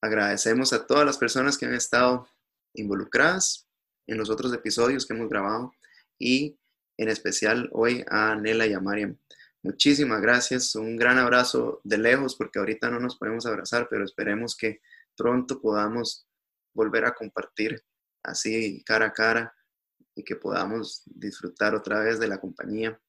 [0.00, 2.28] Agradecemos a todas las personas que han estado
[2.74, 3.68] involucradas
[4.06, 5.72] en los otros episodios que hemos grabado
[6.18, 6.56] y
[6.98, 9.18] en especial hoy a Nela y a Mariam.
[9.62, 14.56] Muchísimas gracias, un gran abrazo de lejos porque ahorita no nos podemos abrazar, pero esperemos
[14.56, 14.80] que
[15.16, 16.28] pronto podamos
[16.72, 17.82] volver a compartir
[18.22, 19.54] así cara a cara
[20.14, 23.00] y que podamos disfrutar otra vez de la compañía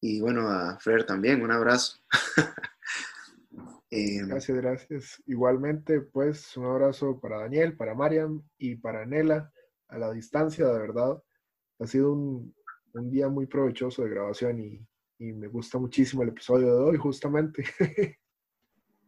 [0.00, 1.98] y bueno, a Fer también, un abrazo.
[3.92, 5.22] Em, gracias, gracias.
[5.26, 9.52] Igualmente, pues un abrazo para Daniel, para Mariam y para Nela
[9.88, 11.20] a la distancia, de verdad.
[11.80, 12.54] Ha sido un,
[12.94, 14.86] un día muy provechoso de grabación y,
[15.18, 17.64] y me gusta muchísimo el episodio de hoy, justamente.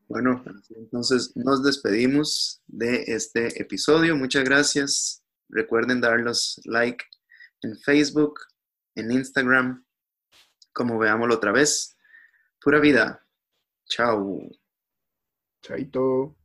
[0.09, 0.45] Bueno,
[0.77, 4.15] entonces nos despedimos de este episodio.
[4.15, 5.25] Muchas gracias.
[5.49, 7.03] Recuerden darnos like
[7.63, 8.35] en Facebook,
[8.95, 9.83] en Instagram,
[10.73, 11.97] como veámoslo otra vez.
[12.61, 13.25] Pura vida.
[13.87, 14.51] Chao.
[15.63, 16.37] Chaito.